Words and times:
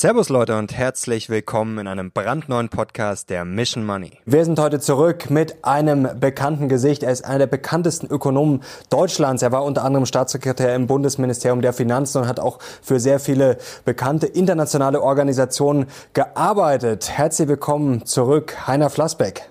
Servus 0.00 0.30
Leute 0.30 0.56
und 0.56 0.74
herzlich 0.74 1.28
willkommen 1.28 1.76
in 1.76 1.86
einem 1.86 2.10
brandneuen 2.10 2.70
Podcast 2.70 3.28
der 3.28 3.44
Mission 3.44 3.84
Money. 3.84 4.12
Wir 4.24 4.46
sind 4.46 4.58
heute 4.58 4.80
zurück 4.80 5.28
mit 5.28 5.62
einem 5.62 6.08
bekannten 6.18 6.70
Gesicht. 6.70 7.02
Er 7.02 7.12
ist 7.12 7.22
einer 7.22 7.40
der 7.40 7.48
bekanntesten 7.48 8.06
Ökonomen 8.06 8.62
Deutschlands. 8.88 9.42
Er 9.42 9.52
war 9.52 9.62
unter 9.62 9.84
anderem 9.84 10.06
Staatssekretär 10.06 10.74
im 10.74 10.86
Bundesministerium 10.86 11.60
der 11.60 11.74
Finanzen 11.74 12.22
und 12.22 12.28
hat 12.28 12.40
auch 12.40 12.60
für 12.80 12.98
sehr 12.98 13.20
viele 13.20 13.58
bekannte 13.84 14.26
internationale 14.26 15.02
Organisationen 15.02 15.84
gearbeitet. 16.14 17.10
Herzlich 17.10 17.48
willkommen 17.48 18.06
zurück, 18.06 18.66
Heiner 18.66 18.88
Flassbeck. 18.88 19.50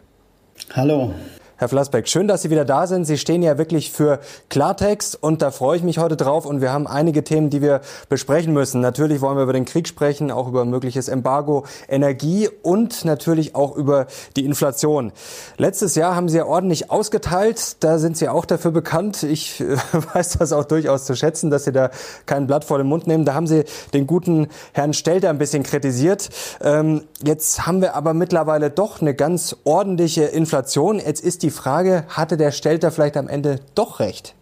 Hallo. 0.74 1.14
Herr 1.60 1.68
Flassbeck, 1.68 2.08
schön, 2.08 2.30
dass 2.30 2.44
Sie 2.44 2.52
wieder 2.52 2.64
da 2.64 2.88
sind. 2.88 3.04
Sie 3.04 3.18
stehen 3.18 3.44
ja 3.44 3.58
wirklich 3.58 3.92
für 3.92 4.22
Klartext 4.48 5.22
und 5.22 5.42
da 5.42 5.52
freue 5.52 5.76
ich 5.76 5.84
mich 5.84 5.98
heute 5.98 6.16
drauf. 6.16 6.46
Und 6.46 6.62
wir 6.62 6.72
haben 6.72 6.88
einige 6.88 7.26
Themen, 7.26 7.50
die 7.50 7.62
wir 7.62 7.82
besprechen 8.08 8.54
müssen. 8.54 8.80
Natürlich 8.80 9.20
wollen 9.20 9.36
wir 9.36 9.44
über 9.44 9.52
den 9.52 9.66
Krieg 9.66 9.86
sprechen, 9.86 10.32
auch 10.32 10.48
über 10.48 10.64
mögliches 10.64 11.10
Embargo, 11.10 11.66
Energie 11.90 12.48
und 12.64 13.04
natürlich 13.04 13.56
auch 13.56 13.76
über 13.76 14.08
die 14.38 14.46
Inflation. 14.46 15.12
Letztes 15.58 15.96
Jahr 15.96 16.16
haben 16.16 16.30
Sie 16.30 16.38
ja 16.38 16.46
ordentlich 16.46 16.92
ausgeteilt. 16.92 17.76
Da 17.82 18.00
sind 18.00 18.16
Sie 18.16 18.30
auch 18.30 18.46
dafür 18.46 18.72
bekannt. 18.72 19.24
Ich 19.24 19.60
äh, 19.60 19.76
weiß 20.14 20.38
das 20.38 20.54
auch 20.54 20.64
durchaus 20.64 21.04
zu 21.04 21.14
schätzen, 21.14 21.50
dass 21.50 21.66
Sie 21.66 21.74
da 21.74 21.92
kein 22.26 22.48
Blatt 22.48 22.64
vor 22.64 22.78
den 22.78 22.88
Mund 22.88 23.06
nehmen. 23.06 23.26
Da 23.26 23.34
haben 23.34 23.48
Sie 23.48 23.66
den 23.94 24.08
guten 24.08 24.48
Herrn 24.72 24.94
Stelter 24.94 25.30
ein 25.30 25.40
bisschen 25.40 25.64
kritisiert. 25.64 26.30
Ähm, 26.62 27.02
jetzt 27.22 27.68
haben 27.68 27.82
wir 27.82 27.96
aber 27.96 28.14
mittlerweile 28.14 28.70
doch 28.70 29.02
eine 29.02 29.14
ganz 29.14 29.58
ordentliche 29.66 30.24
Inflation. 30.24 31.00
Jetzt 31.00 31.22
ist 31.22 31.44
die 31.44 31.49
die 31.50 31.56
Frage, 31.56 32.04
hatte 32.10 32.38
der 32.38 32.52
Stelter 32.52 32.92
vielleicht 32.92 33.18
am 33.18 33.28
Ende 33.28 33.60
doch 33.74 34.00
recht? 34.00 34.36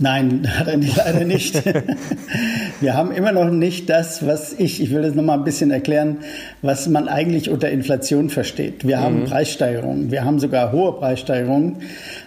Nein, 0.00 0.48
hat 0.58 0.66
er 0.66 0.76
nicht, 0.76 0.96
leider 0.96 1.24
nicht. 1.24 1.62
Wir 2.80 2.94
haben 2.94 3.12
immer 3.12 3.30
noch 3.30 3.50
nicht 3.50 3.88
das, 3.88 4.26
was 4.26 4.52
ich, 4.52 4.82
ich 4.82 4.90
will 4.90 5.02
das 5.02 5.14
nochmal 5.14 5.38
ein 5.38 5.44
bisschen 5.44 5.70
erklären, 5.70 6.18
was 6.60 6.88
man 6.88 7.06
eigentlich 7.06 7.50
unter 7.50 7.70
Inflation 7.70 8.30
versteht. 8.30 8.84
Wir 8.84 8.98
haben 8.98 9.20
mhm. 9.20 9.24
Preissteigerungen, 9.26 10.10
wir 10.10 10.24
haben 10.24 10.40
sogar 10.40 10.72
hohe 10.72 10.94
Preissteigerungen, 10.94 11.76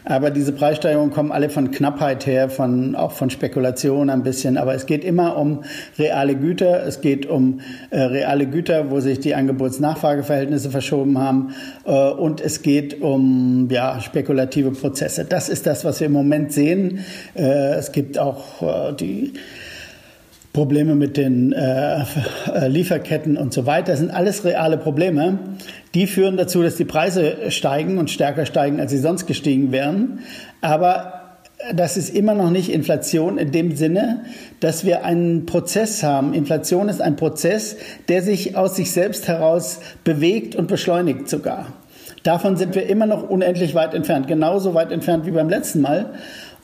aber 0.05 0.29
diese 0.29 0.51
Preissteigerungen 0.51 1.11
kommen 1.11 1.31
alle 1.31 1.49
von 1.49 1.71
Knappheit 1.71 2.25
her, 2.25 2.49
von, 2.49 2.95
auch 2.95 3.11
von 3.11 3.29
Spekulation 3.29 4.09
ein 4.09 4.23
bisschen. 4.23 4.57
Aber 4.57 4.75
es 4.75 4.85
geht 4.85 5.03
immer 5.03 5.37
um 5.37 5.63
reale 5.97 6.35
Güter, 6.35 6.85
es 6.85 7.01
geht 7.01 7.25
um 7.25 7.61
äh, 7.89 8.01
reale 8.01 8.45
Güter, 8.45 8.91
wo 8.91 8.99
sich 8.99 9.19
die 9.19 9.33
Angebots-Nachfrageverhältnisse 9.33 10.69
verschoben 10.69 11.17
haben 11.17 11.55
äh, 11.85 11.91
und 11.91 12.39
es 12.39 12.61
geht 12.61 13.01
um 13.01 13.67
ja, 13.71 13.99
spekulative 13.99 14.71
Prozesse. 14.71 15.25
Das 15.25 15.49
ist 15.49 15.65
das, 15.65 15.83
was 15.83 15.99
wir 15.99 16.07
im 16.07 16.13
Moment 16.13 16.53
sehen. 16.53 16.99
Äh, 17.33 17.75
es 17.75 17.91
gibt 17.91 18.19
auch 18.19 18.61
äh, 18.61 18.93
die 18.93 19.33
Probleme 20.55 20.95
mit 20.95 21.17
den 21.17 21.51
äh, 21.51 21.99
äh, 21.99 22.67
Lieferketten 22.69 23.35
und 23.35 23.53
so 23.53 23.65
weiter. 23.65 23.91
Das 23.91 23.99
sind 23.99 24.09
alles 24.09 24.45
reale 24.45 24.77
Probleme. 24.77 25.37
Die 25.93 26.07
führen 26.07 26.37
dazu, 26.37 26.63
dass 26.63 26.75
die 26.77 26.85
Preise 26.85 27.51
steigen 27.51 27.97
und 27.97 28.09
stärker 28.09 28.45
steigen, 28.45 28.79
als 28.79 28.91
sie 28.91 28.97
sonst 28.97 29.27
gestiegen 29.27 29.73
wären. 29.73 30.19
Aber 30.61 31.25
das 31.73 31.97
ist 31.97 32.15
immer 32.15 32.35
noch 32.35 32.51
nicht 32.51 32.69
Inflation 32.69 33.37
in 33.37 33.51
dem 33.51 33.75
Sinne, 33.75 34.21
dass 34.61 34.85
wir 34.85 35.03
einen 35.03 35.45
Prozess 35.45 36.03
haben. 36.03 36.33
Inflation 36.33 36.87
ist 36.87 37.01
ein 37.01 37.17
Prozess, 37.17 37.75
der 38.07 38.21
sich 38.21 38.55
aus 38.55 38.77
sich 38.77 38.91
selbst 38.91 39.27
heraus 39.27 39.81
bewegt 40.05 40.55
und 40.55 40.67
beschleunigt 40.67 41.27
sogar. 41.29 41.67
Davon 42.23 42.55
sind 42.55 42.73
wir 42.73 42.87
immer 42.87 43.05
noch 43.05 43.29
unendlich 43.29 43.75
weit 43.75 43.93
entfernt, 43.93 44.27
genauso 44.27 44.73
weit 44.73 44.91
entfernt 44.91 45.25
wie 45.27 45.31
beim 45.31 45.49
letzten 45.49 45.81
Mal. 45.81 46.15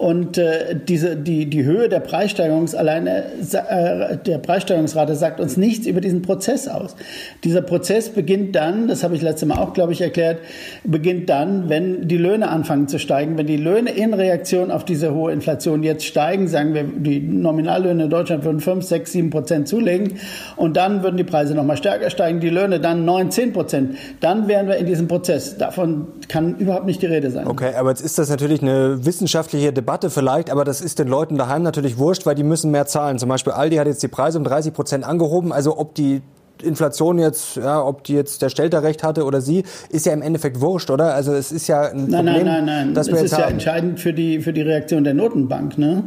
Und 0.02 0.39
äh, 0.39 0.75
diese, 0.75 1.16
die, 1.16 1.45
die 1.45 1.63
Höhe 1.63 1.88
der 1.88 1.99
Preissteigerung 1.99 2.67
alleine, 2.73 3.23
äh, 3.52 4.17
der 4.17 4.39
Preissteigerungsrate 4.39 5.13
sagt 5.13 5.39
uns 5.39 5.58
nichts 5.58 5.85
über 5.85 6.02
diesen 6.02 6.23
Prozess 6.23 6.67
aus. 6.67 6.95
Dieser 7.43 7.61
Prozess 7.61 8.09
beginnt 8.09 8.55
dann, 8.55 8.87
das 8.87 9.03
habe 9.03 9.14
ich 9.14 9.21
letztes 9.21 9.48
Mal 9.48 9.59
auch, 9.59 9.73
glaube 9.73 9.93
ich, 9.93 10.02
erklärt, 10.02 10.39
beginnt 10.83 11.30
dann, 11.30 11.70
wenn 11.70 12.08
die 12.08 12.17
Löhne 12.17 12.49
anfangen 12.49 12.87
zu 12.87 12.98
steigen. 12.98 13.37
Wenn 13.37 13.45
die 13.45 13.58
Löhne 13.58 13.92
in 13.92 14.15
Reaktion 14.15 14.71
auf 14.71 14.86
diese 14.86 15.14
hohe 15.14 15.31
Inflation 15.33 15.83
jetzt 15.83 16.03
steigen, 16.03 16.47
sagen 16.47 16.73
wir, 16.73 16.83
die 16.83 17.20
Nominallöhne 17.20 18.05
in 18.05 18.09
Deutschland 18.09 18.43
würden 18.43 18.59
5, 18.59 18.83
6, 18.83 19.11
7 19.11 19.30
Prozent 19.30 19.67
zulegen 19.67 20.14
und 20.55 20.77
dann 20.77 21.03
würden 21.03 21.17
die 21.17 21.23
Preise 21.23 21.53
nochmal 21.53 21.77
stärker 21.77 22.09
steigen, 22.09 22.39
die 22.39 22.49
Löhne 22.49 22.80
dann 22.80 23.05
9, 23.05 23.30
10 23.30 23.53
Prozent. 23.53 23.97
Dann 24.20 24.47
wären 24.47 24.65
wir 24.65 24.77
in 24.77 24.87
diesem 24.87 25.08
Prozess. 25.08 25.59
Davon 25.59 26.08
kann 26.27 26.58
überhaupt 26.58 26.87
nicht 26.87 27.03
die 27.03 27.05
Rede 27.05 27.30
sein. 27.30 27.45
Okay, 27.45 27.76
aber 27.77 27.89
jetzt 27.89 28.02
ist 28.02 28.17
das 28.17 28.31
natürlich 28.31 28.64
eine 28.64 29.05
wissenschaftliche 29.05 29.71
Debatte 29.71 29.90
Debatte 29.91 30.09
vielleicht, 30.09 30.49
aber 30.49 30.63
das 30.63 30.79
ist 30.79 30.99
den 30.99 31.09
Leuten 31.09 31.37
daheim 31.37 31.63
natürlich 31.63 31.97
wurscht, 31.97 32.25
weil 32.25 32.33
die 32.33 32.43
müssen 32.43 32.71
mehr 32.71 32.85
zahlen. 32.85 33.19
Zum 33.19 33.27
Beispiel 33.27 33.52
Aldi 33.52 33.75
hat 33.75 33.87
jetzt 33.87 34.02
die 34.02 34.07
Preise 34.07 34.37
um 34.37 34.45
30 34.45 34.73
Prozent 34.73 35.03
angehoben. 35.03 35.52
Also 35.52 35.77
ob 35.77 35.95
die 35.95 36.21
Inflation 36.63 37.19
jetzt, 37.19 37.57
ja, 37.57 37.83
ob 37.83 38.05
die 38.05 38.13
jetzt 38.13 38.41
der 38.41 38.47
Stelter 38.47 38.83
recht 38.83 39.03
hatte 39.03 39.25
oder 39.25 39.41
sie, 39.41 39.63
ist 39.89 40.05
ja 40.05 40.13
im 40.13 40.21
Endeffekt 40.21 40.61
wurscht, 40.61 40.89
oder? 40.91 41.13
Also 41.13 41.33
es 41.33 41.52
ist 41.52 41.67
ja 41.67 41.89
ein 41.89 42.07
nein, 42.07 42.25
Problem, 42.25 42.45
nein, 42.45 42.65
nein, 42.65 42.65
nein. 42.65 42.93
Das 42.93 43.09
ist 43.09 43.37
ja 43.37 43.47
entscheidend 43.47 43.99
für 43.99 44.13
die 44.13 44.39
für 44.39 44.53
die 44.53 44.61
Reaktion 44.61 45.03
der 45.03 45.13
Notenbank. 45.13 45.77
Ne? 45.77 46.03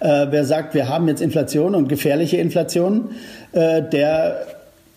Äh, 0.00 0.26
wer 0.28 0.44
sagt, 0.44 0.74
wir 0.74 0.90
haben 0.90 1.08
jetzt 1.08 1.22
Inflation 1.22 1.74
und 1.74 1.88
gefährliche 1.88 2.36
Inflation, 2.36 3.12
äh, 3.52 3.80
der 3.80 4.44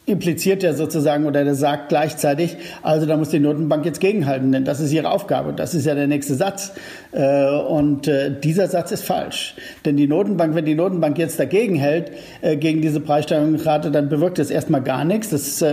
impliziert 0.05 0.61
ja 0.61 0.73
sozusagen 0.73 1.25
oder 1.25 1.43
der 1.43 1.55
sagt 1.55 1.89
gleichzeitig, 1.89 2.57
also 2.83 3.07
da 3.07 3.17
muss 3.17 3.29
die 3.29 3.39
Notenbank 3.39 3.85
jetzt 3.85 3.99
gegenhalten, 3.99 4.51
denn 4.51 4.63
das 4.63 4.79
ist 4.79 4.91
ihre 4.91 5.09
Aufgabe. 5.09 5.53
Das 5.53 5.73
ist 5.73 5.85
ja 5.85 5.95
der 5.95 6.07
nächste 6.07 6.35
Satz. 6.35 6.73
Äh, 7.11 7.47
und 7.47 8.07
äh, 8.07 8.29
dieser 8.31 8.67
Satz 8.67 8.91
ist 8.91 9.03
falsch. 9.03 9.55
Denn 9.85 9.97
die 9.97 10.07
Notenbank, 10.07 10.53
wenn 10.53 10.65
die 10.65 10.75
Notenbank 10.75 11.17
jetzt 11.17 11.39
dagegen 11.39 11.75
hält, 11.75 12.11
äh, 12.41 12.57
gegen 12.57 12.81
diese 12.81 12.99
Preissteigerungsrate, 12.99 13.89
dann 13.89 14.09
bewirkt 14.09 14.37
das 14.37 14.51
erstmal 14.51 14.81
gar 14.81 15.05
nichts. 15.05 15.29
Das 15.29 15.63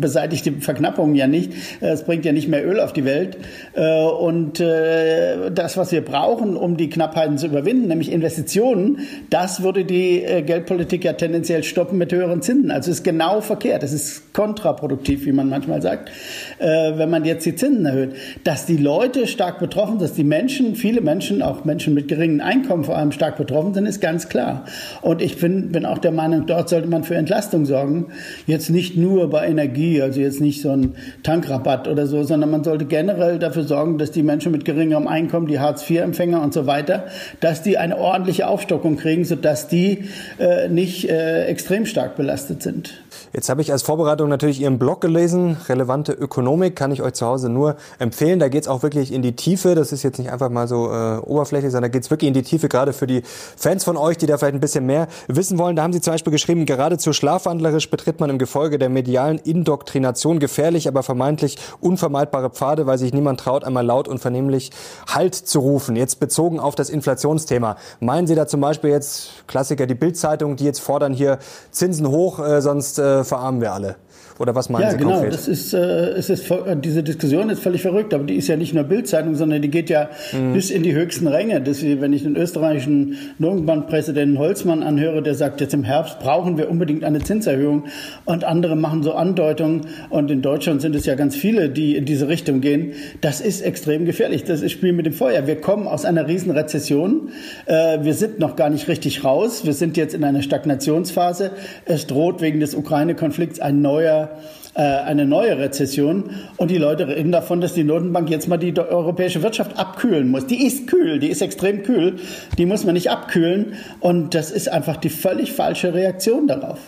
beseitigt 0.00 0.46
die 0.46 0.52
Verknappung 0.60 1.14
ja 1.14 1.26
nicht. 1.26 1.52
Es 1.80 2.04
bringt 2.04 2.24
ja 2.24 2.32
nicht 2.32 2.48
mehr 2.48 2.66
Öl 2.66 2.80
auf 2.80 2.92
die 2.92 3.04
Welt. 3.04 3.38
Und 3.74 4.60
das, 4.60 5.76
was 5.76 5.92
wir 5.92 6.04
brauchen, 6.04 6.56
um 6.56 6.76
die 6.76 6.88
Knappheiten 6.88 7.38
zu 7.38 7.46
überwinden, 7.46 7.88
nämlich 7.88 8.10
Investitionen, 8.10 9.00
das 9.30 9.62
würde 9.62 9.84
die 9.84 10.24
Geldpolitik 10.46 11.04
ja 11.04 11.14
tendenziell 11.14 11.62
stoppen 11.62 11.98
mit 11.98 12.12
höheren 12.12 12.42
Zinsen. 12.42 12.70
Also 12.70 12.90
ist 12.90 13.04
genau 13.04 13.40
verkehrt. 13.52 13.82
Es 13.82 13.92
ist 13.92 14.32
kontraproduktiv, 14.32 15.26
wie 15.26 15.32
man 15.32 15.48
manchmal 15.50 15.82
sagt, 15.82 16.10
wenn 16.58 17.10
man 17.10 17.24
jetzt 17.24 17.44
die 17.44 17.54
Zinsen 17.54 17.84
erhöht. 17.84 18.14
Dass 18.44 18.64
die 18.64 18.78
Leute 18.78 19.26
stark 19.26 19.58
betroffen, 19.58 19.98
dass 19.98 20.14
die 20.14 20.24
Menschen 20.24 20.74
viele 20.74 21.02
Menschen, 21.02 21.42
auch 21.42 21.66
Menschen 21.66 21.92
mit 21.92 22.08
geringen 22.08 22.40
Einkommen 22.40 22.84
vor 22.84 22.96
allem 22.96 23.12
stark 23.12 23.36
betroffen 23.36 23.74
sind, 23.74 23.84
ist 23.84 24.00
ganz 24.00 24.30
klar. 24.30 24.64
Und 25.02 25.20
ich 25.20 25.38
bin, 25.38 25.70
bin 25.70 25.84
auch 25.84 25.98
der 25.98 26.12
Meinung, 26.12 26.46
dort 26.46 26.70
sollte 26.70 26.88
man 26.88 27.04
für 27.04 27.14
Entlastung 27.14 27.66
sorgen. 27.66 28.06
Jetzt 28.46 28.70
nicht 28.70 28.96
nur 28.96 29.28
bei 29.28 29.46
Energie, 29.46 30.00
also 30.00 30.20
jetzt 30.20 30.40
nicht 30.40 30.62
so 30.62 30.70
ein 30.70 30.94
Tankrabatt 31.22 31.88
oder 31.88 32.06
so, 32.06 32.22
sondern 32.24 32.50
man 32.50 32.64
sollte 32.64 32.86
generell 32.86 33.38
dafür 33.38 33.64
sorgen, 33.64 33.98
dass 33.98 34.12
die 34.12 34.22
Menschen 34.22 34.50
mit 34.50 34.64
geringerem 34.64 35.08
Einkommen, 35.08 35.46
die 35.46 35.60
Hartz-IV-Empfänger 35.60 36.42
und 36.42 36.54
so 36.54 36.66
weiter, 36.66 37.04
dass 37.40 37.62
die 37.62 37.76
eine 37.76 37.98
ordentliche 37.98 38.48
Aufstockung 38.48 38.96
kriegen, 38.96 39.24
sodass 39.24 39.68
die 39.68 40.04
äh, 40.38 40.68
nicht 40.68 41.08
äh, 41.10 41.44
extrem 41.44 41.84
stark 41.84 42.16
belastet 42.16 42.62
sind. 42.62 43.02
Jetzt 43.32 43.41
habe 43.48 43.60
ich 43.62 43.72
als 43.72 43.82
Vorbereitung 43.82 44.28
natürlich 44.28 44.60
Ihren 44.60 44.78
Blog 44.78 45.00
gelesen, 45.00 45.56
relevante 45.68 46.12
Ökonomik, 46.12 46.76
kann 46.76 46.92
ich 46.92 47.02
euch 47.02 47.14
zu 47.14 47.26
Hause 47.26 47.48
nur 47.48 47.76
empfehlen. 47.98 48.38
Da 48.38 48.48
geht 48.48 48.62
es 48.62 48.68
auch 48.68 48.82
wirklich 48.82 49.12
in 49.12 49.22
die 49.22 49.34
Tiefe. 49.34 49.74
Das 49.74 49.92
ist 49.92 50.02
jetzt 50.02 50.18
nicht 50.18 50.30
einfach 50.30 50.50
mal 50.50 50.68
so 50.68 50.90
äh, 50.92 51.18
oberflächlich, 51.18 51.72
sondern 51.72 51.90
da 51.90 51.92
geht 51.92 52.04
es 52.04 52.10
wirklich 52.10 52.28
in 52.28 52.34
die 52.34 52.42
Tiefe, 52.42 52.68
gerade 52.68 52.92
für 52.92 53.06
die 53.06 53.22
Fans 53.56 53.84
von 53.84 53.96
euch, 53.96 54.18
die 54.18 54.26
da 54.26 54.38
vielleicht 54.38 54.54
ein 54.54 54.60
bisschen 54.60 54.86
mehr 54.86 55.08
wissen 55.28 55.58
wollen. 55.58 55.76
Da 55.76 55.82
haben 55.82 55.92
Sie 55.92 56.00
zum 56.00 56.12
Beispiel 56.12 56.30
geschrieben, 56.30 56.66
geradezu 56.66 57.12
schlafwandlerisch 57.12 57.90
betritt 57.90 58.20
man 58.20 58.30
im 58.30 58.38
Gefolge 58.38 58.78
der 58.78 58.88
medialen 58.88 59.38
Indoktrination 59.38 60.38
gefährlich, 60.38 60.86
aber 60.86 61.02
vermeintlich 61.02 61.56
unvermeidbare 61.80 62.50
Pfade, 62.50 62.86
weil 62.86 62.98
sich 62.98 63.12
niemand 63.12 63.40
traut, 63.40 63.64
einmal 63.64 63.84
laut 63.84 64.08
und 64.08 64.18
vernehmlich 64.18 64.70
Halt 65.08 65.34
zu 65.34 65.60
rufen. 65.60 65.96
Jetzt 65.96 66.20
bezogen 66.20 66.60
auf 66.60 66.74
das 66.74 66.90
Inflationsthema. 66.90 67.76
Meinen 68.00 68.26
Sie 68.26 68.34
da 68.34 68.46
zum 68.46 68.60
Beispiel 68.60 68.90
jetzt, 68.90 69.30
Klassiker, 69.46 69.86
die 69.86 69.94
Bildzeitung, 69.94 70.56
die 70.56 70.64
jetzt 70.64 70.80
fordern 70.80 71.12
hier 71.12 71.38
Zinsen 71.70 72.08
hoch, 72.08 72.38
äh, 72.38 72.60
sonst 72.62 72.98
äh, 72.98 73.24
verarmen 73.32 73.62
wir 73.62 73.72
alle. 73.72 73.96
Oder 74.42 74.56
was 74.56 74.68
meinen 74.68 74.82
ja, 74.82 74.90
Sie 74.90 74.96
genau. 74.96 75.12
konkret? 75.12 75.34
Das 75.34 75.46
ist, 75.46 75.72
äh, 75.72 75.78
es 75.78 76.28
ist, 76.28 76.52
diese 76.82 77.04
Diskussion 77.04 77.48
ist 77.48 77.62
völlig 77.62 77.80
verrückt, 77.80 78.12
aber 78.12 78.24
die 78.24 78.34
ist 78.34 78.48
ja 78.48 78.56
nicht 78.56 78.74
nur 78.74 78.82
Bildzeitung, 78.82 79.36
sondern 79.36 79.62
die 79.62 79.70
geht 79.70 79.88
ja 79.88 80.10
mhm. 80.32 80.52
bis 80.52 80.72
in 80.72 80.82
die 80.82 80.94
höchsten 80.94 81.28
Ränge. 81.28 81.60
Das, 81.60 81.80
wenn 81.84 82.12
ich 82.12 82.24
den 82.24 82.34
österreichischen 82.34 83.18
Notenbankpräsidenten 83.38 84.40
Holzmann 84.40 84.82
anhöre, 84.82 85.22
der 85.22 85.36
sagt, 85.36 85.60
jetzt 85.60 85.74
im 85.74 85.84
Herbst 85.84 86.18
brauchen 86.18 86.58
wir 86.58 86.68
unbedingt 86.68 87.04
eine 87.04 87.20
Zinserhöhung 87.20 87.84
und 88.24 88.42
andere 88.42 88.74
machen 88.74 89.04
so 89.04 89.12
Andeutungen 89.12 89.82
und 90.10 90.28
in 90.28 90.42
Deutschland 90.42 90.82
sind 90.82 90.96
es 90.96 91.06
ja 91.06 91.14
ganz 91.14 91.36
viele, 91.36 91.68
die 91.68 91.94
in 91.94 92.04
diese 92.04 92.26
Richtung 92.26 92.60
gehen. 92.60 92.94
Das 93.20 93.40
ist 93.40 93.60
extrem 93.60 94.06
gefährlich. 94.06 94.42
Das 94.42 94.60
ist 94.60 94.72
Spiel 94.72 94.92
mit 94.92 95.06
dem 95.06 95.12
Feuer. 95.12 95.46
Wir 95.46 95.60
kommen 95.60 95.86
aus 95.86 96.04
einer 96.04 96.26
Riesenrezession. 96.26 97.28
Äh, 97.66 98.02
wir 98.02 98.14
sind 98.14 98.40
noch 98.40 98.56
gar 98.56 98.70
nicht 98.70 98.88
richtig 98.88 99.22
raus. 99.22 99.64
Wir 99.64 99.72
sind 99.72 99.96
jetzt 99.96 100.14
in 100.14 100.24
einer 100.24 100.42
Stagnationsphase. 100.42 101.52
Es 101.84 102.08
droht 102.08 102.40
wegen 102.40 102.58
des 102.58 102.74
Ukraine-Konflikts 102.74 103.60
ein 103.60 103.82
neuer 103.82 104.30
eine 104.74 105.26
neue 105.26 105.58
Rezession 105.58 106.30
und 106.56 106.70
die 106.70 106.78
Leute 106.78 107.06
reden 107.06 107.30
davon, 107.30 107.60
dass 107.60 107.74
die 107.74 107.84
Notenbank 107.84 108.30
jetzt 108.30 108.48
mal 108.48 108.56
die 108.56 108.74
europäische 108.78 109.42
Wirtschaft 109.42 109.78
abkühlen 109.78 110.30
muss. 110.30 110.46
Die 110.46 110.66
ist 110.66 110.86
kühl, 110.86 111.18
die 111.18 111.28
ist 111.28 111.42
extrem 111.42 111.82
kühl, 111.82 112.16
die 112.56 112.64
muss 112.64 112.84
man 112.84 112.94
nicht 112.94 113.10
abkühlen 113.10 113.74
und 114.00 114.34
das 114.34 114.50
ist 114.50 114.70
einfach 114.70 114.96
die 114.96 115.10
völlig 115.10 115.52
falsche 115.52 115.92
Reaktion 115.92 116.46
darauf. 116.46 116.78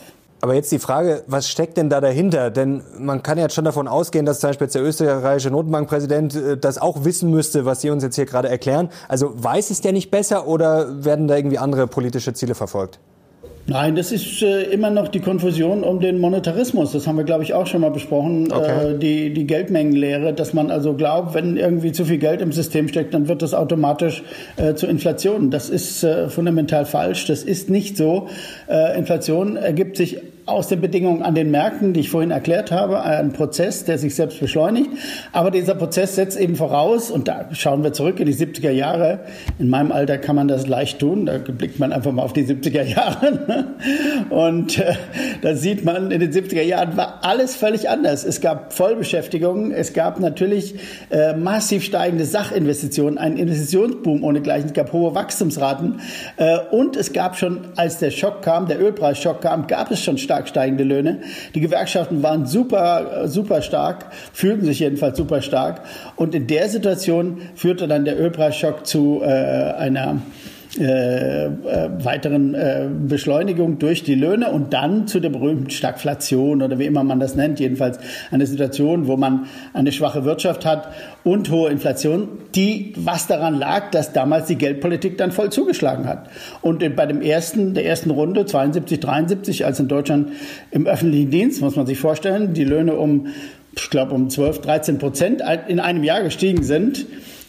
Aber 0.45 0.53
jetzt 0.53 0.71
die 0.73 0.79
Frage, 0.79 1.23
was 1.27 1.49
steckt 1.49 1.79
denn 1.79 1.89
da 1.89 2.03
dahinter? 2.03 2.51
Denn 2.51 2.83
man 2.99 3.23
kann 3.23 3.39
ja 3.39 3.49
schon 3.49 3.65
davon 3.65 3.89
ausgehen, 3.89 4.27
dass 4.27 4.41
zum 4.41 4.51
Beispiel 4.51 4.67
der 4.67 4.83
österreichische 4.83 5.51
Notenbankpräsident 5.51 6.35
äh, 6.35 6.59
das 6.59 6.77
auch 6.77 7.07
wissen 7.07 7.31
müsste, 7.31 7.65
was 7.65 7.81
Sie 7.81 7.89
uns 7.89 8.03
jetzt 8.03 8.17
hier 8.17 8.27
gerade 8.27 8.51
erklären. 8.51 8.91
Also 9.09 9.33
weiß 9.43 9.71
es 9.71 9.81
der 9.81 9.93
nicht 9.93 10.11
besser 10.11 10.47
oder 10.47 11.03
werden 11.03 11.29
da 11.29 11.37
irgendwie 11.37 11.57
andere 11.57 11.87
politische 11.87 12.35
Ziele 12.35 12.55
verfolgt? 12.55 13.01
Nein, 13.67 13.97
das 13.97 14.13
ist 14.13 14.43
äh, 14.43 14.65
immer 14.65 14.91
noch 14.91 15.09
die 15.09 15.21
Konfusion 15.21 15.85
um 15.85 15.99
den 15.99 16.19
Monetarismus. 16.19 16.93
Das 16.93 17.07
haben 17.07 17.17
wir, 17.17 17.25
glaube 17.25 17.45
ich, 17.45 17.55
auch 17.55 17.67
schon 17.67 17.81
mal 17.81 17.91
besprochen. 17.91 18.53
Okay. 18.53 18.91
Äh, 18.93 18.99
die, 18.99 19.33
die 19.33 19.47
Geldmengenlehre, 19.47 20.35
dass 20.35 20.53
man 20.53 20.71
also 20.71 20.93
glaubt, 20.93 21.35
wenn 21.35 21.57
irgendwie 21.57 21.93
zu 21.93 22.05
viel 22.05 22.19
Geld 22.19 22.43
im 22.43 22.53
System 22.53 22.89
steckt, 22.89 23.15
dann 23.15 23.27
wird 23.27 23.41
das 23.41 23.55
automatisch 23.55 24.23
äh, 24.57 24.75
zu 24.75 24.87
Inflation. 24.87 25.51
Das 25.51 25.71
ist 25.71 26.05
äh, 26.05 26.29
fundamental 26.29 26.85
falsch. 26.85 27.25
Das 27.27 27.43
ist 27.43 27.71
nicht 27.71 27.97
so. 27.97 28.29
Äh, 28.69 28.99
Inflation 28.99 29.57
ergibt 29.57 29.97
sich 29.97 30.19
aus 30.47 30.69
den 30.69 30.83
Bedingungen 30.83 31.23
an 31.23 31.35
den 31.35 31.51
Märkten, 31.51 31.95
die 31.95 32.01
ich 32.01 32.11
vorhin 32.11 32.31
erklärt 32.31 32.71
habe, 32.71 33.03
ein 33.03 33.33
Prozess, 33.33 33.85
der 33.85 33.97
sich 33.97 34.15
selbst 34.15 34.41
beschleunigt. 34.41 34.91
Aber 35.33 35.51
dieser 35.51 35.75
Prozess 35.75 36.17
setzt 36.17 36.39
eben 36.39 36.55
voraus, 36.55 37.11
und 37.11 37.29
da 37.29 37.49
schauen 37.53 37.83
wir 37.83 37.95
zurück 37.95 38.21
in 38.21 38.27
die 38.27 38.35
70er 38.35 38.71
Jahre. 38.71 39.21
In 39.59 39.71
meinem 39.71 39.91
Alter 39.91 40.19
kann 40.19 40.37
man 40.37 40.49
das 40.49 40.67
leicht 40.67 40.99
tun. 40.99 41.25
Da 41.25 41.39
blickt 41.39 41.79
man 41.79 41.93
einfach 41.93 42.13
mal 42.13 42.23
auf 42.23 42.35
die 42.35 42.45
70er 42.45 42.83
Jahre. 42.83 43.33
Ne? 43.47 43.75
Und 44.29 44.79
äh, 44.79 44.95
da 45.41 45.55
sieht 45.55 45.85
man, 45.85 46.11
in 46.11 46.21
den 46.21 46.33
70er 46.33 46.63
Jahren 46.63 46.97
war 46.97 47.21
alles 47.23 47.57
völlig 47.57 47.89
anders. 47.89 48.25
Es 48.25 48.43
gab 48.43 48.75
Vollbeschäftigung. 48.75 49.71
Es 49.71 49.95
gab 49.95 50.21
natürlich 50.21 50.75
äh, 51.11 51.35
massiv 51.35 51.85
steigende 51.85 52.27
Sachinvestitionen, 52.27 53.19
einen 53.19 53.39
Investitionsboom 53.39 54.23
ohnegleichen. 54.23 54.67
Es 54.67 54.75
gab 54.75 54.93
hohe 54.93 55.15
Wachstumsraten. 55.15 56.01
Äh, 56.37 56.59
und 56.71 56.97
es 56.97 57.15
gab 57.15 57.37
schon, 57.37 57.69
als 57.77 57.99
der 57.99 58.11
Schock 58.11 58.43
kam, 58.43 58.67
der 58.67 58.79
Ölpreisschock 58.79 59.41
kam, 59.41 59.67
gab 59.67 59.91
es 59.91 60.01
schon 60.01 60.19
stark 60.35 60.49
steigende 60.49 60.85
Löhne. 60.85 61.21
Die 61.55 61.61
Gewerkschaften 61.61 62.23
waren 62.23 62.47
super, 62.47 63.29
super 63.29 63.63
stark, 63.63 64.07
fühlten 64.33 64.65
sich 64.67 64.81
jedenfalls 64.81 65.17
super 65.17 65.43
stark. 65.43 65.83
Und 66.17 66.35
in 66.35 66.47
der 66.47 66.69
Situation 66.69 67.41
führte 67.55 67.87
dann 67.87 68.05
der 68.05 68.19
Ölpreisschock 68.19 68.85
zu 68.85 69.21
äh, 69.23 69.27
einer 69.27 70.23
äh, 70.79 71.45
äh, 71.45 71.51
weiteren 72.03 72.55
äh, 72.55 72.89
Beschleunigung 72.91 73.79
durch 73.79 74.03
die 74.03 74.17
Löhne 74.17 74.51
und 74.51 74.73
dann 74.73 75.07
zu 75.07 75.21
der 75.21 75.31
berühmten 75.31 75.71
Stagflation 75.71 76.63
oder 76.63 76.81
wie 76.81 76.87
immer 76.87 77.05
man 77.05 77.21
das 77.21 77.37
nennt, 77.37 77.61
jedenfalls 77.61 78.01
eine 78.33 78.45
Situation, 78.47 79.07
wo 79.07 79.17
man 79.17 79.47
eine 79.73 79.93
schwache 79.93 80.25
Wirtschaft 80.25 80.67
hat 80.67 80.89
und 81.23 81.49
hohe 81.51 81.71
Inflation, 81.71 82.27
die 82.57 82.93
was 82.97 83.29
daran 83.29 83.57
lag, 83.57 83.93
dass 83.93 84.13
damals 84.13 84.47
die 84.47 84.57
Geldpolitik 84.57 85.17
dann 85.17 85.31
voll 85.31 85.51
zugeschlagen 85.51 86.09
hat. 86.09 86.29
Und 86.61 86.81
bei 86.97 87.07
dem 87.07 87.23
ersten, 87.23 87.75
der 87.75 87.87
ersten 87.87 88.11
Runde 88.11 88.45
72, 88.45 88.99
73, 88.99 89.65
als 89.65 89.79
in 89.79 89.87
Deutschland 89.87 90.33
im 90.73 90.89
öffentlichen 90.89 91.31
Dienst, 91.31 91.61
muss 91.61 91.77
man 91.77 91.87
sich 91.87 92.01
vorstellen, 92.01 92.53
die 92.53 92.65
Löhne 92.65 92.95
um 92.95 93.29
ich 93.77 93.91
glaube, 93.91 94.15
um 94.15 94.31
12, 94.31 94.61
13 94.61 94.99
Prozent 94.99 95.43
in 95.67 95.81
einem 95.81 96.05
Jahr 96.05 96.23
gestiegen 96.23 96.63
sind, 96.63 97.07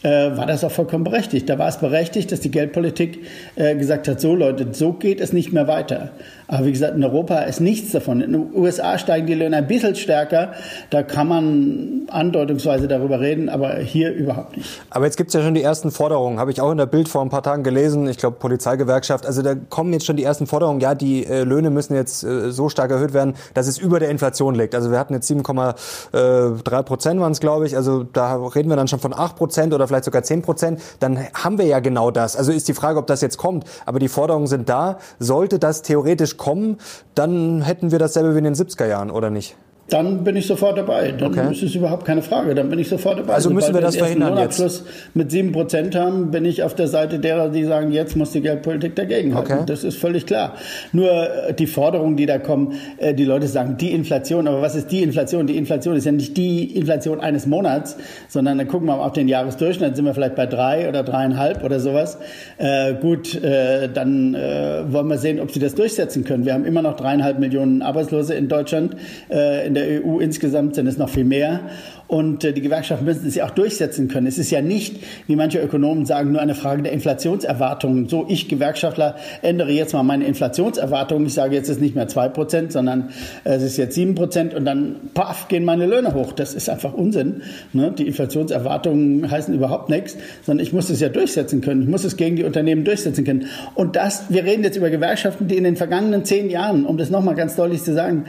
war 0.10 0.46
das 0.46 0.64
auch 0.64 0.72
vollkommen 0.72 1.04
berechtigt. 1.04 1.50
Da 1.50 1.58
war 1.58 1.68
es 1.68 1.78
berechtigt, 1.78 2.32
dass 2.32 2.40
die 2.40 2.52
Geldpolitik 2.52 3.26
äh, 3.56 3.76
gesagt 3.76 4.08
hat, 4.08 4.22
so 4.22 4.36
Leute, 4.36 4.68
so 4.72 4.94
geht 4.94 5.20
es 5.20 5.34
nicht 5.34 5.52
mehr 5.52 5.68
weiter. 5.68 6.12
Aber 6.48 6.68
wie 6.68 6.72
gesagt, 6.72 6.96
in 6.96 7.04
Europa 7.04 7.40
ist 7.40 7.60
nichts 7.60 7.92
davon. 7.92 8.22
In 8.22 8.34
den 8.34 8.56
USA 8.56 9.00
steigen 9.00 9.26
die 9.26 9.34
Löhne 9.34 9.58
ein 9.58 9.68
bisschen 9.68 9.96
stärker. 9.96 10.52
Da 10.92 11.02
kann 11.02 11.28
man 11.28 12.02
andeutungsweise 12.10 12.88
darüber 12.88 13.20
reden, 13.20 13.50
aber 13.50 13.78
hier 13.78 14.14
überhaupt 14.14 14.58
nicht. 14.58 14.70
Aber 14.92 15.06
jetzt 15.06 15.18
gibt 15.18 15.30
es 15.30 15.34
ja 15.34 15.42
schon 15.42 15.56
die 15.56 15.64
ersten 15.64 15.90
Forderungen. 15.90 16.40
Habe 16.40 16.52
ich 16.52 16.62
auch 16.62 16.72
in 16.72 16.78
der 16.78 16.86
Bild 16.86 17.10
vor 17.10 17.24
ein 17.24 17.30
paar 17.30 17.42
Tagen 17.42 17.64
gelesen. 17.64 18.08
Ich 18.08 18.18
glaube, 18.18 18.38
Polizeigewerkschaft. 18.38 19.26
Also 19.26 19.42
da 19.42 19.56
kommen 19.56 19.92
jetzt 19.92 20.06
schon 20.06 20.18
die 20.18 20.24
ersten 20.24 20.46
Forderungen. 20.46 20.82
Ja, 20.82 20.94
die 20.94 21.26
äh, 21.26 21.44
Löhne 21.44 21.72
müssen 21.72 21.96
jetzt 21.96 22.24
äh, 22.24 22.52
so 22.52 22.70
stark 22.70 22.92
erhöht 22.92 23.14
werden, 23.14 23.34
dass 23.56 23.66
es 23.66 23.80
über 23.80 24.00
der 24.00 24.10
Inflation 24.10 24.54
liegt. 24.54 24.76
Also 24.76 24.92
wir 24.92 25.00
hatten 25.00 25.16
jetzt 25.16 25.30
7,3 25.32 26.84
Prozent 26.84 27.20
waren 27.20 27.32
es, 27.32 27.40
glaube 27.40 27.66
ich. 27.66 27.76
Also 27.76 28.04
da 28.04 28.36
reden 28.36 28.70
wir 28.70 28.76
dann 28.76 28.88
schon 28.88 29.00
von 29.00 29.14
8 29.14 29.36
Prozent 29.36 29.74
oder 29.74 29.88
vielleicht 29.88 29.95
sogar 30.04 30.24
10 30.24 30.42
Prozent. 30.42 30.82
Dann 31.00 31.20
haben 31.34 31.58
wir 31.58 31.66
ja 31.66 31.80
genau 31.80 32.12
das. 32.12 32.36
Also 32.36 32.52
ist 32.52 32.68
die 32.68 32.74
Frage, 32.74 33.00
ob 33.00 33.08
das 33.08 33.22
jetzt 33.22 33.38
kommt. 33.38 33.66
Aber 33.86 34.00
die 34.00 34.10
Forderungen 34.10 34.48
sind 34.48 34.68
da. 34.68 34.98
Sollte 35.20 35.60
das 35.60 35.82
theoretisch 35.82 36.38
kommen, 36.38 36.78
dann 37.14 37.62
hätten 37.62 37.92
wir 37.92 38.00
dasselbe 38.00 38.34
wie 38.34 38.40
in 38.40 38.44
den 38.44 38.56
70er 38.56 38.88
Jahren, 38.88 39.12
oder 39.12 39.30
nicht? 39.30 39.56
Dann 39.90 40.24
bin 40.24 40.36
ich 40.36 40.48
sofort 40.48 40.80
dabei. 40.80 41.12
Dann 41.12 41.32
okay. 41.32 41.52
ist 41.52 41.62
es 41.62 41.76
überhaupt 41.76 42.06
keine 42.06 42.24
Frage. 42.24 42.56
Dann 42.56 42.70
bin 42.70 42.80
ich 42.80 42.90
sofort 42.90 43.20
dabei. 43.20 43.36
Also 43.36 43.52
müssen 43.52 43.72
wir 43.72 43.82
das 43.82 43.96
verhindern 43.96 44.36
jetzt. 44.40 44.84
mit 45.14 45.30
sieben 45.30 45.52
Prozent 45.52 45.96
haben, 45.96 46.32
bin 46.32 46.44
ich 46.44 46.64
auf 46.64 46.74
der 46.74 46.88
Seite 46.88 47.20
derer, 47.20 47.50
die 47.50 47.64
sagen, 47.66 47.92
jetzt 47.92 48.16
muss 48.16 48.32
die 48.32 48.42
Geldpolitik 48.42 48.96
dagegen 48.96 49.36
halten. 49.36 49.54
Okay. 49.54 49.64
Das 49.68 49.84
ist 49.84 49.98
völlig 50.00 50.26
klar. 50.26 50.56
Nur 50.92 51.12
äh, 51.12 51.54
die 51.54 51.68
Forderungen, 51.68 52.18
die 52.18 52.26
da 52.26 52.40
kommen, 52.40 52.74
äh, 52.98 53.14
die 53.14 53.26
Leute 53.26 53.48
sagen, 53.48 53.78
die 53.78 53.92
Inflation. 53.92 54.48
Aber 54.48 54.60
was 54.60 54.76
ist 54.76 54.92
die 54.92 55.04
Inflation? 55.04 55.46
Die 55.46 55.56
Inflation 55.56 55.96
ist 55.96 56.06
ja 56.06 56.12
nicht 56.12 56.36
die 56.36 56.76
Inflation 56.76 57.20
eines 57.20 57.46
Monats, 57.46 57.96
sondern 58.28 58.58
dann 58.58 58.68
gucken 58.68 58.88
wir 58.88 58.96
mal 58.96 59.06
auf 59.06 59.14
den 59.14 59.28
Jahresdurchschnitt. 59.28 59.90
Dann 59.90 59.96
sind 59.96 60.06
wir 60.06 60.16
vielleicht 60.16 60.36
bei 60.36 60.48
drei 60.48 60.90
oder 60.90 61.04
dreieinhalb 61.04 61.64
oder 61.64 61.80
sowas. 61.80 62.18
Äh, 62.58 62.96
gut, 62.96 63.36
äh, 63.36 63.88
dann 63.94 64.34
äh, 64.34 64.92
wollen 64.92 65.08
wir 65.10 65.20
sehen, 65.20 65.40
ob 65.40 65.52
sie 65.52 65.60
das 65.60 65.76
durchsetzen 65.76 66.24
können. 66.24 66.44
Wir 66.44 66.56
haben 66.56 66.66
immer 66.66 66.82
noch 66.82 66.96
dreieinhalb 66.96 67.38
Millionen 67.38 67.84
Arbeitslose 67.84 68.34
in 68.34 68.48
Deutschland. 68.48 68.96
Äh, 69.30 69.75
der 69.76 70.04
EU 70.04 70.20
insgesamt 70.20 70.76
sind 70.76 70.88
es 70.88 70.98
noch 70.98 71.10
viel 71.10 71.26
mehr. 71.26 71.62
Und 72.08 72.44
äh, 72.44 72.54
die 72.54 72.62
Gewerkschaften 72.62 73.06
müssen 73.06 73.28
es 73.28 73.36
ja 73.36 73.46
auch 73.46 73.52
durchsetzen 73.52 74.08
können. 74.08 74.28
Es 74.28 74.38
ist 74.38 74.52
ja 74.52 74.62
nicht, 74.62 74.98
wie 75.28 75.36
manche 75.36 75.60
Ökonomen 75.60 76.06
sagen, 76.06 76.32
nur 76.32 76.42
eine 76.42 76.54
Frage 76.54 76.84
der 76.84 76.92
Inflationserwartungen. 76.92 78.08
So, 78.10 78.26
ich 78.30 78.48
Gewerkschaftler 78.48 79.16
ändere 79.42 79.72
jetzt 79.72 79.94
mal 79.94 80.04
meine 80.04 80.26
Inflationserwartungen. 80.26 81.26
Ich 81.26 81.34
sage 81.34 81.56
jetzt 81.56 81.70
ist 81.70 81.82
nicht 81.82 81.96
mehr 81.96 82.08
zwei 82.08 82.30
Prozent, 82.30 82.72
sondern 82.72 83.10
äh, 83.44 83.56
es 83.56 83.64
ist 83.64 83.78
jetzt 83.78 83.96
sieben 83.96 84.14
Prozent 84.14 84.54
und 84.54 84.66
dann 84.66 84.98
paff 85.14 85.48
gehen 85.48 85.66
meine 85.66 85.88
Löhne 85.88 86.14
hoch. 86.14 86.32
Das 86.34 86.54
ist 86.54 86.70
einfach 86.70 86.94
Unsinn. 86.94 87.42
Ne? 87.74 87.92
Die 87.98 88.06
Inflationserwartungen 88.06 89.30
heißen 89.30 89.54
überhaupt 89.54 89.90
nichts, 89.90 90.16
sondern 90.44 90.64
ich 90.64 90.74
muss 90.74 90.90
es 90.90 91.00
ja 91.00 91.10
durchsetzen 91.10 91.62
können. 91.62 91.82
Ich 91.82 91.90
muss 91.90 92.04
es 92.04 92.18
gegen 92.18 92.36
die 92.36 92.44
Unternehmen 92.44 92.84
durchsetzen 92.86 93.24
können. 93.26 93.48
Und 93.74 93.96
das, 93.96 94.26
wir 94.30 94.44
reden 94.44 94.64
jetzt 94.64 94.78
über 94.78 94.92
Gewerkschaften, 94.92 95.48
die 95.48 95.58
in 95.58 95.64
den 95.64 95.76
vergangenen 95.76 96.24
zehn 96.24 96.50
Jahren, 96.52 96.86
um 96.86 96.98
das 96.98 97.10
nochmal 97.10 97.36
ganz 97.36 97.56
deutlich 97.56 97.84
zu 97.84 97.94
sagen, 97.94 98.26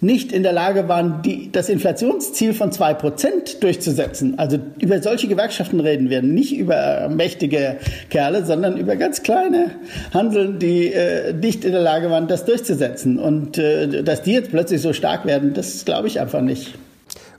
nicht 0.00 0.32
in 0.32 0.42
der 0.42 0.52
Lage 0.52 0.88
waren, 0.88 1.20
die, 1.22 1.52
das 1.52 1.68
Inflationsziel 1.68 2.54
von 2.54 2.72
zwei 2.72 2.94
Prozent 2.94 3.62
durchzusetzen. 3.62 4.38
Also 4.38 4.58
über 4.78 5.02
solche 5.02 5.28
Gewerkschaften 5.28 5.78
reden 5.80 6.08
wir, 6.08 6.22
nicht 6.22 6.56
über 6.56 7.08
mächtige 7.10 7.76
Kerle, 8.08 8.44
sondern 8.46 8.78
über 8.78 8.96
ganz 8.96 9.22
kleine 9.22 9.72
Handeln, 10.14 10.58
die 10.58 10.92
äh, 10.92 11.34
nicht 11.34 11.64
in 11.64 11.72
der 11.72 11.82
Lage 11.82 12.10
waren, 12.10 12.28
das 12.28 12.46
durchzusetzen. 12.46 13.18
Und 13.18 13.58
äh, 13.58 14.02
dass 14.02 14.22
die 14.22 14.32
jetzt 14.32 14.50
plötzlich 14.50 14.80
so 14.80 14.92
stark 14.94 15.26
werden, 15.26 15.52
das 15.52 15.84
glaube 15.84 16.08
ich 16.08 16.18
einfach 16.18 16.40
nicht. 16.40 16.74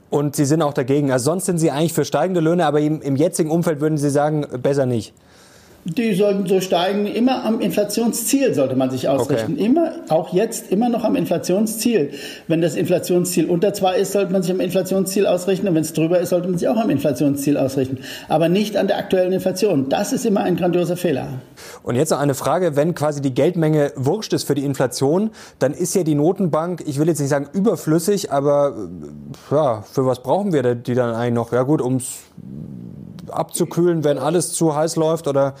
Und 0.08 0.36
Sie 0.36 0.44
sind 0.44 0.62
auch 0.62 0.74
dagegen. 0.74 1.10
Also 1.10 1.24
sonst 1.24 1.46
sind 1.46 1.58
Sie 1.58 1.70
eigentlich 1.70 1.94
für 1.94 2.04
steigende 2.04 2.40
Löhne, 2.40 2.66
aber 2.66 2.80
im, 2.80 3.00
im 3.00 3.16
jetzigen 3.16 3.50
Umfeld 3.50 3.80
würden 3.80 3.98
Sie 3.98 4.10
sagen, 4.10 4.46
besser 4.62 4.86
nicht. 4.86 5.14
Die 5.84 6.14
sollten 6.14 6.46
so 6.46 6.60
steigen. 6.60 7.06
Immer 7.06 7.44
am 7.44 7.60
Inflationsziel 7.60 8.54
sollte 8.54 8.76
man 8.76 8.90
sich 8.90 9.08
ausrichten. 9.08 9.54
Okay. 9.54 9.64
Immer, 9.64 9.92
auch 10.10 10.32
jetzt, 10.32 10.70
immer 10.70 10.88
noch 10.88 11.02
am 11.02 11.16
Inflationsziel. 11.16 12.12
Wenn 12.46 12.60
das 12.60 12.76
Inflationsziel 12.76 13.46
unter 13.46 13.74
zwei 13.74 13.96
ist, 13.96 14.12
sollte 14.12 14.32
man 14.32 14.44
sich 14.44 14.52
am 14.52 14.60
Inflationsziel 14.60 15.26
ausrichten. 15.26 15.66
Und 15.66 15.74
wenn 15.74 15.82
es 15.82 15.92
drüber 15.92 16.20
ist, 16.20 16.28
sollte 16.28 16.48
man 16.48 16.56
sich 16.56 16.68
auch 16.68 16.76
am 16.76 16.88
Inflationsziel 16.88 17.56
ausrichten. 17.56 17.98
Aber 18.28 18.48
nicht 18.48 18.76
an 18.76 18.86
der 18.86 18.96
aktuellen 18.96 19.32
Inflation. 19.32 19.88
Das 19.88 20.12
ist 20.12 20.24
immer 20.24 20.42
ein 20.42 20.56
grandioser 20.56 20.96
Fehler. 20.96 21.26
Und 21.82 21.96
jetzt 21.96 22.10
noch 22.10 22.20
eine 22.20 22.34
Frage. 22.34 22.76
Wenn 22.76 22.94
quasi 22.94 23.20
die 23.20 23.34
Geldmenge 23.34 23.92
wurscht 23.96 24.32
ist 24.34 24.44
für 24.44 24.54
die 24.54 24.64
Inflation, 24.64 25.30
dann 25.58 25.72
ist 25.72 25.96
ja 25.96 26.04
die 26.04 26.14
Notenbank, 26.14 26.84
ich 26.86 27.00
will 27.00 27.08
jetzt 27.08 27.18
nicht 27.18 27.30
sagen 27.30 27.48
überflüssig, 27.52 28.30
aber 28.30 28.76
ja, 29.50 29.82
für 29.82 30.06
was 30.06 30.22
brauchen 30.22 30.52
wir 30.52 30.76
die 30.76 30.94
dann 30.94 31.12
eigentlich 31.12 31.34
noch? 31.34 31.52
Ja 31.52 31.64
gut, 31.64 31.82
ums 31.82 32.18
abzukühlen, 33.28 34.04
wenn 34.04 34.18
alles 34.18 34.52
zu 34.52 34.74
heiß 34.74 34.96
läuft? 34.96 35.28
Oder 35.28 35.54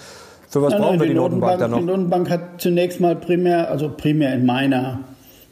für 0.48 0.62
was 0.62 0.72
nein, 0.72 0.80
brauchen 0.80 0.90
nein, 0.92 1.00
wir 1.00 1.06
die, 1.06 1.12
die 1.12 1.18
Notenbank, 1.18 1.60
Notenbank 1.60 1.60
dann 1.60 1.70
noch? 1.70 1.78
Die 1.78 1.84
Notenbank 1.84 2.30
hat 2.30 2.60
zunächst 2.60 3.00
mal 3.00 3.16
primär, 3.16 3.70
also 3.70 3.88
primär 3.88 4.34
in 4.34 4.44
meiner 4.46 5.00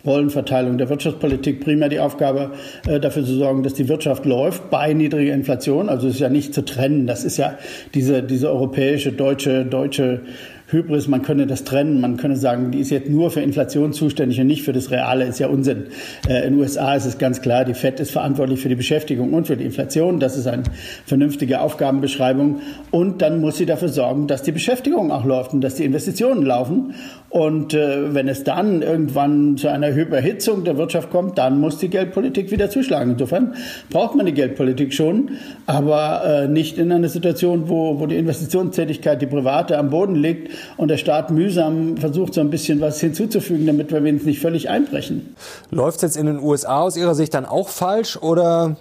Rollenverteilung 0.04 0.78
der 0.78 0.88
Wirtschaftspolitik 0.88 1.60
primär 1.62 1.88
die 1.88 2.00
Aufgabe, 2.00 2.52
äh, 2.86 3.00
dafür 3.00 3.24
zu 3.24 3.34
sorgen, 3.34 3.62
dass 3.62 3.74
die 3.74 3.88
Wirtschaft 3.88 4.24
läuft 4.24 4.70
bei 4.70 4.92
niedriger 4.94 5.34
Inflation. 5.34 5.88
Also 5.88 6.08
es 6.08 6.14
ist 6.14 6.20
ja 6.20 6.30
nicht 6.30 6.54
zu 6.54 6.64
trennen. 6.64 7.06
Das 7.06 7.24
ist 7.24 7.36
ja 7.36 7.58
diese, 7.94 8.22
diese 8.22 8.50
europäische, 8.50 9.12
deutsche, 9.12 9.64
deutsche 9.64 10.22
Hybris, 10.70 11.08
man 11.08 11.22
könne 11.22 11.46
das 11.48 11.64
trennen, 11.64 12.00
man 12.00 12.16
könne 12.16 12.36
sagen, 12.36 12.70
die 12.70 12.78
ist 12.78 12.90
jetzt 12.90 13.10
nur 13.10 13.30
für 13.30 13.40
Inflation 13.40 13.92
zuständig 13.92 14.40
und 14.40 14.46
nicht 14.46 14.62
für 14.62 14.72
das 14.72 14.90
Reale, 14.90 15.24
ist 15.24 15.40
ja 15.40 15.48
Unsinn. 15.48 15.86
Äh, 16.28 16.46
in 16.46 16.54
den 16.54 16.60
USA 16.60 16.94
ist 16.94 17.06
es 17.06 17.18
ganz 17.18 17.42
klar, 17.42 17.64
die 17.64 17.74
FED 17.74 17.98
ist 17.98 18.12
verantwortlich 18.12 18.60
für 18.60 18.68
die 18.68 18.76
Beschäftigung 18.76 19.34
und 19.34 19.48
für 19.48 19.56
die 19.56 19.64
Inflation. 19.64 20.20
Das 20.20 20.36
ist 20.36 20.46
eine 20.46 20.62
vernünftige 21.06 21.60
Aufgabenbeschreibung. 21.60 22.60
Und 22.92 23.20
dann 23.20 23.40
muss 23.40 23.56
sie 23.56 23.66
dafür 23.66 23.88
sorgen, 23.88 24.28
dass 24.28 24.42
die 24.42 24.52
Beschäftigung 24.52 25.10
auch 25.10 25.24
läuft 25.24 25.52
und 25.52 25.60
dass 25.60 25.74
die 25.74 25.84
Investitionen 25.84 26.44
laufen. 26.46 26.94
Und 27.30 27.74
äh, 27.74 28.12
wenn 28.12 28.26
es 28.26 28.42
dann 28.42 28.82
irgendwann 28.82 29.56
zu 29.56 29.68
einer 29.68 29.90
Überhitzung 29.90 30.64
der 30.64 30.76
Wirtschaft 30.76 31.10
kommt, 31.10 31.38
dann 31.38 31.60
muss 31.60 31.78
die 31.78 31.88
Geldpolitik 31.88 32.50
wieder 32.50 32.70
zuschlagen. 32.70 33.12
Insofern 33.12 33.54
braucht 33.88 34.16
man 34.16 34.26
die 34.26 34.32
Geldpolitik 34.32 34.92
schon, 34.92 35.30
aber 35.64 36.24
äh, 36.24 36.48
nicht 36.48 36.76
in 36.76 36.90
einer 36.90 37.08
Situation, 37.08 37.68
wo, 37.68 38.00
wo 38.00 38.06
die 38.06 38.16
Investitionstätigkeit, 38.16 39.22
die 39.22 39.26
private, 39.26 39.78
am 39.78 39.90
Boden 39.90 40.16
liegt 40.16 40.50
und 40.76 40.88
der 40.88 40.96
Staat 40.96 41.30
mühsam 41.30 41.96
versucht, 41.98 42.34
so 42.34 42.40
ein 42.40 42.50
bisschen 42.50 42.80
was 42.80 43.00
hinzuzufügen, 43.00 43.64
damit 43.64 43.92
wir 43.92 44.02
wenigstens 44.02 44.26
nicht 44.26 44.40
völlig 44.40 44.68
einbrechen. 44.68 45.36
Läuft 45.70 45.98
es 45.98 46.02
jetzt 46.02 46.16
in 46.16 46.26
den 46.26 46.40
USA 46.40 46.80
aus 46.80 46.96
Ihrer 46.96 47.14
Sicht 47.14 47.32
dann 47.34 47.46
auch 47.46 47.68
falsch 47.68 48.16
oder 48.16 48.76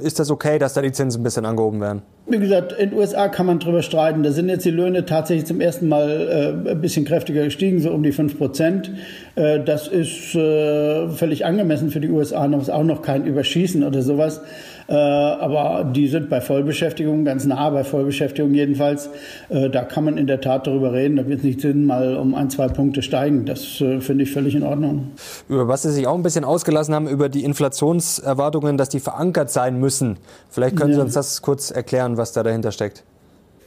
ist 0.00 0.18
das 0.18 0.30
okay, 0.30 0.58
dass 0.58 0.74
da 0.74 0.82
die 0.82 0.92
Zinsen 0.92 1.20
ein 1.20 1.24
bisschen 1.24 1.46
angehoben 1.46 1.80
werden? 1.80 2.02
Wie 2.26 2.38
gesagt, 2.38 2.72
in 2.72 2.90
den 2.90 2.98
USA 2.98 3.28
kann 3.28 3.46
man 3.46 3.58
drüber 3.58 3.82
streiten. 3.82 4.22
Da 4.22 4.32
sind 4.32 4.48
jetzt 4.48 4.64
die 4.64 4.70
Löhne 4.70 5.04
tatsächlich 5.04 5.46
zum 5.46 5.60
ersten 5.60 5.88
Mal 5.88 6.64
äh, 6.66 6.70
ein 6.70 6.80
bisschen 6.80 7.04
kräftiger 7.04 7.44
gestiegen, 7.44 7.80
so 7.80 7.90
um 7.90 8.02
die 8.02 8.12
5 8.12 8.38
Prozent. 8.38 8.90
Äh, 9.34 9.60
das 9.60 9.88
ist 9.88 10.34
äh, 10.34 11.08
völlig 11.10 11.44
angemessen 11.44 11.90
für 11.90 12.00
die 12.00 12.08
USA. 12.08 12.48
Das 12.48 12.62
ist 12.62 12.70
auch 12.70 12.82
noch 12.82 13.02
kein 13.02 13.26
Überschießen 13.26 13.84
oder 13.84 14.02
sowas. 14.02 14.40
Äh, 14.88 14.94
aber 14.94 15.84
die 15.84 16.08
sind 16.08 16.28
bei 16.28 16.40
Vollbeschäftigung, 16.40 17.24
ganz 17.24 17.44
nah 17.44 17.70
bei 17.70 17.84
Vollbeschäftigung 17.84 18.52
jedenfalls. 18.54 19.08
Äh, 19.48 19.70
da 19.70 19.82
kann 19.82 20.04
man 20.04 20.18
in 20.18 20.26
der 20.26 20.40
Tat 20.40 20.66
darüber 20.66 20.92
reden. 20.92 21.16
Da 21.16 21.26
wird 21.26 21.38
es 21.38 21.44
nicht 21.44 21.60
Sinn, 21.60 21.86
mal 21.86 22.16
um 22.16 22.34
ein, 22.34 22.50
zwei 22.50 22.68
Punkte 22.68 23.02
steigen. 23.02 23.46
Das 23.46 23.80
äh, 23.80 24.00
finde 24.00 24.24
ich 24.24 24.32
völlig 24.32 24.54
in 24.54 24.62
Ordnung. 24.62 25.12
Über 25.48 25.68
was 25.68 25.82
Sie 25.82 25.92
sich 25.92 26.06
auch 26.06 26.14
ein 26.14 26.22
bisschen 26.22 26.44
ausgelassen 26.44 26.94
haben, 26.94 27.08
über 27.08 27.28
die 27.28 27.44
Inflationserwartungen, 27.44 28.76
dass 28.76 28.88
die 28.88 29.00
verankert 29.00 29.50
sein 29.50 29.78
müssen. 29.78 30.18
Vielleicht 30.50 30.76
können 30.76 30.94
Sie 30.94 31.00
uns 31.00 31.14
das 31.14 31.42
kurz 31.42 31.70
erklären, 31.70 32.16
was 32.16 32.32
da 32.32 32.42
dahinter 32.42 32.72
steckt. 32.72 33.04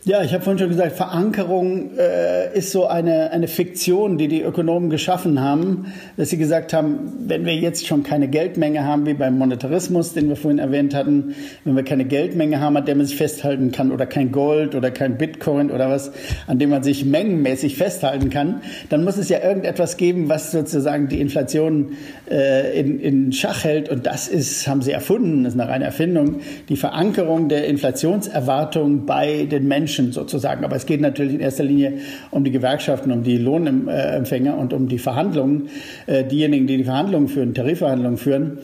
Ja, 0.08 0.24
ich 0.24 0.34
habe 0.34 0.42
vorhin 0.42 0.58
schon 0.58 0.70
gesagt, 0.70 0.94
Verankerung 0.94 1.98
äh, 1.98 2.58
ist 2.58 2.72
so 2.72 2.88
eine, 2.88 3.32
eine 3.32 3.50
Fiktion, 3.50 4.18
die 4.18 4.30
die 4.30 4.42
Ökonomen 4.42 4.90
geschaffen 4.90 5.42
haben, 5.42 5.88
dass 6.16 6.30
sie 6.30 6.38
gesagt 6.38 6.72
haben, 6.72 7.12
wenn 7.28 7.46
wir 7.46 7.54
jetzt 7.54 7.86
schon 7.86 8.04
keine 8.04 8.30
Geldmenge 8.30 8.86
haben, 8.86 9.06
wie 9.06 9.16
beim 9.16 9.38
Monetarismus, 9.38 10.14
den 10.14 10.30
wir 10.30 10.38
vorhin 10.38 10.60
erwähnt 10.60 10.96
hatten, 10.96 11.36
wenn 11.66 11.76
wir 11.76 11.84
keine 11.84 12.06
Geldmenge 12.06 12.62
haben, 12.62 12.78
an 12.78 12.86
der 12.86 12.96
man 12.96 13.06
sich 13.06 13.18
festhalten 13.18 13.74
kann, 13.74 13.92
oder 13.92 14.06
kein 14.06 14.32
Gold 14.32 14.76
oder 14.76 14.92
kein 14.92 15.18
Bitcoin 15.18 15.72
oder 15.72 15.90
was, 15.90 16.14
an 16.48 16.58
dem 16.58 16.70
man 16.70 16.84
sich 16.84 17.04
mengenmäßig 17.04 17.76
festhalten 17.76 18.30
kann, 18.30 18.62
dann 18.88 19.04
muss 19.04 19.18
es 19.18 19.28
ja 19.28 19.44
irgendetwas 19.44 19.98
geben, 19.98 20.30
was 20.30 20.54
sozusagen 20.54 21.10
die 21.10 21.20
Inflation 21.20 21.98
äh, 22.32 22.80
in, 22.80 23.02
in 23.02 23.34
Schach 23.34 23.66
hält. 23.66 23.90
Und 23.90 24.06
das 24.06 24.30
ist, 24.30 24.70
haben 24.70 24.82
sie 24.82 24.94
erfunden, 24.94 25.44
das 25.44 25.54
ist 25.54 25.60
eine 25.60 25.70
reine 25.70 25.84
Erfindung, 25.84 26.38
die 26.70 26.78
Verankerung 26.78 27.50
der 27.50 27.68
Inflationserwartung 27.68 29.06
bei 29.06 29.44
den 29.52 29.68
Menschen 29.68 29.97
Menschen 29.98 30.14
sozusagen. 30.14 30.64
Aber 30.64 30.76
es 30.76 30.86
geht 30.86 31.02
natürlich 31.02 31.36
in 31.36 31.40
erster 31.40 31.64
Linie 31.64 32.00
um 32.32 32.44
die 32.44 32.52
Gewerkschaften, 32.52 33.12
um 33.12 33.24
die 33.24 33.38
Lohnempfänger 33.38 34.58
und 34.58 34.74
um 34.74 34.88
die 34.88 35.00
Verhandlungen, 35.00 35.70
äh, 36.06 36.24
diejenigen, 36.24 36.68
die 36.68 36.78
die 36.78 36.84
Verhandlungen 36.84 37.28
führen, 37.28 37.54
Tarifverhandlungen 37.54 38.18
führen. 38.18 38.60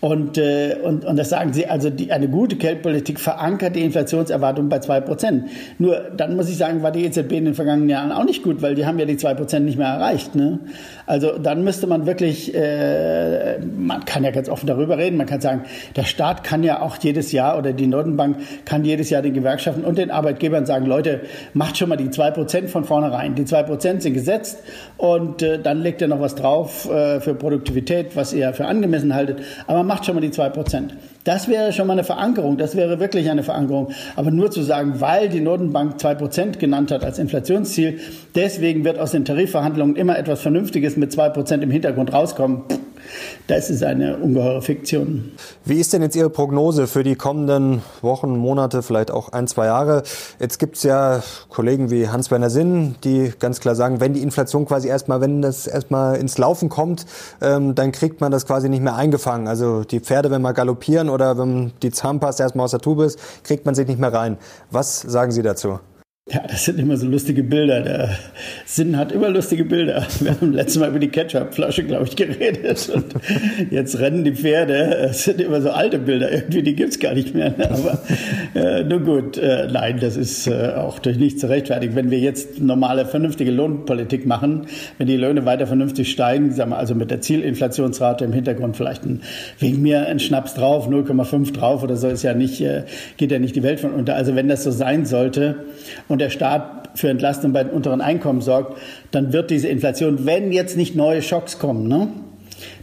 Und, 0.00 0.38
äh, 0.38 0.76
und, 0.80 1.04
und 1.04 1.16
das 1.16 1.28
sagen 1.28 1.52
Sie, 1.52 1.66
also 1.66 1.90
die, 1.90 2.12
eine 2.12 2.28
gute 2.28 2.54
Geldpolitik 2.54 3.18
verankert 3.18 3.74
die 3.74 3.82
Inflationserwartung 3.82 4.68
bei 4.68 4.78
zwei 4.78 5.00
Prozent. 5.00 5.48
Nur 5.78 6.12
dann 6.16 6.36
muss 6.36 6.48
ich 6.48 6.56
sagen, 6.56 6.84
war 6.84 6.92
die 6.92 7.04
EZB 7.04 7.32
in 7.32 7.46
den 7.46 7.54
vergangenen 7.54 7.88
Jahren 7.88 8.12
auch 8.12 8.24
nicht 8.24 8.44
gut, 8.44 8.62
weil 8.62 8.76
die 8.76 8.86
haben 8.86 9.00
ja 9.00 9.06
die 9.06 9.16
zwei 9.16 9.34
Prozent 9.34 9.66
nicht 9.66 9.76
mehr 9.76 9.88
erreicht. 9.88 10.36
Ne? 10.36 10.60
Also 11.08 11.38
dann 11.38 11.64
müsste 11.64 11.86
man 11.86 12.04
wirklich, 12.04 12.54
äh, 12.54 13.58
man 13.60 14.04
kann 14.04 14.24
ja 14.24 14.30
ganz 14.30 14.50
offen 14.50 14.66
darüber 14.66 14.98
reden, 14.98 15.16
man 15.16 15.26
kann 15.26 15.40
sagen, 15.40 15.62
der 15.96 16.04
Staat 16.04 16.44
kann 16.44 16.62
ja 16.62 16.82
auch 16.82 16.98
jedes 16.98 17.32
Jahr 17.32 17.56
oder 17.56 17.72
die 17.72 17.86
Notenbank 17.86 18.36
kann 18.66 18.84
jedes 18.84 19.08
Jahr 19.08 19.22
den 19.22 19.32
Gewerkschaften 19.32 19.84
und 19.86 19.96
den 19.96 20.10
Arbeitgebern 20.10 20.66
sagen, 20.66 20.84
Leute, 20.84 21.22
macht 21.54 21.78
schon 21.78 21.88
mal 21.88 21.96
die 21.96 22.10
zwei 22.10 22.30
Prozent 22.30 22.68
von 22.68 22.84
vornherein. 22.84 23.34
Die 23.34 23.46
zwei 23.46 23.62
Prozent 23.62 24.02
sind 24.02 24.12
gesetzt 24.12 24.58
und 24.98 25.40
äh, 25.40 25.58
dann 25.58 25.80
legt 25.80 26.02
ihr 26.02 26.08
noch 26.08 26.20
was 26.20 26.34
drauf 26.34 26.86
äh, 26.90 27.20
für 27.20 27.34
Produktivität, 27.34 28.14
was 28.14 28.34
ihr 28.34 28.52
für 28.52 28.66
angemessen 28.66 29.14
haltet. 29.14 29.40
Aber 29.66 29.84
macht 29.84 30.04
schon 30.04 30.14
mal 30.14 30.20
die 30.20 30.30
zwei 30.30 30.50
Prozent. 30.50 30.94
Das 31.24 31.48
wäre 31.48 31.72
schon 31.72 31.86
mal 31.86 31.94
eine 31.94 32.04
Verankerung. 32.04 32.56
Das 32.56 32.76
wäre 32.76 33.00
wirklich 33.00 33.30
eine 33.30 33.42
Verankerung. 33.42 33.90
Aber 34.16 34.30
nur 34.30 34.50
zu 34.50 34.62
sagen, 34.62 35.00
weil 35.00 35.28
die 35.28 35.40
Notenbank 35.40 36.00
zwei 36.00 36.14
Prozent 36.14 36.58
genannt 36.58 36.90
hat 36.90 37.04
als 37.04 37.18
Inflationsziel, 37.18 37.98
deswegen 38.34 38.84
wird 38.84 38.98
aus 38.98 39.12
den 39.12 39.24
Tarifverhandlungen 39.24 39.96
immer 39.96 40.18
etwas 40.18 40.40
Vernünftiges 40.40 40.96
mit 40.96 41.12
zwei 41.12 41.28
Prozent 41.28 41.62
im 41.62 41.70
Hintergrund 41.70 42.12
rauskommen. 42.12 42.62
Das 43.46 43.70
ist 43.70 43.82
eine 43.82 44.16
ungeheure 44.18 44.62
Fiktion. 44.62 45.32
Wie 45.64 45.80
ist 45.80 45.92
denn 45.92 46.02
jetzt 46.02 46.16
Ihre 46.16 46.30
Prognose 46.30 46.86
für 46.86 47.02
die 47.02 47.16
kommenden 47.16 47.82
Wochen, 48.02 48.36
Monate, 48.36 48.82
vielleicht 48.82 49.10
auch 49.10 49.32
ein, 49.32 49.46
zwei 49.46 49.66
Jahre? 49.66 50.02
Jetzt 50.38 50.58
gibt 50.58 50.76
es 50.76 50.82
ja 50.82 51.22
Kollegen 51.48 51.90
wie 51.90 52.08
Hans-Werner 52.08 52.50
Sinn, 52.50 52.96
die 53.04 53.32
ganz 53.38 53.60
klar 53.60 53.74
sagen, 53.74 54.00
wenn 54.00 54.12
die 54.12 54.22
Inflation 54.22 54.66
quasi 54.66 54.88
erstmal, 54.88 55.20
wenn 55.20 55.42
das 55.42 55.66
erstmal 55.66 56.16
ins 56.16 56.38
Laufen 56.38 56.68
kommt, 56.68 57.06
ähm, 57.40 57.74
dann 57.74 57.92
kriegt 57.92 58.20
man 58.20 58.30
das 58.32 58.46
quasi 58.46 58.68
nicht 58.68 58.82
mehr 58.82 58.96
eingefangen. 58.96 59.48
Also 59.48 59.84
die 59.84 60.00
Pferde, 60.00 60.30
wenn 60.30 60.42
mal 60.42 60.52
galoppieren 60.52 61.08
oder 61.08 61.38
wenn 61.38 61.72
die 61.82 61.90
Zahnpasta 61.90 62.44
erstmal 62.44 62.64
aus 62.64 62.72
der 62.72 62.80
Tube 62.80 63.00
ist, 63.00 63.18
kriegt 63.44 63.64
man 63.66 63.74
sich 63.74 63.88
nicht 63.88 64.00
mehr 64.00 64.12
rein. 64.12 64.36
Was 64.70 65.00
sagen 65.00 65.32
Sie 65.32 65.42
dazu? 65.42 65.78
Ja, 66.30 66.42
das 66.46 66.66
sind 66.66 66.78
immer 66.78 66.98
so 66.98 67.06
lustige 67.06 67.42
Bilder. 67.42 67.80
Der 67.80 68.10
Sinn 68.66 68.98
hat 68.98 69.12
immer 69.12 69.30
lustige 69.30 69.64
Bilder. 69.64 70.06
Wir 70.20 70.32
haben 70.32 70.52
letztes 70.52 70.78
Mal 70.78 70.90
über 70.90 70.98
die 70.98 71.08
Ketchupflasche, 71.08 71.84
glaube 71.84 72.04
ich, 72.04 72.16
geredet. 72.16 72.90
Und 72.94 73.14
jetzt 73.70 73.98
rennen 73.98 74.24
die 74.24 74.32
Pferde. 74.32 75.04
Das 75.04 75.24
sind 75.24 75.40
immer 75.40 75.62
so 75.62 75.70
alte 75.70 75.98
Bilder. 75.98 76.30
Irgendwie, 76.30 76.62
die 76.62 76.76
gibt's 76.76 76.98
gar 76.98 77.14
nicht 77.14 77.34
mehr. 77.34 77.54
Aber 77.70 78.02
äh, 78.54 78.84
nur 78.84 79.00
gut. 79.00 79.38
Äh, 79.38 79.68
nein, 79.72 80.00
das 80.00 80.18
ist 80.18 80.46
äh, 80.46 80.74
auch 80.76 80.98
durch 80.98 81.16
nichts 81.16 81.40
zu 81.40 81.48
rechtfertigen. 81.48 81.96
Wenn 81.96 82.10
wir 82.10 82.18
jetzt 82.18 82.60
normale, 82.60 83.06
vernünftige 83.06 83.50
Lohnpolitik 83.50 84.26
machen, 84.26 84.66
wenn 84.98 85.06
die 85.06 85.16
Löhne 85.16 85.46
weiter 85.46 85.66
vernünftig 85.66 86.10
steigen, 86.10 86.52
sagen 86.52 86.72
wir 86.72 86.78
also 86.78 86.94
mit 86.94 87.10
der 87.10 87.22
Zielinflationsrate 87.22 88.26
im 88.26 88.34
Hintergrund 88.34 88.76
vielleicht 88.76 89.02
ein, 89.06 89.22
wegen 89.60 89.80
mir 89.80 90.06
ein 90.06 90.20
Schnaps 90.20 90.52
drauf, 90.52 90.90
0,5 90.90 91.54
drauf 91.54 91.82
oder 91.82 91.96
so, 91.96 92.08
ist 92.08 92.22
ja 92.22 92.34
nicht, 92.34 92.60
äh, 92.60 92.82
geht 93.16 93.32
ja 93.32 93.38
nicht 93.38 93.56
die 93.56 93.62
Welt 93.62 93.80
von 93.80 93.92
unter. 93.92 94.14
Also 94.14 94.36
wenn 94.36 94.48
das 94.48 94.62
so 94.62 94.70
sein 94.70 95.06
sollte 95.06 95.64
und 96.06 96.17
und 96.18 96.22
der 96.22 96.30
Staat 96.30 96.90
für 96.96 97.10
Entlastung 97.10 97.52
bei 97.52 97.62
den 97.62 97.72
unteren 97.72 98.00
Einkommen 98.00 98.40
sorgt, 98.40 98.76
dann 99.12 99.32
wird 99.32 99.52
diese 99.52 99.68
Inflation, 99.68 100.26
wenn 100.26 100.50
jetzt 100.50 100.76
nicht 100.76 100.96
neue 100.96 101.22
Schocks 101.22 101.60
kommen, 101.60 101.86
ne, 101.86 102.08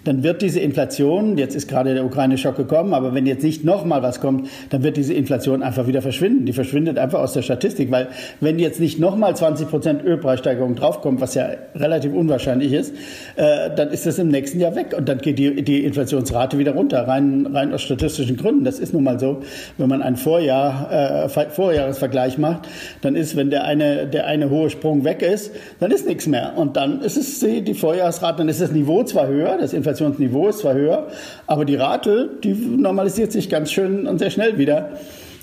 dann 0.05 0.23
wird 0.23 0.41
diese 0.43 0.59
Inflation, 0.59 1.37
jetzt 1.37 1.55
ist 1.55 1.67
gerade 1.67 1.93
der 1.95 2.05
Ukraine-Schock 2.05 2.55
gekommen, 2.55 2.93
aber 2.93 3.13
wenn 3.13 3.25
jetzt 3.25 3.43
nicht 3.43 3.65
nochmal 3.65 4.03
was 4.03 4.21
kommt, 4.21 4.47
dann 4.69 4.83
wird 4.83 4.97
diese 4.97 5.13
Inflation 5.13 5.63
einfach 5.63 5.87
wieder 5.87 6.01
verschwinden. 6.03 6.45
Die 6.45 6.53
verschwindet 6.53 6.99
einfach 6.99 7.19
aus 7.19 7.33
der 7.33 7.41
Statistik, 7.41 7.91
weil 7.91 8.09
wenn 8.39 8.59
jetzt 8.59 8.79
nicht 8.79 8.99
nochmal 8.99 9.35
20 9.35 9.67
Prozent 9.67 10.03
Ölpreissteigerung 10.03 10.75
draufkommt, 10.75 11.21
was 11.21 11.33
ja 11.33 11.49
relativ 11.73 12.13
unwahrscheinlich 12.13 12.71
ist, 12.71 12.93
äh, 13.35 13.71
dann 13.75 13.89
ist 13.89 14.05
das 14.05 14.19
im 14.19 14.27
nächsten 14.27 14.59
Jahr 14.59 14.75
weg 14.75 14.93
und 14.95 15.09
dann 15.09 15.17
geht 15.17 15.39
die, 15.39 15.63
die 15.63 15.83
Inflationsrate 15.83 16.59
wieder 16.59 16.73
runter, 16.73 17.07
rein, 17.07 17.47
rein 17.51 17.73
aus 17.73 17.81
statistischen 17.81 18.37
Gründen. 18.37 18.63
Das 18.63 18.79
ist 18.79 18.93
nun 18.93 19.03
mal 19.03 19.19
so, 19.19 19.41
wenn 19.79 19.89
man 19.89 20.03
einen 20.03 20.17
Vorjahr, 20.17 21.25
äh, 21.25 21.49
Vorjahresvergleich 21.49 22.37
macht, 22.37 22.69
dann 23.01 23.15
ist, 23.15 23.35
wenn 23.35 23.49
der 23.49 23.63
eine, 23.63 24.05
der 24.05 24.27
eine 24.27 24.51
hohe 24.51 24.69
Sprung 24.69 25.03
weg 25.03 25.23
ist, 25.23 25.51
dann 25.79 25.89
ist 25.89 26.07
nichts 26.07 26.27
mehr. 26.27 26.53
Und 26.57 26.77
dann 26.77 27.01
ist 27.01 27.17
es 27.17 27.39
die, 27.39 27.63
die 27.63 27.73
Vorjahresrate, 27.73 28.37
dann 28.37 28.49
ist 28.49 28.61
das 28.61 28.71
Niveau 28.71 29.01
zwar 29.03 29.27
höher, 29.27 29.57
das 29.59 29.73
Inflation 29.73 29.94
Inflationsniveau 29.95 30.49
ist 30.49 30.59
zwar 30.59 30.73
höher, 30.73 31.07
aber 31.47 31.65
die 31.65 31.75
Rate, 31.75 32.29
die 32.43 32.53
normalisiert 32.53 33.31
sich 33.31 33.49
ganz 33.49 33.71
schön 33.71 34.07
und 34.07 34.19
sehr 34.19 34.29
schnell 34.29 34.57
wieder. 34.57 34.89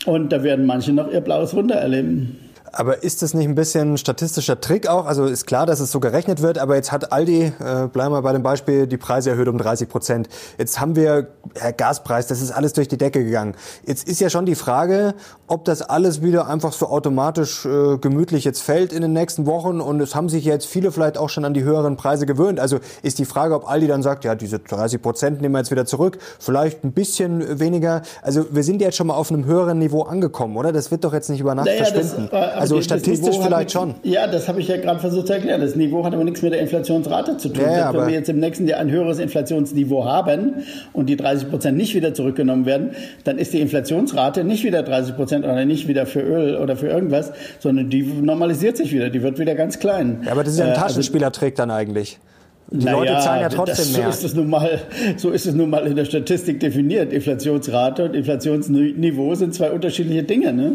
Und 0.05 0.33
da 0.33 0.43
werden 0.43 0.67
manche 0.67 0.93
noch 0.93 1.11
ihr 1.11 1.21
blaues 1.21 1.55
Wunder 1.55 1.77
erleben. 1.77 2.39
Aber 2.73 3.03
ist 3.03 3.21
das 3.21 3.35
nicht 3.35 3.47
ein 3.47 3.55
bisschen 3.55 3.99
statistischer 3.99 4.59
Trick 4.61 4.87
auch? 4.87 5.05
Also 5.05 5.27
ist 5.27 5.47
klar, 5.47 5.67
dass 5.67 5.81
es 5.81 5.93
so 5.93 6.01
gerechnet 6.01 6.41
wird, 6.41 6.57
aber 6.57 6.75
jetzt 6.75 6.91
hat 6.91 7.13
Aldi, 7.13 7.43
äh, 7.43 7.87
bleiben 7.89 8.15
wir 8.15 8.23
bei 8.23 8.33
dem 8.33 8.43
Beispiel, 8.43 8.87
die 8.87 8.97
Preise 8.97 9.31
erhöht 9.31 9.49
um 9.49 9.59
30 9.59 9.91
Prozent. 9.91 10.29
Jetzt 10.57 10.81
haben 10.81 10.97
wir 10.97 11.29
Herr 11.55 11.75
Gaspreis, 11.75 12.29
das 12.29 12.41
ist 12.41 12.51
alles 12.51 12.73
durch 12.73 12.89
die 12.89 12.97
Decke 12.97 13.25
gegangen. 13.25 13.55
Jetzt 13.85 14.09
ist 14.09 14.21
ja 14.21 14.31
schon 14.31 14.47
die 14.47 14.55
Frage, 14.55 15.15
ob 15.49 15.67
das 15.67 15.83
alles 15.83 16.23
wieder 16.23 16.47
einfach 16.47 16.73
so 16.73 16.87
automatisch 16.87 17.67
äh, 17.67 17.99
gemütlich 17.99 18.45
jetzt 18.45 18.63
fällt 18.63 18.95
in 18.95 19.03
den 19.03 19.13
nächsten 19.13 19.45
Wochen 19.45 19.83
und 19.83 20.01
es 20.01 20.15
haben 20.15 20.31
sich 20.31 20.47
jetzt 20.47 20.67
viele 20.67 20.93
vielleicht 20.93 21.19
auch 21.19 21.29
schon 21.29 21.45
an 21.45 21.53
die 21.53 21.65
höheren 21.65 21.99
Preise 21.99 22.25
gewöhnt. 22.25 22.59
Also 22.59 22.79
ist 23.03 23.19
die 23.19 23.27
Frage, 23.27 23.55
ob 23.55 23.69
Aldi 23.69 23.87
dann 23.87 24.03
sagt, 24.03 24.25
ja, 24.25 24.35
diese 24.35 24.61
30 24.61 25.03
Prozent 25.03 25.43
nehmen 25.43 25.55
wir 25.55 25.59
jetzt 25.59 25.71
wieder 25.71 25.85
zurück, 25.85 26.17
vielleicht 26.39 26.85
ein 26.85 26.93
bisschen 26.93 27.61
weniger. 27.61 28.01
Also 28.23 28.47
wir 28.51 28.65
sind 28.65 28.81
jetzt 28.81 28.97
schon 28.97 29.09
mal 29.09 29.15
auf 29.15 29.31
einem 29.31 29.45
höheren 29.45 29.79
Niveau 29.79 30.05
angekommen, 30.05 30.57
oder? 30.57 30.73
Das 30.73 30.91
wird 30.91 31.05
doch 31.05 31.13
jetzt 31.13 31.29
nicht 31.29 31.41
über 31.41 31.55
Nacht 31.55 31.67
naja, 31.67 31.85
verschwinden. 31.85 32.29
Das, 32.31 32.62
also 32.63 32.81
statistisch 32.81 33.37
vielleicht 33.43 33.73
schon. 33.73 33.95
Ja, 34.03 34.27
das 34.27 34.49
habe 34.49 34.61
ich 34.61 34.69
ja 34.69 34.77
gerade 34.77 35.01
versucht 35.01 35.27
zu 35.27 35.33
erklären. 35.33 35.61
Das 35.61 35.77
Niveau 35.77 36.05
hat 36.05 36.15
aber 36.15 36.25
nichts 36.25 36.43
mit 36.43 36.53
der 36.53 36.61
Inflationsrate 36.61 37.37
zu 37.37 37.49
tun. 37.49 37.65
Ja, 37.65 37.93
wenn 37.93 38.07
wir 38.07 38.15
jetzt 38.15 38.29
im 38.29 38.39
nächsten 38.39 38.67
Jahr 38.67 38.81
ein 38.81 38.91
höheres 38.91 39.19
Inflationsniveau 39.19 40.05
haben 40.05 40.65
und 40.93 41.07
die 41.07 41.17
30 41.17 41.51
Prozent 41.51 41.77
nicht 41.77 41.95
wieder 41.95 42.15
zurückgenommen 42.15 42.67
werden, 42.67 42.91
dann 43.25 43.39
ist 43.39 43.53
die 43.53 43.61
Inflationsrate 43.61 44.45
nicht 44.45 44.65
wieder 44.65 44.83
30 44.83 45.17
Prozent 45.17 45.45
oder 45.45 45.65
nicht 45.65 45.89
wieder 45.89 46.07
für 46.07 46.21
Öl 46.21 46.57
oder 46.57 46.77
für 46.77 46.89
irgendwas, 46.89 47.33
sondern 47.59 47.91
die 47.91 48.03
normalisiert 48.03 48.77
sich 48.77 48.93
wieder. 48.93 49.11
Die 49.11 49.23
wird 49.23 49.39
wieder 49.39 49.55
ganz 49.55 49.79
klein. 49.79 50.23
Ja, 50.25 50.33
aber 50.33 50.45
das 50.45 50.55
ist 50.55 50.59
ja 50.61 50.67
ein 50.67 50.75
Taschenspielertrick 50.75 51.59
äh, 51.59 51.61
also, 51.61 51.69
dann 51.69 51.71
eigentlich. 51.71 52.19
Die 52.73 52.87
naja, 52.87 52.99
Leute 52.99 53.19
zahlen 53.19 53.43
ja 53.43 53.49
trotzdem 53.51 53.77
das, 53.77 53.97
mehr. 53.97 54.05
So 54.05 54.09
ist, 54.11 54.25
es 54.25 54.35
nun 54.35 54.49
mal, 54.49 54.81
so 55.17 55.31
ist 55.31 55.47
es 55.47 55.55
nun 55.55 55.69
mal 55.69 55.87
in 55.87 55.95
der 55.95 56.07
Statistik 56.07 56.59
definiert. 56.61 57.13
Inflationsrate 57.13 58.07
und 58.07 58.17
Inflationsniveau 58.17 59.35
sind 59.35 59.55
zwei 59.55 59.71
unterschiedliche 59.71 60.23
Dinge. 60.23 60.55
Ne? 60.55 60.73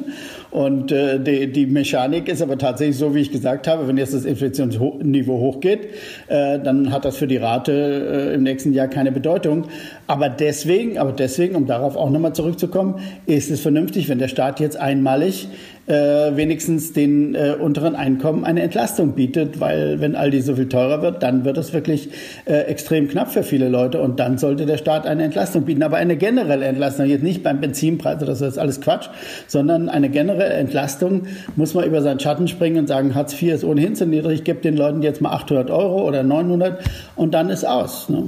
Und 0.51 0.91
äh, 0.91 1.19
die, 1.19 1.51
die 1.51 1.65
Mechanik 1.65 2.29
ist 2.29 2.43
aber 2.43 2.57
tatsächlich 2.59 2.97
so, 2.97 3.15
wie 3.15 3.21
ich 3.21 3.31
gesagt 3.31 3.67
habe, 3.67 3.87
wenn 3.87 3.97
jetzt 3.97 4.13
das 4.13 4.25
Inflationsniveau 4.25 5.39
hochgeht, 5.39 5.87
äh, 6.27 6.59
dann 6.59 6.91
hat 6.91 7.03
das 7.03 7.17
für 7.17 7.27
die 7.27 7.37
Rate 7.37 8.31
äh, 8.31 8.35
im 8.35 8.43
nächsten 8.43 8.73
Jahr 8.73 8.87
keine 8.87 9.11
Bedeutung. 9.11 9.65
Aber 10.05 10.29
deswegen, 10.29 10.99
aber 10.99 11.13
deswegen, 11.13 11.55
um 11.55 11.65
darauf 11.65 11.95
auch 11.95 12.11
nochmal 12.11 12.33
zurückzukommen, 12.33 12.99
ist 13.25 13.49
es 13.49 13.61
vernünftig, 13.61 14.07
wenn 14.07 14.19
der 14.19 14.27
Staat 14.27 14.59
jetzt 14.59 14.77
einmalig 14.77 15.47
äh, 15.87 16.35
wenigstens 16.35 16.93
den 16.93 17.33
äh, 17.33 17.55
unteren 17.59 17.95
Einkommen 17.95 18.43
eine 18.43 18.61
Entlastung 18.61 19.13
bietet, 19.13 19.59
weil 19.59 20.01
wenn 20.01 20.15
Aldi 20.15 20.41
so 20.41 20.55
viel 20.55 20.69
teurer 20.69 21.01
wird, 21.01 21.23
dann 21.23 21.45
wird 21.45 21.57
es 21.57 21.73
wirklich 21.73 22.09
äh, 22.45 22.59
extrem 22.63 23.07
knapp 23.07 23.31
für 23.31 23.43
viele 23.43 23.69
Leute 23.69 24.01
und 24.01 24.19
dann 24.19 24.37
sollte 24.37 24.65
der 24.65 24.77
Staat 24.77 25.07
eine 25.07 25.23
Entlastung 25.23 25.63
bieten. 25.63 25.83
Aber 25.83 25.97
eine 25.97 26.17
generelle 26.17 26.65
Entlastung, 26.65 27.05
jetzt 27.05 27.23
nicht 27.23 27.41
beim 27.41 27.61
Benzinpreis, 27.61 28.19
das 28.19 28.41
ist 28.41 28.57
alles 28.57 28.81
Quatsch, 28.81 29.07
sondern 29.47 29.89
eine 29.89 30.09
generelle 30.09 30.53
Entlastung 30.53 31.23
muss 31.55 31.73
man 31.73 31.85
über 31.85 32.01
seinen 32.01 32.19
Schatten 32.19 32.47
springen 32.47 32.79
und 32.79 32.87
sagen, 32.87 33.15
Hartz 33.15 33.41
IV 33.41 33.53
ist 33.53 33.63
ohnehin 33.63 33.95
zu 33.95 34.05
niedrig, 34.05 34.43
gebe 34.43 34.59
den 34.59 34.75
Leuten 34.75 35.01
jetzt 35.01 35.21
mal 35.21 35.31
800 35.31 35.71
Euro 35.71 36.05
oder 36.07 36.23
900 36.23 36.79
und 37.15 37.33
dann 37.33 37.49
ist 37.49 37.65
aus. 37.65 38.09
Ne? 38.09 38.23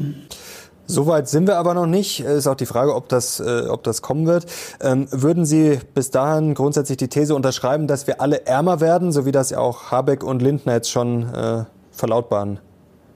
Soweit 0.89 1.29
sind 1.29 1.47
wir 1.47 1.57
aber 1.57 1.75
noch 1.75 1.85
nicht. 1.85 2.21
Ist 2.21 2.47
auch 2.47 2.55
die 2.55 2.65
Frage, 2.65 2.95
ob 2.95 3.09
das, 3.09 3.39
äh, 3.39 3.67
ob 3.69 3.83
das 3.83 4.01
kommen 4.01 4.25
wird. 4.25 4.47
Ähm, 4.81 5.07
würden 5.11 5.45
Sie 5.45 5.77
bis 5.93 6.09
dahin 6.09 6.55
grundsätzlich 6.55 6.97
die 6.97 7.09
These 7.09 7.35
unterschreiben, 7.35 7.85
dass 7.85 8.07
wir 8.07 8.21
alle 8.21 8.47
ärmer 8.47 8.81
werden, 8.81 9.11
so 9.11 9.23
wie 9.27 9.31
das 9.31 9.51
ja 9.51 9.59
auch 9.59 9.91
Habeck 9.91 10.23
und 10.23 10.41
Lindner 10.41 10.73
jetzt 10.73 10.89
schon 10.89 11.31
äh, 11.31 11.65
verlautbaren? 11.91 12.59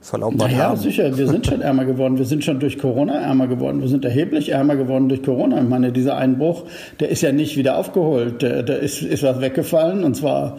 verlautbart 0.00 0.52
naja, 0.52 0.64
haben. 0.68 0.76
sicher, 0.76 1.16
wir 1.16 1.26
sind 1.26 1.46
schon 1.46 1.62
ärmer 1.62 1.84
geworden. 1.84 2.18
Wir 2.18 2.26
sind 2.26 2.44
schon 2.44 2.60
durch 2.60 2.78
Corona 2.78 3.14
ärmer 3.14 3.48
geworden. 3.48 3.80
Wir 3.80 3.88
sind 3.88 4.04
erheblich 4.04 4.50
ärmer 4.50 4.76
geworden 4.76 5.08
durch 5.08 5.22
Corona. 5.22 5.60
Ich 5.60 5.68
meine, 5.68 5.92
dieser 5.92 6.16
Einbruch, 6.16 6.64
der 7.00 7.08
ist 7.08 7.22
ja 7.22 7.32
nicht 7.32 7.56
wieder 7.56 7.78
aufgeholt. 7.78 8.42
Da 8.42 8.74
ist, 8.74 9.02
ist 9.02 9.22
was 9.22 9.40
weggefallen 9.40 10.04
und 10.04 10.14
zwar 10.14 10.58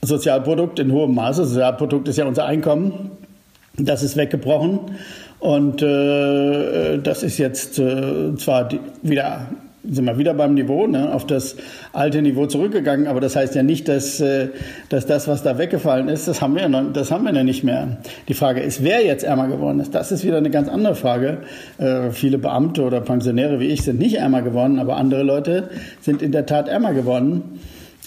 Sozialprodukt 0.00 0.78
in 0.78 0.92
hohem 0.92 1.14
Maße. 1.14 1.44
Sozialprodukt 1.44 2.08
ist 2.08 2.16
ja 2.16 2.24
unser 2.24 2.46
Einkommen. 2.46 3.10
Das 3.76 4.02
ist 4.02 4.16
weggebrochen. 4.16 4.80
Und 5.40 5.82
äh, 5.82 6.98
das 6.98 7.22
ist 7.22 7.38
jetzt 7.38 7.78
äh, 7.78 8.34
zwar 8.36 8.68
die, 8.68 8.80
wieder 9.02 9.48
sind 9.90 10.04
wir 10.04 10.18
wieder 10.18 10.34
beim 10.34 10.54
Niveau, 10.54 10.86
ne, 10.86 11.12
auf 11.12 11.26
das 11.26 11.56
alte 11.92 12.20
Niveau 12.20 12.46
zurückgegangen, 12.46 13.06
aber 13.06 13.20
das 13.20 13.36
heißt 13.36 13.54
ja 13.54 13.62
nicht, 13.62 13.88
dass, 13.88 14.20
äh, 14.20 14.48
dass 14.88 15.06
das, 15.06 15.28
was 15.28 15.42
da 15.42 15.56
weggefallen 15.56 16.08
ist, 16.08 16.28
das 16.28 16.42
haben 16.42 16.54
wir 16.54 16.62
ja 16.62 16.68
noch, 16.68 16.92
das 16.92 17.10
haben 17.10 17.24
wir 17.24 17.32
ja 17.32 17.44
nicht 17.44 17.64
mehr. 17.64 17.98
Die 18.28 18.34
Frage 18.34 18.60
ist, 18.60 18.82
wer 18.82 19.04
jetzt 19.04 19.24
ärmer 19.24 19.48
geworden 19.48 19.80
ist, 19.80 19.94
das 19.94 20.12
ist 20.12 20.24
wieder 20.24 20.36
eine 20.38 20.50
ganz 20.50 20.68
andere 20.68 20.94
Frage. 20.94 21.38
Äh, 21.78 22.10
viele 22.10 22.38
Beamte 22.38 22.82
oder 22.82 23.00
Pensionäre 23.00 23.60
wie 23.60 23.66
ich 23.66 23.82
sind 23.82 23.98
nicht 23.98 24.16
ärmer 24.16 24.42
geworden, 24.42 24.78
aber 24.78 24.96
andere 24.96 25.22
Leute 25.22 25.70
sind 26.00 26.22
in 26.22 26.32
der 26.32 26.46
Tat 26.46 26.68
ärmer 26.68 26.92
geworden. 26.92 27.60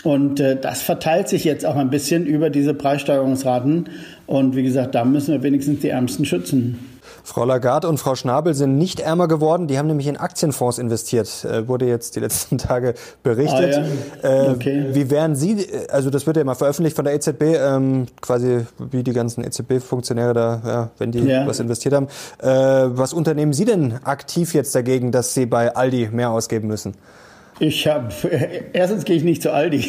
Und 0.04 0.40
äh, 0.40 0.58
das 0.60 0.82
verteilt 0.82 1.30
sich 1.30 1.44
jetzt 1.44 1.66
auch 1.66 1.76
ein 1.76 1.90
bisschen 1.90 2.26
über 2.26 2.50
diese 2.50 2.74
Preissteigerungsraten. 2.74 3.90
Und 4.26 4.56
wie 4.56 4.64
gesagt, 4.64 4.96
da 4.96 5.06
müssen 5.06 5.34
wir 5.34 5.44
wenigstens 5.44 5.80
die 5.80 5.90
Ärmsten 5.90 6.26
schützen. 6.26 6.91
Frau 7.24 7.46
Lagarde 7.46 7.88
und 7.88 7.98
Frau 7.98 8.16
Schnabel 8.16 8.54
sind 8.54 8.78
nicht 8.78 9.00
ärmer 9.00 9.28
geworden. 9.28 9.68
Die 9.68 9.78
haben 9.78 9.88
nämlich 9.88 10.08
in 10.08 10.18
Aktienfonds 10.18 10.80
investiert, 10.80 11.46
äh, 11.46 11.68
wurde 11.68 11.86
jetzt 11.86 12.16
die 12.16 12.20
letzten 12.20 12.58
Tage 12.58 12.94
berichtet. 13.24 13.82
Ah, 14.24 14.28
ja. 14.28 14.48
äh, 14.48 14.50
okay. 14.52 14.86
Wie 14.92 15.10
wären 15.10 15.36
Sie, 15.36 15.68
also 15.90 16.10
das 16.10 16.26
wird 16.28 16.38
ja 16.38 16.42
immer 16.42 16.56
veröffentlicht 16.56 16.96
von 16.96 17.06
der 17.06 17.14
EZB, 17.14 17.42
ähm, 17.42 18.08
quasi 18.22 18.66
wie 18.78 19.04
die 19.04 19.14
ganzen 19.14 19.44
EZB-Funktionäre 19.44 20.34
da, 20.34 20.62
ja, 20.66 20.90
wenn 20.98 21.12
die 21.12 21.20
ja. 21.20 21.46
was 21.48 21.60
investiert 21.60 21.94
haben. 21.94 22.08
Äh, 22.40 22.48
was 22.98 23.14
unternehmen 23.14 23.54
Sie 23.54 23.66
denn 23.66 24.00
aktiv 24.04 24.54
jetzt 24.54 24.74
dagegen, 24.76 25.12
dass 25.12 25.34
Sie 25.34 25.46
bei 25.46 25.76
Aldi 25.76 26.10
mehr 26.12 26.32
ausgeben 26.32 26.68
müssen? 26.68 26.96
Ich 27.62 27.88
habe 27.88 28.10
erstens 28.74 29.06
gehe 29.06 29.16
ich 29.16 29.24
nicht 29.24 29.44
zu 29.44 29.54
Aldi. 29.54 29.86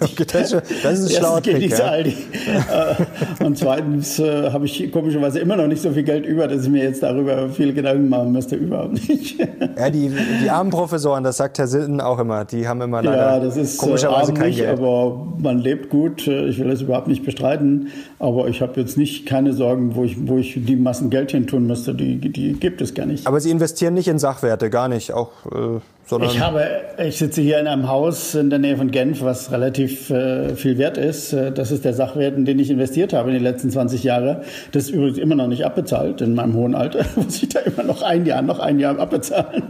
okay, 0.00 0.24
das, 0.32 0.52
ist, 0.52 0.62
das 0.82 1.00
ist 1.00 1.10
ein 1.10 1.18
schlauer 1.18 1.42
gehe 1.42 1.52
ich 1.52 1.64
nicht 1.64 1.72
ja. 1.72 1.76
zu 1.76 1.84
Aldi. 1.84 2.16
Äh, 2.44 3.44
und 3.44 3.58
zweitens 3.58 4.18
äh, 4.18 4.50
habe 4.50 4.66
ich 4.66 4.90
komischerweise 4.90 5.38
immer 5.38 5.56
noch 5.56 5.66
nicht 5.66 5.82
so 5.82 5.90
viel 5.90 6.02
Geld 6.02 6.24
über, 6.24 6.46
dass 6.46 6.64
ich 6.64 6.68
mir 6.68 6.82
jetzt 6.82 7.02
darüber 7.02 7.48
viel 7.48 7.72
Gedanken 7.72 8.08
machen 8.08 8.32
müsste. 8.32 8.56
Überhaupt 8.56 8.92
nicht. 9.08 9.38
ja, 9.38 9.90
die, 9.90 10.10
die 10.42 10.50
armen 10.50 10.70
Professoren, 10.70 11.24
das 11.24 11.36
sagt 11.36 11.58
Herr 11.58 11.66
Silden 11.66 12.00
auch 12.00 12.18
immer, 12.18 12.44
die 12.44 12.66
haben 12.68 12.80
immer 12.80 13.02
leider 13.02 13.16
ja, 13.16 13.40
das 13.40 13.56
ist, 13.56 13.76
äh, 13.76 13.78
komischerweise 13.78 14.32
kein 14.32 14.48
nicht, 14.48 14.58
Geld. 14.58 14.78
Aber 14.78 15.26
man 15.38 15.58
lebt 15.58 15.90
gut. 15.90 16.26
Ich 16.26 16.58
will 16.58 16.68
das 16.68 16.82
überhaupt 16.82 17.08
nicht 17.08 17.24
bestreiten. 17.24 17.88
Aber 18.18 18.48
ich 18.48 18.62
habe 18.62 18.80
jetzt 18.80 18.96
nicht 18.96 19.26
keine 19.26 19.52
Sorgen, 19.52 19.94
wo 19.94 20.04
ich, 20.04 20.16
wo 20.26 20.38
ich 20.38 20.54
die 20.56 20.76
Massen 20.76 21.10
Geld 21.10 21.32
hin 21.32 21.46
tun 21.46 21.66
müsste. 21.66 21.94
Die, 21.94 22.16
die 22.18 22.54
gibt 22.54 22.80
es 22.80 22.94
gar 22.94 23.06
nicht. 23.06 23.26
Aber 23.26 23.40
Sie 23.40 23.50
investieren 23.50 23.94
nicht 23.94 24.08
in 24.08 24.18
Sachwerte, 24.18 24.70
gar 24.70 24.88
nicht. 24.88 25.12
Auch 25.12 25.30
äh 25.46 25.80
sondern 26.06 26.30
ich 26.30 26.40
habe, 26.40 26.66
ich 26.98 27.16
sitze 27.16 27.40
hier 27.40 27.58
in 27.58 27.66
einem 27.66 27.88
Haus 27.88 28.34
in 28.34 28.50
der 28.50 28.58
Nähe 28.58 28.76
von 28.76 28.90
Genf, 28.90 29.22
was 29.22 29.50
relativ 29.50 30.10
äh, 30.10 30.54
viel 30.54 30.76
wert 30.76 30.98
ist. 30.98 31.32
Äh, 31.32 31.52
das 31.52 31.70
ist 31.70 31.84
der 31.84 31.94
Sachwert, 31.94 32.36
in 32.36 32.44
den 32.44 32.58
ich 32.58 32.70
investiert 32.70 33.12
habe 33.12 33.30
in 33.30 33.34
den 33.34 33.42
letzten 33.42 33.70
20 33.70 34.04
Jahren. 34.04 34.38
Das 34.72 34.84
ist 34.84 34.90
übrigens 34.90 35.18
immer 35.18 35.34
noch 35.34 35.48
nicht 35.48 35.64
abbezahlt. 35.64 36.20
In 36.20 36.34
meinem 36.34 36.54
hohen 36.54 36.74
Alter 36.74 37.06
muss 37.16 37.42
ich 37.42 37.48
da 37.48 37.60
immer 37.60 37.82
noch 37.82 38.02
ein 38.02 38.26
Jahr, 38.26 38.42
noch 38.42 38.58
ein 38.58 38.78
Jahr 38.78 38.98
abbezahlen. 38.98 39.62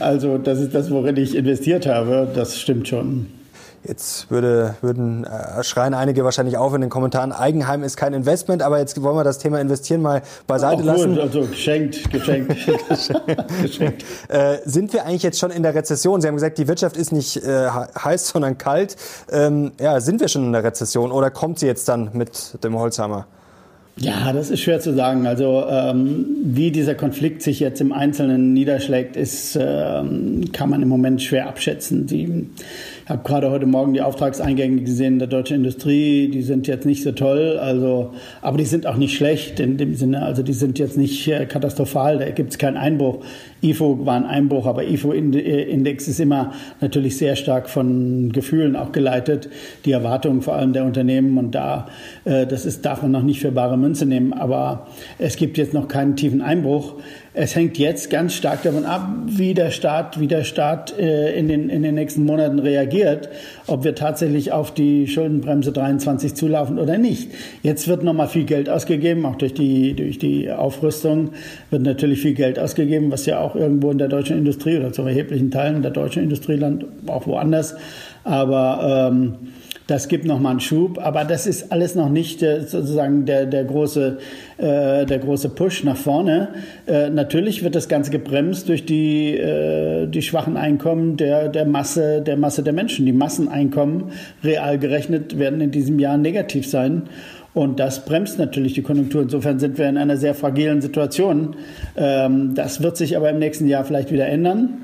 Also 0.00 0.38
das 0.38 0.60
ist 0.60 0.74
das, 0.74 0.90
worin 0.90 1.16
ich 1.16 1.34
investiert 1.34 1.86
habe. 1.86 2.28
Das 2.32 2.60
stimmt 2.60 2.88
schon. 2.88 3.26
Jetzt 3.86 4.30
würde, 4.30 4.76
würden 4.80 5.24
äh, 5.24 5.62
schreien 5.62 5.92
einige 5.92 6.24
wahrscheinlich 6.24 6.56
auf 6.56 6.72
in 6.74 6.80
den 6.80 6.88
Kommentaren, 6.88 7.32
Eigenheim 7.32 7.82
ist 7.82 7.98
kein 7.98 8.14
Investment, 8.14 8.62
aber 8.62 8.78
jetzt 8.78 9.00
wollen 9.02 9.16
wir 9.16 9.24
das 9.24 9.38
Thema 9.38 9.60
Investieren 9.60 10.00
mal 10.00 10.22
beiseite 10.46 10.82
oh, 10.82 10.86
lassen. 10.86 11.18
Also 11.18 11.42
geschenkt, 11.42 12.10
geschenkt. 12.10 12.56
geschenkt. 13.62 14.04
Äh, 14.28 14.56
sind 14.64 14.94
wir 14.94 15.04
eigentlich 15.04 15.22
jetzt 15.22 15.38
schon 15.38 15.50
in 15.50 15.62
der 15.62 15.74
Rezession? 15.74 16.22
Sie 16.22 16.28
haben 16.28 16.34
gesagt, 16.34 16.56
die 16.56 16.66
Wirtschaft 16.66 16.96
ist 16.96 17.12
nicht 17.12 17.36
äh, 17.36 17.68
heiß, 17.68 18.28
sondern 18.32 18.56
kalt. 18.56 18.96
Ähm, 19.30 19.72
ja, 19.78 20.00
sind 20.00 20.20
wir 20.20 20.28
schon 20.28 20.46
in 20.46 20.52
der 20.52 20.64
Rezession 20.64 21.12
oder 21.12 21.30
kommt 21.30 21.58
sie 21.58 21.66
jetzt 21.66 21.86
dann 21.86 22.10
mit 22.14 22.64
dem 22.64 22.78
Holzhammer? 22.78 23.26
Ja, 23.96 24.32
das 24.32 24.50
ist 24.50 24.60
schwer 24.60 24.80
zu 24.80 24.92
sagen. 24.92 25.26
Also 25.26 25.64
ähm, 25.68 26.26
wie 26.42 26.72
dieser 26.72 26.96
Konflikt 26.96 27.42
sich 27.42 27.60
jetzt 27.60 27.80
im 27.80 27.92
Einzelnen 27.92 28.52
niederschlägt, 28.52 29.14
ist, 29.14 29.56
ähm, 29.60 30.50
kann 30.52 30.68
man 30.68 30.82
im 30.82 30.88
Moment 30.88 31.22
schwer 31.22 31.48
abschätzen. 31.48 32.06
Die 32.06 32.50
habe 33.06 33.22
gerade 33.22 33.50
heute 33.50 33.66
Morgen 33.66 33.92
die 33.92 34.00
Auftragseingänge 34.00 34.80
gesehen 34.82 35.18
der 35.18 35.28
deutschen 35.28 35.56
Industrie. 35.56 36.28
Die 36.28 36.42
sind 36.42 36.66
jetzt 36.66 36.86
nicht 36.86 37.02
so 37.02 37.12
toll, 37.12 37.58
also, 37.60 38.12
aber 38.40 38.56
die 38.56 38.64
sind 38.64 38.86
auch 38.86 38.96
nicht 38.96 39.14
schlecht 39.14 39.60
in 39.60 39.76
dem 39.76 39.94
Sinne. 39.94 40.22
Also 40.22 40.42
die 40.42 40.54
sind 40.54 40.78
jetzt 40.78 40.96
nicht 40.96 41.28
äh, 41.28 41.44
katastrophal. 41.44 42.18
Da 42.18 42.30
gibt 42.30 42.52
es 42.52 42.58
keinen 42.58 42.78
Einbruch. 42.78 43.22
IFO 43.60 44.06
war 44.06 44.16
ein 44.16 44.24
Einbruch, 44.24 44.66
aber 44.66 44.84
IFO-Index 44.84 46.08
ist 46.08 46.20
immer 46.20 46.52
natürlich 46.80 47.18
sehr 47.18 47.36
stark 47.36 47.68
von 47.68 48.32
Gefühlen 48.32 48.74
auch 48.74 48.92
geleitet. 48.92 49.50
Die 49.84 49.92
Erwartungen 49.92 50.40
vor 50.40 50.54
allem 50.54 50.72
der 50.72 50.84
Unternehmen 50.84 51.36
und 51.36 51.54
da, 51.54 51.88
äh, 52.24 52.46
das 52.46 52.64
ist, 52.64 52.86
darf 52.86 53.02
man 53.02 53.10
noch 53.10 53.22
nicht 53.22 53.40
für 53.40 53.52
bare 53.52 53.76
Münze 53.76 54.06
nehmen. 54.06 54.32
Aber 54.32 54.86
es 55.18 55.36
gibt 55.36 55.58
jetzt 55.58 55.74
noch 55.74 55.88
keinen 55.88 56.16
tiefen 56.16 56.40
Einbruch. 56.40 56.94
Es 57.36 57.56
hängt 57.56 57.78
jetzt 57.78 58.10
ganz 58.10 58.32
stark 58.34 58.62
davon 58.62 58.84
ab, 58.84 59.08
wie 59.26 59.54
der 59.54 59.72
Staat, 59.72 60.20
wie 60.20 60.28
der 60.28 60.44
Staat 60.44 60.96
äh, 60.96 61.36
in, 61.36 61.48
den, 61.48 61.68
in 61.68 61.82
den 61.82 61.96
nächsten 61.96 62.24
Monaten 62.24 62.60
reagiert, 62.60 63.28
ob 63.66 63.82
wir 63.82 63.96
tatsächlich 63.96 64.52
auf 64.52 64.72
die 64.72 65.08
Schuldenbremse 65.08 65.72
23 65.72 66.36
zulaufen 66.36 66.78
oder 66.78 66.96
nicht. 66.96 67.32
Jetzt 67.64 67.88
wird 67.88 68.04
nochmal 68.04 68.28
viel 68.28 68.44
Geld 68.44 68.70
ausgegeben, 68.70 69.26
auch 69.26 69.34
durch 69.34 69.52
die, 69.52 69.94
durch 69.94 70.20
die 70.20 70.48
Aufrüstung 70.52 71.30
wird 71.70 71.82
natürlich 71.82 72.20
viel 72.20 72.34
Geld 72.34 72.56
ausgegeben, 72.60 73.10
was 73.10 73.26
ja 73.26 73.40
auch 73.40 73.56
irgendwo 73.56 73.90
in 73.90 73.98
der 73.98 74.08
deutschen 74.08 74.38
Industrie 74.38 74.76
oder 74.76 74.92
zu 74.92 75.02
erheblichen 75.02 75.50
Teilen 75.50 75.82
der 75.82 75.90
deutschen 75.90 76.22
Industrieland, 76.22 76.86
auch 77.08 77.26
woanders, 77.26 77.74
aber 78.22 79.10
ähm, 79.12 79.34
das 79.86 80.08
gibt 80.08 80.24
nochmal 80.24 80.52
einen 80.52 80.60
Schub, 80.60 80.98
aber 80.98 81.24
das 81.24 81.46
ist 81.46 81.70
alles 81.70 81.94
noch 81.94 82.08
nicht 82.08 82.42
äh, 82.42 82.62
sozusagen 82.62 83.26
der, 83.26 83.44
der, 83.44 83.64
große, 83.64 84.18
äh, 84.56 85.04
der 85.04 85.18
große 85.18 85.50
Push 85.50 85.84
nach 85.84 85.96
vorne. 85.96 86.48
Äh, 86.86 87.10
natürlich 87.10 87.62
wird 87.62 87.74
das 87.74 87.88
Ganze 87.88 88.10
gebremst 88.10 88.68
durch 88.70 88.86
die, 88.86 89.36
äh, 89.36 90.06
die 90.06 90.22
schwachen 90.22 90.56
Einkommen 90.56 91.18
der, 91.18 91.48
der, 91.50 91.66
Masse, 91.66 92.22
der 92.22 92.38
Masse 92.38 92.62
der 92.62 92.72
Menschen. 92.72 93.04
Die 93.04 93.12
Masseneinkommen 93.12 94.04
real 94.42 94.78
gerechnet 94.78 95.38
werden 95.38 95.60
in 95.60 95.70
diesem 95.70 95.98
Jahr 95.98 96.16
negativ 96.16 96.66
sein. 96.66 97.02
Und 97.52 97.78
das 97.78 98.06
bremst 98.06 98.38
natürlich 98.38 98.72
die 98.72 98.82
Konjunktur. 98.82 99.22
Insofern 99.22 99.58
sind 99.58 99.76
wir 99.76 99.88
in 99.88 99.98
einer 99.98 100.16
sehr 100.16 100.34
fragilen 100.34 100.80
Situation. 100.80 101.56
Ähm, 101.94 102.54
das 102.54 102.82
wird 102.82 102.96
sich 102.96 103.18
aber 103.18 103.28
im 103.28 103.38
nächsten 103.38 103.68
Jahr 103.68 103.84
vielleicht 103.84 104.10
wieder 104.10 104.26
ändern 104.26 104.83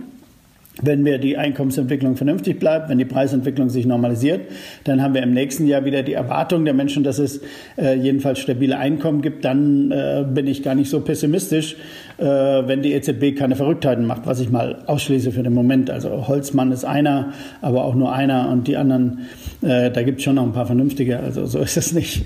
wenn 0.82 1.04
wir 1.04 1.18
die 1.18 1.36
Einkommensentwicklung 1.36 2.16
vernünftig 2.16 2.58
bleibt, 2.58 2.88
wenn 2.88 2.98
die 2.98 3.04
Preisentwicklung 3.04 3.68
sich 3.68 3.86
normalisiert, 3.86 4.42
dann 4.84 5.02
haben 5.02 5.14
wir 5.14 5.22
im 5.22 5.32
nächsten 5.32 5.66
Jahr 5.66 5.84
wieder 5.84 6.02
die 6.02 6.14
Erwartung 6.14 6.64
der 6.64 6.74
Menschen, 6.74 7.02
dass 7.02 7.18
es 7.18 7.40
äh, 7.76 7.96
jedenfalls 7.96 8.38
stabile 8.38 8.78
Einkommen 8.78 9.20
gibt. 9.20 9.44
Dann 9.44 9.90
äh, 9.90 10.24
bin 10.26 10.46
ich 10.46 10.62
gar 10.62 10.74
nicht 10.74 10.88
so 10.88 11.00
pessimistisch, 11.00 11.76
äh, 12.18 12.24
wenn 12.24 12.82
die 12.82 12.92
EZB 12.92 13.36
keine 13.36 13.56
Verrücktheiten 13.56 14.06
macht, 14.06 14.26
was 14.26 14.40
ich 14.40 14.50
mal 14.50 14.82
ausschließe 14.86 15.32
für 15.32 15.42
den 15.42 15.54
Moment. 15.54 15.90
Also 15.90 16.28
Holzmann 16.28 16.72
ist 16.72 16.84
einer, 16.84 17.32
aber 17.60 17.84
auch 17.84 17.94
nur 17.94 18.12
einer 18.12 18.48
und 18.50 18.68
die 18.68 18.76
anderen, 18.76 19.26
äh, 19.62 19.90
da 19.90 20.02
gibt 20.02 20.18
es 20.18 20.24
schon 20.24 20.36
noch 20.36 20.44
ein 20.44 20.52
paar 20.52 20.66
vernünftige. 20.66 21.20
Also 21.20 21.46
so 21.46 21.58
ist 21.58 21.76
es 21.76 21.92
nicht. 21.92 22.24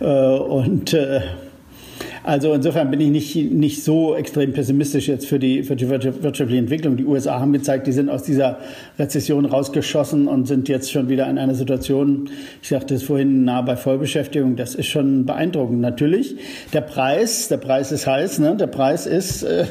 Äh, 0.00 0.06
und 0.06 0.94
äh, 0.94 1.20
Also 2.24 2.52
insofern 2.52 2.90
bin 2.90 3.00
ich 3.00 3.10
nicht, 3.10 3.52
nicht 3.52 3.84
so 3.84 4.14
extrem 4.14 4.52
pessimistisch 4.52 5.08
jetzt 5.08 5.26
für 5.26 5.38
die, 5.38 5.64
für 5.64 5.74
die 5.74 5.88
wirtschaftliche 5.88 6.58
Entwicklung. 6.58 6.96
Die 6.96 7.04
USA 7.04 7.40
haben 7.40 7.52
gezeigt, 7.52 7.86
die 7.86 7.92
sind 7.92 8.08
aus 8.08 8.22
dieser 8.22 8.58
Rezession 8.98 9.44
rausgeschossen 9.44 10.28
und 10.28 10.46
sind 10.46 10.68
jetzt 10.68 10.92
schon 10.92 11.08
wieder 11.08 11.28
in 11.28 11.38
einer 11.38 11.54
Situation, 11.54 12.30
ich 12.62 12.68
sagte 12.68 12.94
es 12.94 13.02
vorhin, 13.02 13.44
nah 13.44 13.62
bei 13.62 13.76
Vollbeschäftigung. 13.76 14.54
Das 14.54 14.74
ist 14.74 14.86
schon 14.86 15.26
beeindruckend. 15.26 15.80
Natürlich, 15.80 16.36
der 16.72 16.82
Preis, 16.82 17.48
der 17.48 17.56
Preis 17.56 17.90
ist 17.90 18.06
heiß, 18.06 18.38
ne? 18.38 18.56
der 18.56 18.68
Preis 18.68 19.06
ist, 19.06 19.42
äh, 19.42 19.64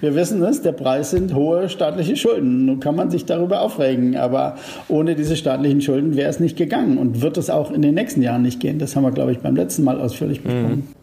wir 0.00 0.16
wissen 0.16 0.42
es, 0.42 0.62
der 0.62 0.72
Preis 0.72 1.10
sind 1.10 1.34
hohe 1.34 1.68
staatliche 1.68 2.16
Schulden. 2.16 2.66
Nun 2.66 2.80
kann 2.80 2.96
man 2.96 3.10
sich 3.10 3.26
darüber 3.26 3.60
aufregen, 3.60 4.16
aber 4.16 4.56
ohne 4.88 5.14
diese 5.14 5.36
staatlichen 5.36 5.80
Schulden 5.80 6.16
wäre 6.16 6.30
es 6.30 6.40
nicht 6.40 6.56
gegangen 6.56 6.98
und 6.98 7.22
wird 7.22 7.36
es 7.38 7.48
auch 7.48 7.70
in 7.70 7.82
den 7.82 7.94
nächsten 7.94 8.22
Jahren 8.22 8.42
nicht 8.42 8.58
gehen. 8.58 8.80
Das 8.80 8.96
haben 8.96 9.04
wir, 9.04 9.12
glaube 9.12 9.30
ich, 9.30 9.38
beim 9.38 9.54
letzten 9.54 9.84
Mal 9.84 10.00
ausführlich 10.00 10.42
besprochen. 10.42 10.88
Mhm. 10.88 11.01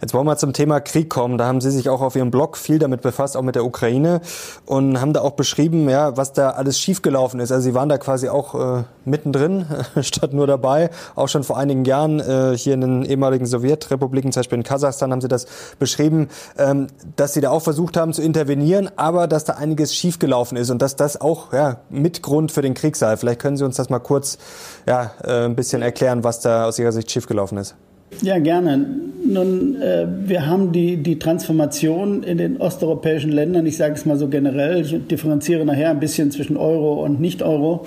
Jetzt 0.00 0.14
wollen 0.14 0.26
wir 0.26 0.36
zum 0.36 0.52
Thema 0.52 0.80
Krieg 0.80 1.10
kommen. 1.10 1.38
Da 1.38 1.46
haben 1.46 1.60
Sie 1.60 1.70
sich 1.72 1.88
auch 1.88 2.00
auf 2.00 2.14
Ihrem 2.14 2.30
Blog 2.30 2.56
viel 2.56 2.78
damit 2.78 3.02
befasst, 3.02 3.36
auch 3.36 3.42
mit 3.42 3.56
der 3.56 3.64
Ukraine 3.64 4.20
und 4.64 5.00
haben 5.00 5.12
da 5.12 5.22
auch 5.22 5.32
beschrieben, 5.32 5.88
ja, 5.88 6.16
was 6.16 6.32
da 6.32 6.50
alles 6.50 6.78
schiefgelaufen 6.78 7.40
ist. 7.40 7.50
Also 7.50 7.64
Sie 7.64 7.74
waren 7.74 7.88
da 7.88 7.98
quasi 7.98 8.28
auch 8.28 8.54
äh, 8.54 8.84
mittendrin, 9.04 9.66
statt 10.02 10.32
nur 10.32 10.46
dabei. 10.46 10.90
Auch 11.16 11.28
schon 11.28 11.42
vor 11.42 11.58
einigen 11.58 11.84
Jahren 11.84 12.20
äh, 12.20 12.56
hier 12.56 12.74
in 12.74 12.80
den 12.80 13.04
ehemaligen 13.04 13.44
Sowjetrepubliken, 13.44 14.30
zum 14.30 14.40
Beispiel 14.40 14.58
in 14.58 14.64
Kasachstan, 14.64 15.10
haben 15.10 15.20
Sie 15.20 15.28
das 15.28 15.46
beschrieben, 15.80 16.28
ähm, 16.56 16.86
dass 17.16 17.34
Sie 17.34 17.40
da 17.40 17.50
auch 17.50 17.62
versucht 17.62 17.96
haben 17.96 18.12
zu 18.12 18.22
intervenieren, 18.22 18.90
aber 18.94 19.26
dass 19.26 19.44
da 19.44 19.54
einiges 19.54 19.94
schiefgelaufen 19.94 20.56
ist 20.56 20.70
und 20.70 20.80
dass 20.80 20.94
das 20.94 21.20
auch 21.20 21.52
ja, 21.52 21.78
Mitgrund 21.90 22.52
für 22.52 22.62
den 22.62 22.74
Krieg 22.74 22.94
sei. 22.94 23.16
Vielleicht 23.16 23.40
können 23.40 23.56
Sie 23.56 23.64
uns 23.64 23.76
das 23.76 23.90
mal 23.90 23.98
kurz 23.98 24.38
ja, 24.86 25.10
äh, 25.24 25.46
ein 25.46 25.56
bisschen 25.56 25.82
erklären, 25.82 26.22
was 26.22 26.40
da 26.40 26.66
aus 26.66 26.78
Ihrer 26.78 26.92
Sicht 26.92 27.10
schiefgelaufen 27.10 27.58
ist. 27.58 27.74
Ja, 28.22 28.38
gerne. 28.38 28.86
Nun, 29.24 29.80
äh, 29.80 30.06
wir 30.24 30.46
haben 30.46 30.72
die, 30.72 30.96
die 30.96 31.18
Transformation 31.18 32.22
in 32.22 32.38
den 32.38 32.56
osteuropäischen 32.58 33.30
Ländern, 33.30 33.66
ich 33.66 33.76
sage 33.76 33.94
es 33.94 34.06
mal 34.06 34.16
so 34.16 34.28
generell, 34.28 34.80
ich 34.80 35.06
differenziere 35.06 35.64
nachher 35.64 35.90
ein 35.90 36.00
bisschen 36.00 36.30
zwischen 36.30 36.56
Euro 36.56 37.04
und 37.04 37.20
Nicht-Euro, 37.20 37.84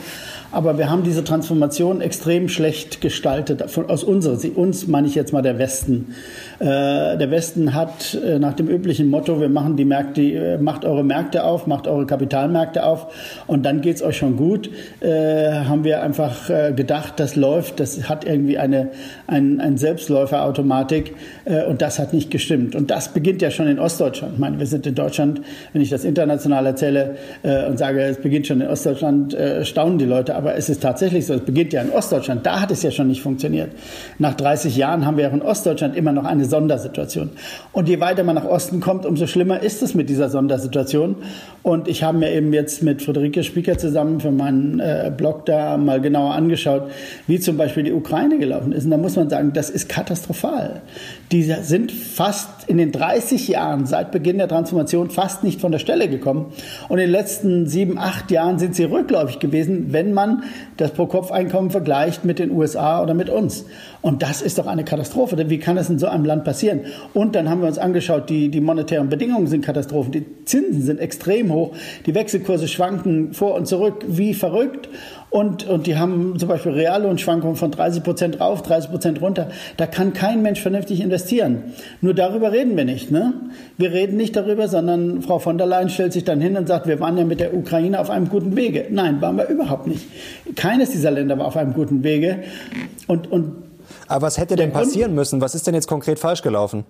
aber 0.52 0.78
wir 0.78 0.90
haben 0.90 1.04
diese 1.04 1.24
Transformation 1.24 2.02
extrem 2.02 2.50
schlecht 2.50 3.02
gestaltet, 3.02 3.70
von, 3.72 3.90
aus 3.90 4.04
unserer 4.04 4.36
Sicht. 4.36 4.58
Uns 4.58 4.88
meine 4.88 5.08
ich 5.08 5.16
jetzt 5.16 5.32
mal 5.34 5.42
der 5.42 5.58
Westen. 5.58 6.16
Äh, 6.60 6.66
der 7.18 7.32
Westen 7.32 7.74
hat 7.74 8.14
äh, 8.14 8.38
nach 8.38 8.54
dem 8.54 8.68
üblichen 8.68 9.10
Motto, 9.10 9.40
wir 9.40 9.50
machen 9.50 9.78
die 9.78 9.86
Märkte, 9.86 10.22
äh, 10.22 10.58
macht 10.58 10.86
eure 10.86 11.04
Märkte 11.04 11.44
auf, 11.44 11.68
macht 11.68 11.88
eure 11.88 12.06
Kapitalmärkte 12.06 12.84
auf 12.84 13.08
und 13.48 13.66
dann 13.66 13.82
geht's 13.82 14.02
euch 14.02 14.18
schon 14.18 14.36
gut, 14.36 14.70
äh, 15.00 15.52
haben 15.52 15.84
wir 15.84 16.04
einfach 16.04 16.50
äh, 16.50 16.74
gedacht, 16.74 17.14
das 17.18 17.36
läuft, 17.36 17.80
das 17.80 18.10
hat 18.10 18.26
irgendwie 18.26 18.58
eine, 18.58 18.90
ein, 19.28 19.60
ein 19.62 19.78
Selbstläuferautomatik 19.78 21.16
und 21.70 21.82
das 21.82 22.00
hat 22.00 22.14
nicht 22.14 22.30
gestimmt. 22.32 22.76
Und 22.76 22.92
das 22.92 23.10
beginnt 23.10 23.42
ja 23.42 23.52
schon 23.52 23.68
in 23.68 23.80
Ostdeutschland. 23.80 24.34
Ich 24.34 24.40
meine, 24.40 24.60
wir 24.60 24.66
sind 24.66 24.86
in 24.86 24.96
Deutschland, 24.96 25.42
wenn 25.74 25.82
ich 25.82 25.90
das 25.90 26.04
international 26.04 26.66
erzähle 26.66 27.16
und 27.68 27.78
sage, 27.78 28.02
es 28.02 28.22
beginnt 28.22 28.48
schon 28.48 28.62
in 28.62 28.68
Ostdeutschland, 28.68 29.36
staunen 29.64 29.98
die 29.98 30.06
Leute 30.06 30.36
aber 30.42 30.56
es 30.56 30.70
ist 30.70 30.82
tatsächlich 30.82 31.28
so, 31.28 31.36
es 31.36 31.42
beginnt 31.42 31.72
ja 31.72 31.84
in 31.84 31.92
Ostdeutschland, 31.92 32.44
da 32.48 32.62
hat 32.62 32.72
es 32.72 32.82
ja 32.82 32.90
schon 32.90 33.08
nicht 33.08 33.22
funktioniert. 33.22 33.72
Nach 34.18 34.34
30 34.34 34.76
Jahren 34.76 35.06
haben 35.06 35.18
wir 35.18 35.30
auch 35.30 35.34
in 35.34 35.44
Ostdeutschland 35.44 35.96
immer 35.96 36.12
noch 36.12 36.26
eine 36.26 36.46
Sondersituation. 36.46 37.30
Und 37.72 37.88
je 37.88 38.00
weiter 38.00 38.24
man 38.24 38.34
nach 38.34 38.46
Osten 38.46 38.80
kommt, 38.80 39.06
umso 39.06 39.28
schlimmer 39.28 39.62
ist 39.62 39.84
es 39.84 39.94
mit 39.94 40.10
dieser 40.10 40.30
Sondersituation. 40.30 41.18
Und 41.62 41.88
ich 41.88 42.02
habe 42.02 42.18
mir 42.18 42.32
eben 42.32 42.54
jetzt 42.54 42.82
mit 42.82 43.04
Friederike 43.04 43.44
Spieker 43.44 43.78
zusammen 43.78 44.20
für 44.20 44.32
meinen 44.32 44.80
äh, 44.80 45.12
Blog 45.16 45.46
da 45.46 45.78
mal 45.78 46.02
genauer 46.02 46.34
angeschaut, 46.34 46.90
wie 47.28 47.40
zum 47.40 47.56
Beispiel 47.58 47.84
die 47.84 47.94
Ukraine 47.94 48.40
gelaufen 48.40 48.72
ist. 48.72 48.86
Und 48.86 48.92
da 48.92 48.98
muss 48.98 49.16
man 49.16 49.30
sagen, 49.30 49.54
das 49.54 49.70
ist 49.70 49.90
katastrophal. 49.90 50.82
Die 51.32 51.44
sind 51.44 51.92
fast 51.92 52.50
in 52.68 52.78
den 52.78 52.92
30 52.92 53.48
Jahren 53.48 53.86
seit 53.86 54.12
Beginn 54.12 54.40
der 54.40 54.48
Transformation 54.48 55.12
fast 55.12 55.44
nicht 55.44 55.62
von 55.62 55.72
der 55.72 55.80
Stelle 55.80 56.10
gekommen. 56.10 56.48
Und 56.90 56.98
in 56.98 57.06
den 57.06 57.12
letzten 57.12 57.68
sieben, 57.68 58.00
acht 58.00 58.32
Jahren 58.32 58.58
sind 58.58 58.76
sie 58.76 58.86
rückläufig 58.86 59.38
gewesen, 59.38 59.94
wenn 59.94 60.14
man 60.14 60.31
das 60.78 60.92
Pro-Kopf-Einkommen 60.92 61.72
vergleicht 61.72 62.26
mit 62.26 62.40
den 62.40 62.52
USA 62.52 63.02
oder 63.02 63.14
mit 63.14 63.30
uns. 63.30 63.66
Und 64.02 64.24
das 64.24 64.42
ist 64.42 64.58
doch 64.58 64.68
eine 64.68 64.84
Katastrophe. 64.84 65.38
Wie 65.50 65.60
kann 65.60 65.76
das 65.76 65.90
in 65.90 66.00
so 66.00 66.08
einem 66.08 66.26
Land 66.26 66.44
passieren? 66.44 66.82
Und 67.14 67.36
dann 67.36 67.50
haben 67.50 67.62
wir 67.62 67.68
uns 67.68 67.78
angeschaut, 67.78 68.30
die, 68.30 68.50
die 68.50 68.62
monetären 68.62 69.10
Bedingungen 69.10 69.48
sind 69.48 69.66
Katastrophen. 69.66 70.12
Die 70.12 70.26
Zinsen 70.46 70.82
sind 70.82 71.00
extrem 71.00 71.52
hoch. 71.52 71.74
Die 72.06 72.16
Wechselkurse 72.16 72.68
schwanken 72.68 73.34
vor 73.34 73.56
und 73.56 73.68
zurück 73.68 74.06
wie 74.08 74.34
verrückt. 74.34 74.90
Und, 75.32 75.66
und 75.66 75.88
die 75.88 75.98
haben 75.98 76.38
zum 76.38 76.50
Beispiel 76.50 76.74
Reallohnschwankungen 76.74 77.56
von 77.56 77.72
30 77.72 78.04
Prozent 78.04 78.42
rauf, 78.42 78.64
30 78.64 78.92
Prozent 78.92 79.22
runter. 79.22 79.48
Da 79.78 79.88
kann 79.88 80.12
kein 80.12 80.42
Mensch 80.42 80.60
vernünftig 80.60 81.00
investieren. 81.00 81.74
Nur 82.02 82.14
darüber 82.14 82.52
reden 82.52 82.76
wir 82.76 82.84
nicht. 82.84 83.12
Ne? 83.12 83.34
Wir 83.78 83.94
reden 83.94 84.18
nicht 84.18 84.36
darüber, 84.36 84.68
sondern 84.68 85.22
Frau 85.22 85.40
von 85.40 85.58
der 85.58 85.68
Leyen 85.68 85.88
stellt 85.88 86.12
sich 86.12 86.26
dann 86.26 86.42
hin 86.42 86.58
und 86.58 86.68
sagt, 86.68 86.86
wir 86.86 87.00
waren 87.00 87.18
ja 87.18 87.24
mit 87.24 87.40
der 87.40 87.54
Ukraine 87.54 88.02
auf 88.02 88.10
einem 88.10 88.28
guten 88.28 88.58
Wege. 88.58 88.88
Nein, 88.90 89.22
waren 89.22 89.38
wir 89.38 89.48
überhaupt 89.48 89.88
nicht. 89.88 90.06
Keines 90.58 90.90
dieser 90.92 91.12
Länder 91.12 91.40
war 91.40 91.48
auf 91.48 91.56
einem 91.56 91.74
guten 91.74 92.04
Wege. 92.04 92.44
Und, 93.08 93.32
und 93.32 93.54
aber 94.08 94.24
was 94.24 94.38
hätte 94.38 94.58
denn 94.58 94.74
passieren 94.74 95.16
müssen? 95.16 95.40
Was 95.40 95.56
ist 95.56 95.66
denn 95.66 95.74
jetzt 95.74 95.88
konkret 95.88 96.20
falsch 96.20 96.42
gelaufen? 96.42 96.84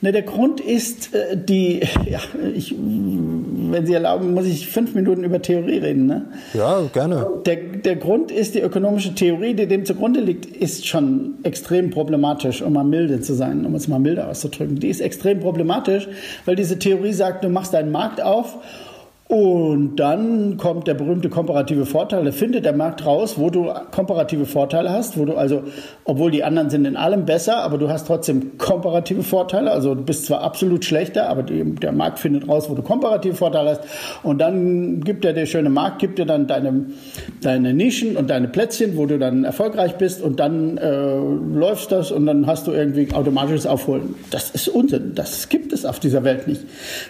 Ne, 0.00 0.12
der 0.12 0.22
Grund 0.22 0.60
ist 0.60 1.12
äh, 1.12 1.36
die, 1.36 1.80
ja, 2.08 2.20
ich, 2.54 2.72
wenn 2.78 3.84
Sie 3.84 3.92
erlauben, 3.92 4.32
muss 4.32 4.46
ich 4.46 4.68
fünf 4.68 4.94
Minuten 4.94 5.24
über 5.24 5.42
Theorie 5.42 5.78
reden. 5.78 6.06
Ne? 6.06 6.26
Ja, 6.54 6.82
gerne. 6.92 7.26
Der, 7.46 7.56
der 7.56 7.96
Grund 7.96 8.30
ist, 8.30 8.54
die 8.54 8.60
ökonomische 8.60 9.14
Theorie, 9.14 9.54
die 9.54 9.66
dem 9.66 9.84
zugrunde 9.84 10.20
liegt, 10.20 10.46
ist 10.46 10.86
schon 10.86 11.34
extrem 11.42 11.90
problematisch, 11.90 12.62
um 12.62 12.74
mal 12.74 12.84
milde 12.84 13.20
zu 13.20 13.34
sein, 13.34 13.66
um 13.66 13.74
es 13.74 13.88
mal 13.88 13.98
milde 13.98 14.26
auszudrücken. 14.26 14.78
Die 14.78 14.88
ist 14.88 15.00
extrem 15.00 15.40
problematisch, 15.40 16.08
weil 16.44 16.54
diese 16.54 16.78
Theorie 16.78 17.12
sagt, 17.12 17.42
du 17.42 17.48
machst 17.48 17.74
deinen 17.74 17.90
Markt 17.90 18.20
auf 18.20 18.58
und 19.28 19.96
dann 19.96 20.56
kommt 20.56 20.86
der 20.86 20.94
berühmte 20.94 21.28
komparative 21.28 21.84
Vorteil. 21.84 22.24
Da 22.24 22.32
findet 22.32 22.64
der 22.64 22.72
Markt 22.72 23.04
raus, 23.04 23.34
wo 23.36 23.50
du 23.50 23.70
komparative 23.90 24.46
Vorteile 24.46 24.88
hast, 24.88 25.18
wo 25.18 25.26
du 25.26 25.34
also, 25.34 25.64
obwohl 26.04 26.30
die 26.30 26.44
anderen 26.44 26.70
sind 26.70 26.86
in 26.86 26.96
allem 26.96 27.26
besser, 27.26 27.58
aber 27.58 27.76
du 27.76 27.90
hast 27.90 28.06
trotzdem 28.06 28.56
komparative 28.56 29.22
Vorteile. 29.22 29.70
Also 29.70 29.94
du 29.94 30.02
bist 30.02 30.24
zwar 30.24 30.40
absolut 30.40 30.86
schlechter, 30.86 31.28
aber 31.28 31.42
die, 31.42 31.62
der 31.74 31.92
Markt 31.92 32.20
findet 32.20 32.48
raus, 32.48 32.70
wo 32.70 32.74
du 32.74 32.80
komparative 32.80 33.34
Vorteile 33.34 33.72
hast. 33.72 33.82
Und 34.22 34.38
dann 34.38 35.02
gibt 35.02 35.26
er 35.26 35.34
der 35.34 35.44
schöne 35.44 35.68
Markt, 35.68 35.98
gibt 35.98 36.18
dir 36.18 36.24
dann 36.24 36.46
deine, 36.46 36.86
deine 37.42 37.74
Nischen 37.74 38.16
und 38.16 38.30
deine 38.30 38.48
Plätzchen, 38.48 38.96
wo 38.96 39.04
du 39.04 39.18
dann 39.18 39.44
erfolgreich 39.44 39.96
bist 39.96 40.22
und 40.22 40.40
dann 40.40 40.78
äh, 40.78 41.16
läuft 41.16 41.92
das 41.92 42.12
und 42.12 42.24
dann 42.24 42.46
hast 42.46 42.66
du 42.66 42.72
irgendwie 42.72 43.12
automatisches 43.12 43.66
Aufholen. 43.66 44.14
Das 44.30 44.48
ist 44.52 44.68
Unsinn. 44.68 45.12
Das 45.14 45.50
gibt 45.50 45.74
es 45.74 45.84
auf 45.84 46.00
dieser 46.00 46.24
Welt 46.24 46.48
nicht. 46.48 46.62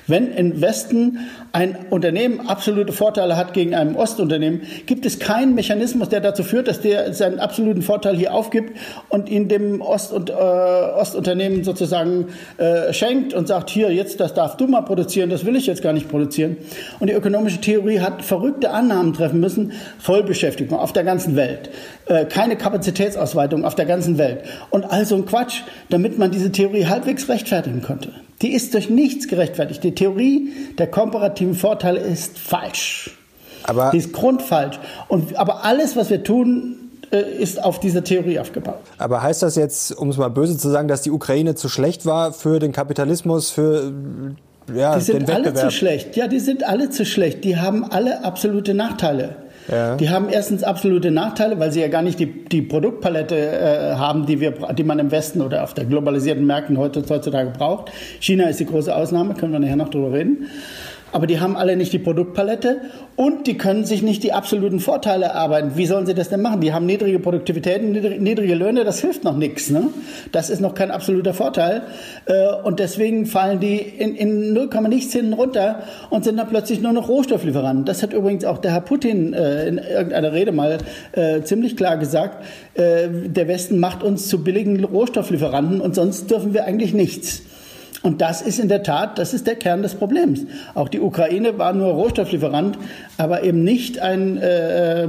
Wenn 0.09 0.33
im 0.33 0.61
Westen 0.61 1.21
ein 1.53 1.77
Unternehmen 1.91 2.08
Unternehmen 2.09 2.49
absolute 2.49 2.95
Vorteile 2.95 3.37
hat 3.37 3.53
gegen 3.53 3.75
einem 3.75 3.95
Ostunternehmen, 3.95 4.63
gibt 4.87 5.05
es 5.05 5.19
keinen 5.19 5.55
Mechanismus, 5.55 6.09
der 6.09 6.21
dazu 6.21 6.43
führt, 6.43 6.67
dass 6.67 6.81
der 6.81 7.13
seinen 7.13 7.39
absoluten 7.39 7.83
Vorteil 7.83 8.17
hier 8.17 8.33
aufgibt 8.33 8.79
und 9.11 9.29
ihn 9.29 9.49
dem 9.49 9.83
Ost- 9.83 10.15
und 10.15 10.31
äh, 10.31 10.33
Ostunternehmen 10.33 11.65
sozusagen 11.65 12.29
äh, 12.57 12.95
schenkt 12.95 13.35
und 13.35 13.47
sagt, 13.47 13.69
hier, 13.69 13.93
jetzt, 13.93 14.21
das 14.21 14.33
darfst 14.33 14.59
du 14.59 14.67
mal 14.67 14.81
produzieren, 14.81 15.29
das 15.29 15.45
will 15.45 15.55
ich 15.55 15.67
jetzt 15.67 15.83
gar 15.83 15.93
nicht 15.93 16.09
produzieren. 16.09 16.57
Und 16.99 17.11
die 17.11 17.15
ökonomische 17.15 17.61
Theorie 17.61 18.01
hat 18.01 18.25
verrückte 18.25 18.71
Annahmen 18.71 19.13
treffen 19.13 19.41
müssen, 19.41 19.73
Vollbeschäftigung 19.99 20.79
auf 20.79 20.95
der 20.95 21.05
ganzen 21.05 21.37
Welt, 21.37 21.69
äh, 22.07 22.25
keine 22.25 22.57
Kapazitätsausweitung 22.57 23.67
auf 23.67 23.75
der 23.75 23.85
ganzen 23.85 24.17
Welt 24.17 24.45
und 24.71 24.91
all 24.91 25.05
so 25.05 25.15
ein 25.15 25.27
Quatsch, 25.27 25.61
damit 25.91 26.19
man 26.19 26.31
diese 26.31 26.51
Theorie 26.51 26.87
halbwegs 26.87 27.29
rechtfertigen 27.29 27.83
konnte. 27.83 28.13
Die 28.43 28.53
ist 28.53 28.75
durch 28.75 28.89
nichts 28.89 29.29
gerechtfertigt. 29.29 29.83
Die 29.83 29.95
Theorie 29.95 30.53
der 30.79 30.87
komparativen 30.87 31.55
Vorteile 31.55 32.01
ist 32.01 32.39
falsch. 32.39 33.17
Aber 33.65 33.91
die 33.91 33.99
ist 33.99 34.13
grundfalsch. 34.13 34.79
Und, 35.09 35.37
aber 35.37 35.65
alles, 35.65 35.97
was 35.97 36.11
wir 36.11 36.23
tun, 36.23 36.77
äh, 37.11 37.21
ist 37.21 37.63
auf 37.63 37.81
dieser 37.81 38.05
Theorie 38.05 38.39
aufgebaut. 38.39 38.81
Aber 38.99 39.23
heißt 39.23 39.43
das 39.43 39.57
jetzt, 39.57 39.93
um 39.93 40.11
es 40.11 40.17
mal 40.17 40.29
böse 40.29 40.57
zu 40.57 40.69
sagen, 40.69 40.89
dass 40.89 41.03
die 41.03 41.11
Ukraine 41.11 41.55
zu 41.55 41.69
schlecht 41.69 42.07
war 42.07 42.33
für 42.33 42.59
den 42.59 42.73
Kapitalismus, 42.73 43.51
für 43.51 43.93
ja, 44.75 44.97
die 44.97 45.03
sind 45.03 45.31
alle 45.31 45.55
zu 45.55 45.71
schlecht. 45.71 46.17
Ja, 46.17 46.29
die 46.29 46.41
sind 46.41 46.65
alle 46.65 46.91
zu 46.91 47.07
schlecht. 47.07 47.45
Die 47.45 47.57
haben 47.57 47.85
alle 47.85 48.25
absolute 48.25 48.75
Nachteile. 48.75 49.37
Ja. 49.69 49.97
Die 49.97 50.09
haben 50.11 50.29
erstens 50.29 50.63
absolute 50.63 51.11
Nachteile, 51.11 51.59
weil 51.61 51.73
sie 51.73 51.81
ja 51.81 51.89
gar 51.89 52.03
nicht 52.03 52.19
die, 52.19 52.27
die 52.27 52.63
Produktpalette 52.63 53.37
äh, 53.37 53.95
haben, 53.97 54.27
die, 54.27 54.41
wir, 54.41 54.53
die 54.73 54.85
man 54.85 54.99
im 54.99 55.11
Westen 55.11 55.41
oder 55.43 55.63
auf 55.63 55.75
der 55.75 55.85
globalisierten 55.85 56.47
Märkten 56.47 56.79
heutzutage 56.79 57.51
braucht. 57.51 57.93
China 58.21 58.49
ist 58.49 58.61
die 58.61 58.67
große 58.67 58.95
Ausnahme, 58.95 59.35
können 59.35 59.53
wir 59.53 59.61
nachher 59.61 59.77
noch 59.77 59.91
drüber 59.91 60.13
reden 60.13 60.49
aber 61.13 61.27
die 61.27 61.41
haben 61.41 61.57
alle 61.57 61.77
nicht 61.77 61.93
die 61.93 61.99
Produktpalette 61.99 62.83
und 63.17 63.47
die 63.47 63.57
können 63.57 63.85
sich 63.85 64.03
nicht 64.03 64.23
die 64.23 64.33
absoluten 64.33 64.81
Vorteile 64.81 65.27
erarbeiten. 65.27 65.73
Wie 65.75 65.87
sollen 65.87 66.07
sie 66.07 66.15
das 66.15 66.29
denn 66.29 66.43
machen? 66.43 66.61
Die 66.61 66.73
haben 66.73 66.87
niedrige 66.87 67.19
Produktivitäten, 67.19 67.93
niedrige 67.93 68.55
Löhne, 68.55 68.85
das 68.85 69.01
hilft 69.01 69.25
noch 69.25 69.37
nichts. 69.37 69.71
Ne? 69.71 69.89
Das 70.33 70.51
ist 70.51 70.61
noch 70.61 70.75
kein 70.75 70.91
absoluter 70.91 71.35
Vorteil 71.35 71.83
äh, 72.27 72.49
und 72.63 72.79
deswegen 72.79 73.27
fallen 73.27 73.61
die 73.61 73.77
in, 73.79 74.15
in 74.15 74.53
0, 74.53 74.69
nichts 74.89 75.13
hinten 75.13 75.33
runter 75.33 75.83
und 76.11 76.25
sind 76.25 76.37
dann 76.37 76.49
plötzlich 76.49 76.81
nur 76.81 76.93
noch 76.93 77.09
Rohstofflieferanten. 77.09 77.85
Das 77.85 78.03
hat 78.03 78.13
übrigens 78.13 78.45
auch 78.45 78.59
der 78.59 78.73
Herr 78.73 78.81
Putin 78.83 79.33
äh, 79.33 79.67
in 79.67 79.79
irgendeiner 79.79 80.33
Rede 80.33 80.53
mal 80.53 80.79
äh, 81.13 81.43
ziemlich 81.43 81.77
klar 81.77 81.97
gesagt. 81.97 82.45
Der 82.77 83.49
Westen 83.49 83.81
macht 83.81 84.05
uns 84.05 84.29
zu 84.29 84.45
billigen 84.45 84.85
Rohstofflieferanten 84.85 85.81
und 85.81 85.97
sonst 85.97 86.31
dürfen 86.31 86.55
wir 86.55 86.65
eigentlich 86.65 86.95
nichts. 86.95 87.43
Und 88.03 88.21
das 88.21 88.43
ist 88.43 88.59
in 88.59 88.69
der 88.69 88.83
Tat, 88.83 89.19
das 89.19 89.35
ist 89.35 89.47
der 89.47 89.57
Kern 89.57 89.83
des 89.83 89.95
Problems. 89.95 90.41
Auch 90.75 90.89
die 90.89 91.01
Ukraine 91.01 91.59
war 91.59 91.73
nur 91.73 91.89
Rohstofflieferant, 91.93 92.79
aber 93.17 93.43
eben 93.43 93.65
nicht 93.65 93.99
ein, 93.99 94.37
äh, 94.39 95.09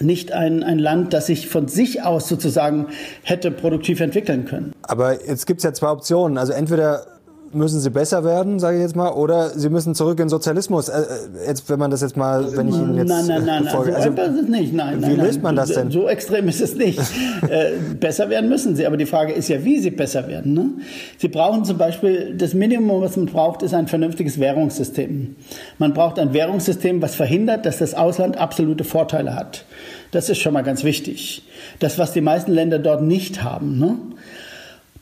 nicht 0.00 0.32
ein, 0.32 0.62
ein 0.62 0.78
Land, 0.78 1.12
das 1.12 1.26
sich 1.26 1.48
von 1.48 1.68
sich 1.68 2.02
aus 2.02 2.28
sozusagen 2.28 2.86
hätte 3.22 3.50
produktiv 3.50 4.00
entwickeln 4.00 4.44
können. 4.44 4.72
Aber 4.82 5.26
jetzt 5.26 5.46
gibt 5.46 5.58
es 5.58 5.64
ja 5.64 5.72
zwei 5.72 5.90
Optionen. 5.90 6.38
Also 6.38 6.52
entweder 6.52 7.06
müssen 7.54 7.80
sie 7.80 7.90
besser 7.90 8.24
werden, 8.24 8.58
sage 8.58 8.76
ich 8.76 8.82
jetzt 8.82 8.96
mal, 8.96 9.10
oder 9.10 9.50
sie 9.50 9.68
müssen 9.68 9.94
zurück 9.94 10.20
in 10.20 10.28
Sozialismus. 10.28 10.88
Äh, 10.88 11.00
äh, 11.00 11.48
jetzt, 11.48 11.68
wenn 11.68 11.78
man 11.78 11.90
das 11.90 12.00
jetzt 12.00 12.16
mal, 12.16 12.56
wenn 12.56 12.68
ich 12.68 12.74
Ihnen 12.74 12.96
jetzt 12.96 13.08
nein, 13.08 13.26
nein, 13.26 13.44
nein, 13.44 13.64
folge. 13.66 13.94
Also, 13.94 14.10
so 14.10 14.20
also, 14.20 14.34
ist 14.34 14.42
es 14.44 14.48
nicht. 14.48 14.72
Nein, 14.72 14.98
wie 15.02 15.06
nein, 15.06 15.16
löst 15.16 15.42
man 15.42 15.56
das 15.56 15.70
denn? 15.70 15.90
So 15.90 16.08
extrem 16.08 16.48
ist 16.48 16.60
es 16.60 16.74
nicht. 16.74 17.00
äh, 17.48 17.72
besser 17.98 18.30
werden 18.30 18.48
müssen 18.48 18.76
sie, 18.76 18.86
aber 18.86 18.96
die 18.96 19.06
Frage 19.06 19.32
ist 19.32 19.48
ja, 19.48 19.64
wie 19.64 19.78
sie 19.78 19.90
besser 19.90 20.28
werden. 20.28 20.54
Ne? 20.54 20.70
Sie 21.18 21.28
brauchen 21.28 21.64
zum 21.64 21.78
Beispiel 21.78 22.34
das 22.36 22.54
Minimum, 22.54 23.02
was 23.02 23.16
man 23.16 23.26
braucht, 23.26 23.62
ist 23.62 23.74
ein 23.74 23.88
vernünftiges 23.88 24.38
Währungssystem. 24.38 25.36
Man 25.78 25.94
braucht 25.94 26.18
ein 26.18 26.32
Währungssystem, 26.32 27.02
was 27.02 27.14
verhindert, 27.14 27.66
dass 27.66 27.78
das 27.78 27.94
Ausland 27.94 28.38
absolute 28.38 28.84
Vorteile 28.84 29.34
hat. 29.34 29.64
Das 30.10 30.28
ist 30.28 30.38
schon 30.38 30.52
mal 30.52 30.62
ganz 30.62 30.84
wichtig. 30.84 31.42
Das, 31.78 31.98
was 31.98 32.12
die 32.12 32.20
meisten 32.20 32.52
Länder 32.52 32.78
dort 32.78 33.02
nicht 33.02 33.42
haben. 33.42 33.78
Ne? 33.78 33.96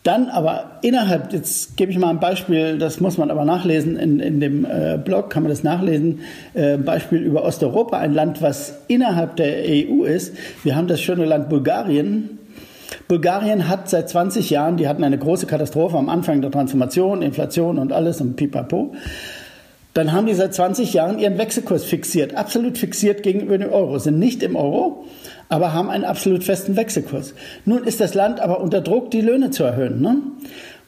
Dann 0.03 0.29
aber 0.31 0.79
innerhalb, 0.81 1.31
jetzt 1.33 1.77
gebe 1.77 1.93
ich 1.93 1.99
mal 1.99 2.09
ein 2.09 2.21
Beispiel, 2.21 2.79
das 2.79 3.01
muss 3.01 3.19
man 3.19 3.31
aber 3.31 3.45
nachlesen, 3.45 3.99
in, 3.99 4.19
in 4.19 4.41
dem 4.41 4.65
äh, 4.65 4.97
Blog 4.97 5.29
kann 5.29 5.43
man 5.43 5.51
das 5.51 5.63
nachlesen, 5.63 6.21
äh, 6.55 6.79
Beispiel 6.79 7.19
über 7.19 7.45
Osteuropa, 7.45 7.99
ein 7.99 8.15
Land, 8.15 8.41
was 8.41 8.79
innerhalb 8.89 9.37
der 9.37 9.59
EU 9.67 10.05
ist. 10.05 10.35
Wir 10.65 10.75
haben 10.75 10.89
das 10.89 11.03
schöne 11.03 11.27
Land 11.27 11.51
Bulgarien. 11.51 12.39
Bulgarien 13.09 13.69
hat 13.69 13.91
seit 13.91 14.09
20 14.09 14.49
Jahren, 14.49 14.79
die 14.79 14.89
hatten 14.89 15.05
eine 15.05 15.19
große 15.19 15.47
Katastrophe 15.47 15.99
am 15.99 16.09
Anfang 16.09 16.41
der 16.41 16.51
Transformation, 16.51 17.21
Inflation 17.21 17.79
und 17.79 17.93
alles 17.93 18.23
und 18.23 18.37
pipapo. 18.37 18.95
Dann 19.93 20.13
haben 20.13 20.27
die 20.27 20.35
seit 20.35 20.55
20 20.55 20.95
Jahren 20.95 21.19
ihren 21.19 21.37
Wechselkurs 21.37 21.85
fixiert, 21.85 22.37
absolut 22.37 22.79
fixiert 22.79 23.23
gegenüber 23.23 23.59
dem 23.59 23.73
Euro, 23.73 23.99
sind 23.99 24.19
nicht 24.19 24.43
im 24.43 24.57
Euro, 24.57 25.05
aber 25.51 25.75
haben 25.75 25.91
einen 25.91 26.05
absolut 26.05 26.45
festen 26.45 26.77
Wechselkurs. 26.77 27.35
Nun 27.67 27.85
ist 27.85 28.01
das 28.01 28.15
Land 28.15 28.41
aber 28.41 28.61
unter 28.61 28.81
Druck, 28.81 29.11
die 29.11 29.21
Löhne 29.21 29.51
zu 29.51 29.65
erhöhen. 29.65 30.01
Ne? 30.01 30.17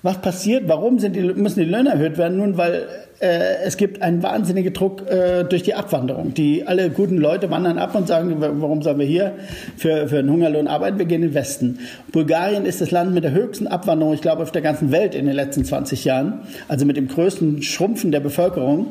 Was 0.03 0.18
passiert? 0.18 0.64
Warum 0.68 0.96
die, 0.98 1.09
müssen 1.20 1.61
die 1.61 1.66
Löhne 1.66 1.90
erhöht 1.90 2.16
werden? 2.16 2.38
Nun, 2.38 2.57
weil 2.57 2.87
äh, 3.20 3.62
es 3.64 3.77
gibt 3.77 4.03
einen 4.03 4.22
wahnsinnigen 4.22 4.72
Druck 4.72 5.09
äh, 5.09 5.44
durch 5.44 5.62
die 5.62 5.75
Abwanderung. 5.75 6.35
Die 6.35 6.66
alle 6.66 6.90
guten 6.90 7.18
Leute 7.18 7.51
wandern 7.51 7.79
ab 7.79 7.94
und 7.94 8.09
sagen, 8.09 8.37
warum 8.38 8.83
sollen 8.83 8.98
wir 8.98 9.07
hier 9.07 9.35
für, 9.77 10.09
für 10.09 10.18
einen 10.18 10.31
Hungerlohn 10.31 10.66
arbeiten? 10.66 10.98
Wir 10.98 11.07
gehen 11.07 11.22
in 11.22 11.31
den 11.31 11.35
Westen. 11.35 11.79
Bulgarien 12.11 12.64
ist 12.64 12.81
das 12.81 12.90
Land 12.90 13.14
mit 13.14 13.25
der 13.25 13.33
höchsten 13.33 13.66
Abwanderung, 13.66 14.14
ich 14.14 14.22
glaube, 14.22 14.42
auf 14.42 14.53
der 14.53 14.62
ganzen 14.62 14.90
Welt 14.90 15.14
in 15.14 15.27
den 15.27 15.35
letzten 15.35 15.64
20 15.64 16.05
Jahren. 16.05 16.40
Also 16.68 16.85
mit 16.85 16.96
dem 16.96 17.09
größten 17.09 17.62
Schrumpfen 17.62 18.12
der 18.12 18.20
Bevölkerung. 18.20 18.87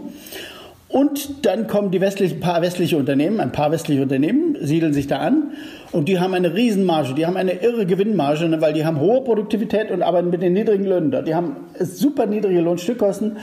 Und 0.92 1.46
dann 1.46 1.68
kommen 1.68 1.90
die 1.92 2.02
westlichen, 2.02 2.42
paar 2.42 2.62
westliche 2.62 2.98
Unternehmen, 2.98 3.40
ein 3.40 3.54
paar 3.54 3.72
westliche 3.72 4.02
Unternehmen 4.02 4.58
siedeln 4.60 4.92
sich 4.92 5.08
da 5.08 5.20
an 5.20 5.52
und 5.94 6.10
die 6.10 6.20
haben 6.20 6.34
eine 6.34 6.54
Riesenmarge, 6.54 7.14
die 7.14 7.26
haben 7.26 7.38
eine 7.38 7.64
irre 7.64 7.86
Gewinnmarge, 7.86 8.50
ne, 8.50 8.60
weil 8.60 8.74
die 8.74 8.86
haben 8.86 9.00
hohe 9.00 9.22
Produktivität 9.22 9.90
und 9.90 10.02
arbeiten 10.02 10.30
mit 10.30 10.42
den 10.42 10.52
niedrigen 10.52 10.84
Löhnen 10.84 11.10
da. 11.10 11.22
Die 11.22 11.34
haben 11.34 11.56
super 11.80 12.26
niedrige 12.26 12.60
Lohnstückkosten 12.60 13.38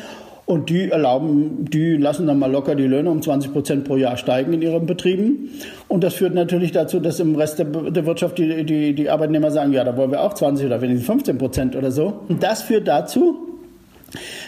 und 0.44 0.68
die 0.68 0.90
erlauben, 0.90 1.64
die 1.70 1.96
lassen 1.96 2.26
dann 2.26 2.38
mal 2.38 2.52
locker 2.52 2.74
die 2.74 2.87
Löhne 2.87 3.11
um 3.11 3.22
20 3.22 3.50
Prozent 3.50 3.84
pro 3.84 3.96
Jahr 3.96 4.18
steigen 4.18 4.52
in 4.52 4.61
ihren 4.61 4.84
Betrieben. 4.84 5.50
Und 5.88 6.04
das 6.04 6.14
führt 6.14 6.34
natürlich 6.34 6.72
dazu, 6.72 7.00
dass 7.00 7.18
im 7.18 7.34
Rest 7.34 7.58
der, 7.58 7.64
der 7.66 8.04
Wirtschaft 8.04 8.37
die, 8.37 8.64
die, 8.64 8.94
die 8.94 9.08
Arbeitnehmer 9.08 9.50
sagen, 9.50 9.72
ja, 9.72 9.84
da 9.84 9.96
wollen 9.96 10.11
wir 10.11 10.22
auch 10.22 10.34
20 10.34 10.66
oder 10.66 10.82
wenigstens 10.82 11.06
15 11.06 11.38
Prozent 11.38 11.76
oder 11.76 11.90
so. 11.90 12.20
Und 12.28 12.42
das 12.42 12.61
führt 12.62 12.88
dazu, 12.88 13.47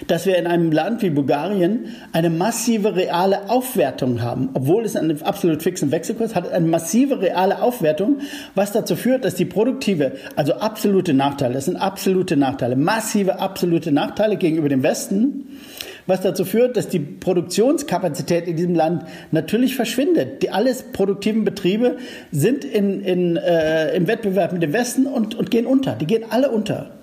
dass 0.06 0.26
wir 0.26 0.36
in 0.36 0.46
einem 0.46 0.72
Land 0.72 1.02
wie 1.02 1.10
Bulgarien 1.10 1.86
eine 2.12 2.30
massive 2.30 2.96
reale 2.96 3.50
Aufwertung 3.50 4.22
haben, 4.22 4.50
obwohl 4.54 4.84
es 4.84 4.96
einen 4.96 5.22
absolut 5.22 5.62
fixen 5.62 5.90
Wechselkurs 5.90 6.34
hat, 6.34 6.50
eine 6.50 6.66
massive 6.66 7.20
reale 7.20 7.60
Aufwertung, 7.62 8.18
was 8.54 8.72
dazu 8.72 8.96
führt, 8.96 9.24
dass 9.24 9.34
die 9.34 9.44
produktive, 9.44 10.12
also 10.36 10.54
absolute 10.54 11.14
Nachteile, 11.14 11.54
das 11.54 11.66
sind 11.66 11.76
absolute 11.76 12.36
Nachteile, 12.36 12.76
massive 12.76 13.38
absolute 13.38 13.92
Nachteile 13.92 14.36
gegenüber 14.36 14.68
dem 14.68 14.82
Westen, 14.82 15.58
was 16.06 16.22
dazu 16.22 16.44
führt, 16.44 16.76
dass 16.76 16.88
die 16.88 16.98
Produktionskapazität 16.98 18.48
in 18.48 18.56
diesem 18.56 18.74
Land 18.74 19.04
natürlich 19.30 19.76
verschwindet. 19.76 20.42
Die 20.42 20.50
alles 20.50 20.82
produktiven 20.82 21.44
Betriebe 21.44 21.98
sind 22.32 22.64
in, 22.64 23.02
in, 23.02 23.36
äh, 23.36 23.94
im 23.94 24.08
Wettbewerb 24.08 24.52
mit 24.52 24.62
dem 24.62 24.72
Westen 24.72 25.06
und, 25.06 25.36
und 25.36 25.50
gehen 25.50 25.66
unter. 25.66 25.92
Die 25.92 26.06
gehen 26.06 26.24
alle 26.30 26.50
unter. 26.50 26.99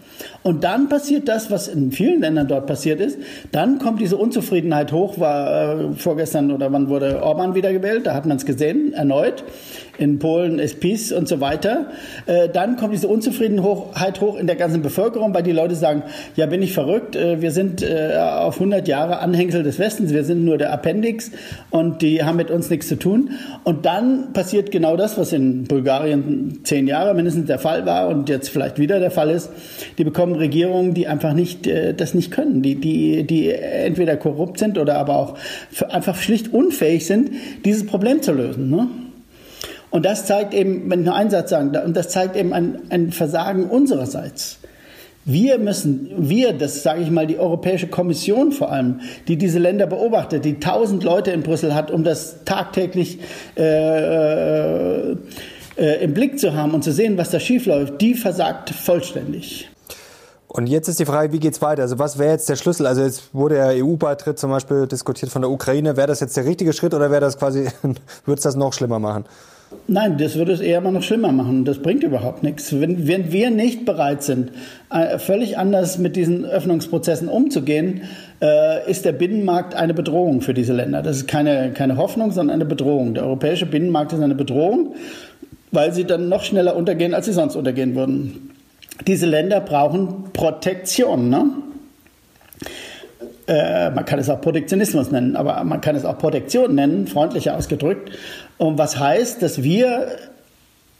Und 0.47 0.63
dann 0.63 0.87
passiert 0.87 1.27
das, 1.27 1.51
was 1.51 1.67
in 1.67 1.91
vielen 1.91 2.21
Ländern 2.21 2.47
dort 2.47 2.67
passiert 2.67 3.01
ist. 3.01 3.19
Dann 3.51 3.79
kommt 3.79 3.99
diese 3.99 4.15
Unzufriedenheit 4.15 4.93
hoch. 4.93 5.19
War 5.19 5.77
äh, 5.77 5.93
vorgestern 5.97 6.51
oder 6.51 6.71
wann 6.71 6.87
wurde 6.87 7.21
Orban 7.21 7.53
wiedergewählt? 7.53 8.05
Da 8.05 8.13
hat 8.13 8.25
man 8.25 8.37
es 8.37 8.45
gesehen, 8.45 8.93
erneut 8.93 9.43
in 9.97 10.19
Polen 10.19 10.59
ist 10.59 10.79
Peace 10.79 11.11
und 11.11 11.27
so 11.27 11.39
weiter. 11.39 11.87
Äh, 12.25 12.49
dann 12.49 12.77
kommt 12.77 12.93
diese 12.93 13.07
Unzufriedenheit 13.07 14.21
hoch 14.21 14.37
in 14.37 14.47
der 14.47 14.55
ganzen 14.55 14.81
Bevölkerung, 14.81 15.33
weil 15.33 15.43
die 15.43 15.51
Leute 15.51 15.75
sagen, 15.75 16.03
ja, 16.35 16.45
bin 16.45 16.61
ich 16.61 16.73
verrückt, 16.73 17.15
äh, 17.15 17.41
wir 17.41 17.51
sind 17.51 17.81
äh, 17.81 18.15
auf 18.17 18.55
100 18.55 18.87
Jahre 18.87 19.19
Anhängsel 19.19 19.63
des 19.63 19.79
Westens, 19.79 20.13
wir 20.13 20.23
sind 20.23 20.45
nur 20.45 20.57
der 20.57 20.71
Appendix 20.71 21.31
und 21.69 22.01
die 22.01 22.23
haben 22.23 22.37
mit 22.37 22.51
uns 22.51 22.69
nichts 22.69 22.87
zu 22.87 22.97
tun. 22.97 23.31
Und 23.63 23.85
dann 23.85 24.33
passiert 24.33 24.71
genau 24.71 24.97
das, 24.97 25.17
was 25.17 25.33
in 25.33 25.65
Bulgarien 25.65 26.59
zehn 26.63 26.87
Jahre 26.87 27.13
mindestens 27.13 27.47
der 27.47 27.59
Fall 27.59 27.85
war 27.85 28.07
und 28.07 28.29
jetzt 28.29 28.49
vielleicht 28.49 28.79
wieder 28.79 28.99
der 28.99 29.11
Fall 29.11 29.29
ist. 29.29 29.49
Die 29.97 30.03
bekommen 30.03 30.35
Regierungen, 30.35 30.93
die 30.93 31.07
einfach 31.07 31.33
nicht 31.33 31.67
das 31.97 32.13
nicht 32.13 32.31
können, 32.31 32.61
die, 32.61 32.75
die, 32.75 33.25
die 33.25 33.51
entweder 33.51 34.15
korrupt 34.17 34.59
sind 34.59 34.77
oder 34.77 34.97
aber 34.97 35.15
auch 35.15 35.37
einfach 35.89 36.15
schlicht 36.15 36.53
unfähig 36.53 37.05
sind, 37.05 37.31
dieses 37.65 37.85
Problem 37.85 38.21
zu 38.21 38.33
lösen. 38.33 38.69
Ne? 38.69 38.87
Und 39.89 40.05
das 40.05 40.25
zeigt 40.25 40.53
eben, 40.53 40.89
wenn 40.89 41.01
ich 41.01 41.05
nur 41.05 41.15
einen 41.15 41.29
Satz 41.29 41.49
sagen 41.49 41.75
und 41.75 41.95
das 41.95 42.09
zeigt 42.09 42.35
eben 42.35 42.53
ein, 42.53 42.81
ein 42.89 43.11
Versagen 43.11 43.65
unsererseits. 43.65 44.57
Wir 45.29 45.59
müssen, 45.59 46.09
wir, 46.17 46.53
das 46.53 46.83
sage 46.83 47.01
ich 47.01 47.11
mal, 47.11 47.27
die 47.27 47.37
Europäische 47.37 47.87
Kommission 47.87 48.53
vor 48.53 48.71
allem, 48.71 49.01
die 49.27 49.35
diese 49.35 49.59
Länder 49.59 49.85
beobachtet, 49.85 50.45
die 50.45 50.59
tausend 50.59 51.03
Leute 51.03 51.31
in 51.31 51.43
Brüssel 51.43 51.75
hat, 51.75 51.91
um 51.91 52.05
das 52.05 52.45
tagtäglich 52.45 53.19
äh, 53.57 55.11
äh, 55.11 55.17
äh, 55.77 56.03
im 56.03 56.13
Blick 56.13 56.39
zu 56.39 56.53
haben 56.53 56.73
und 56.73 56.83
zu 56.83 56.93
sehen, 56.93 57.17
was 57.17 57.29
da 57.29 57.41
schiefläuft, 57.41 57.99
die 57.99 58.13
versagt 58.13 58.69
vollständig. 58.69 59.69
Und 60.47 60.67
jetzt 60.67 60.87
ist 60.87 60.99
die 60.99 61.05
Frage, 61.05 61.33
wie 61.33 61.39
geht's 61.39 61.61
weiter? 61.61 61.81
Also 61.81 61.99
was 61.99 62.17
wäre 62.17 62.31
jetzt 62.31 62.47
der 62.47 62.55
Schlüssel? 62.55 62.87
Also 62.87 63.01
jetzt 63.01 63.33
wurde 63.33 63.55
der 63.55 63.85
EU-Beitritt 63.85 64.39
zum 64.39 64.49
Beispiel 64.49 64.87
diskutiert 64.87 65.29
von 65.29 65.41
der 65.41 65.51
Ukraine. 65.51 65.97
Wäre 65.97 66.07
das 66.07 66.21
jetzt 66.21 66.37
der 66.37 66.45
richtige 66.45 66.71
Schritt 66.71 66.93
oder 66.93 67.11
wäre 67.11 67.21
das 67.21 67.37
quasi, 67.37 67.67
würde 68.25 68.37
es 68.37 68.43
das 68.43 68.55
noch 68.55 68.71
schlimmer 68.71 68.99
machen? 68.99 69.25
Nein, 69.89 70.17
das 70.17 70.35
würde 70.35 70.53
es 70.53 70.61
eher 70.61 70.79
mal 70.79 70.91
noch 70.91 71.03
schlimmer 71.03 71.31
machen. 71.31 71.65
Das 71.65 71.79
bringt 71.79 72.03
überhaupt 72.03 72.41
nichts. 72.41 72.79
Wenn, 72.79 73.07
wenn 73.07 73.31
wir 73.33 73.49
nicht 73.49 73.85
bereit 73.85 74.23
sind, 74.23 74.51
äh, 74.89 75.17
völlig 75.17 75.57
anders 75.57 75.97
mit 75.97 76.15
diesen 76.15 76.45
Öffnungsprozessen 76.45 77.27
umzugehen, 77.27 78.01
äh, 78.41 78.89
ist 78.89 79.03
der 79.03 79.11
Binnenmarkt 79.11 79.75
eine 79.75 79.93
Bedrohung 79.93 80.41
für 80.41 80.53
diese 80.53 80.73
Länder. 80.73 81.01
Das 81.01 81.17
ist 81.17 81.27
keine, 81.27 81.71
keine 81.73 81.97
Hoffnung, 81.97 82.31
sondern 82.31 82.55
eine 82.55 82.65
Bedrohung. 82.65 83.13
Der 83.13 83.23
europäische 83.23 83.65
Binnenmarkt 83.65 84.13
ist 84.13 84.21
eine 84.21 84.35
Bedrohung, 84.35 84.95
weil 85.71 85.93
sie 85.93 86.05
dann 86.05 86.29
noch 86.29 86.43
schneller 86.43 86.75
untergehen, 86.75 87.13
als 87.13 87.25
sie 87.25 87.33
sonst 87.33 87.55
untergehen 87.57 87.95
würden. 87.95 88.51
Diese 89.05 89.25
Länder 89.25 89.59
brauchen 89.59 90.31
Protektion. 90.31 91.29
Ne? 91.29 91.45
Äh, 93.47 93.91
man 93.91 94.05
kann 94.05 94.19
es 94.19 94.29
auch 94.29 94.39
Protektionismus 94.39 95.11
nennen, 95.11 95.35
aber 95.35 95.61
man 95.65 95.81
kann 95.81 95.95
es 95.95 96.05
auch 96.05 96.17
Protektion 96.17 96.75
nennen, 96.75 97.07
freundlicher 97.07 97.57
ausgedrückt. 97.57 98.11
Und 98.57 98.77
was 98.77 98.99
heißt, 98.99 99.41
dass 99.41 99.63
wir 99.63 100.07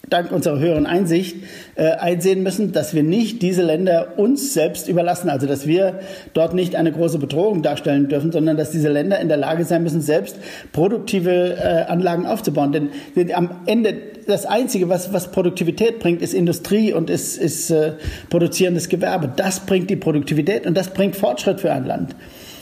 dank 0.10 0.32
unserer 0.32 0.60
höheren 0.60 0.86
Einsicht 0.86 1.36
äh, 1.76 1.92
einsehen 1.92 2.42
müssen, 2.44 2.72
dass 2.72 2.94
wir 2.94 3.04
nicht 3.04 3.42
diese 3.42 3.64
Länder 3.64 4.18
uns 4.18 4.54
selbst 4.54 4.88
überlassen, 4.88 5.30
also 5.30 5.48
dass 5.48 5.68
wir 5.68 6.00
dort 6.34 6.54
nicht 6.54 6.76
eine 6.76 6.92
große 6.92 7.20
Bedrohung 7.20 7.62
darstellen 7.62 8.08
dürfen, 8.08 8.32
sondern 8.32 8.56
dass 8.56 8.72
diese 8.72 8.90
Länder 8.90 9.20
in 9.20 9.28
der 9.28 9.38
Lage 9.38 9.66
sein 9.66 9.84
müssen, 9.84 10.02
selbst 10.02 10.38
produktive 10.72 11.58
äh, 11.58 11.92
Anlagen 11.92 12.26
aufzubauen. 12.26 12.72
Denn, 12.72 12.90
denn 13.16 13.34
am 13.34 13.50
Ende 13.66 13.96
das 14.28 14.46
Einzige, 14.46 14.88
was, 14.90 15.12
was 15.14 15.32
Produktivität 15.32 16.00
bringt, 16.00 16.22
ist 16.22 16.34
Industrie 16.34 16.94
und 16.94 17.10
ist, 17.10 17.38
ist 17.38 17.70
äh, 17.70 17.94
produzierendes 18.30 18.88
Gewerbe. 18.88 19.30
Das 19.36 19.62
bringt 19.62 19.90
die 19.90 19.96
Produktivität 19.98 20.66
und 20.66 20.76
das 20.76 20.90
bringt 20.90 21.16
Fortschritt 21.16 21.60
für 21.60 21.72
ein 21.72 21.86
Land. 21.86 22.16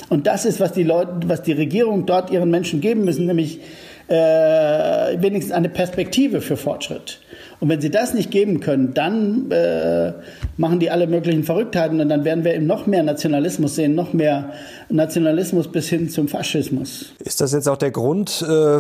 Und 0.10 0.28
das 0.28 0.46
ist, 0.46 0.60
was 0.60 0.72
die 0.72 0.84
Leute, 0.84 1.12
was 1.28 1.42
die 1.42 1.54
Regierung 1.54 2.06
dort 2.06 2.30
ihren 2.30 2.50
Menschen 2.52 2.82
geben 2.82 3.06
müssen, 3.06 3.26
nämlich 3.26 3.60
äh, 4.08 5.22
wenigstens 5.22 5.52
eine 5.54 5.70
Perspektive 5.70 6.42
für 6.42 6.58
Fortschritt. 6.58 7.20
Und 7.60 7.70
wenn 7.70 7.82
sie 7.82 7.90
das 7.90 8.14
nicht 8.14 8.32
geben 8.32 8.60
können, 8.60 8.94
dann 8.94 9.50
äh, 9.52 10.14
machen 10.58 10.80
die 10.80 10.92
alle 10.92 11.08
möglichen 11.08 11.44
Verrücktheiten 11.44 12.00
und 12.02 12.10
dann 12.10 12.26
werden 12.26 12.44
wir 12.44 12.54
eben 12.54 12.68
noch 12.68 12.86
mehr 12.86 13.04
Nationalismus 13.04 13.76
sehen, 13.76 13.96
noch 13.96 14.14
mehr 14.14 14.52
Nationalismus 14.90 15.72
bis 15.72 15.90
hin 15.90 16.10
zum 16.10 16.28
Faschismus. 16.28 17.14
Ist 17.20 17.42
das 17.42 17.54
jetzt 17.54 17.68
auch 17.68 17.78
der 17.78 17.92
Grund, 17.92 18.46
äh, 18.48 18.80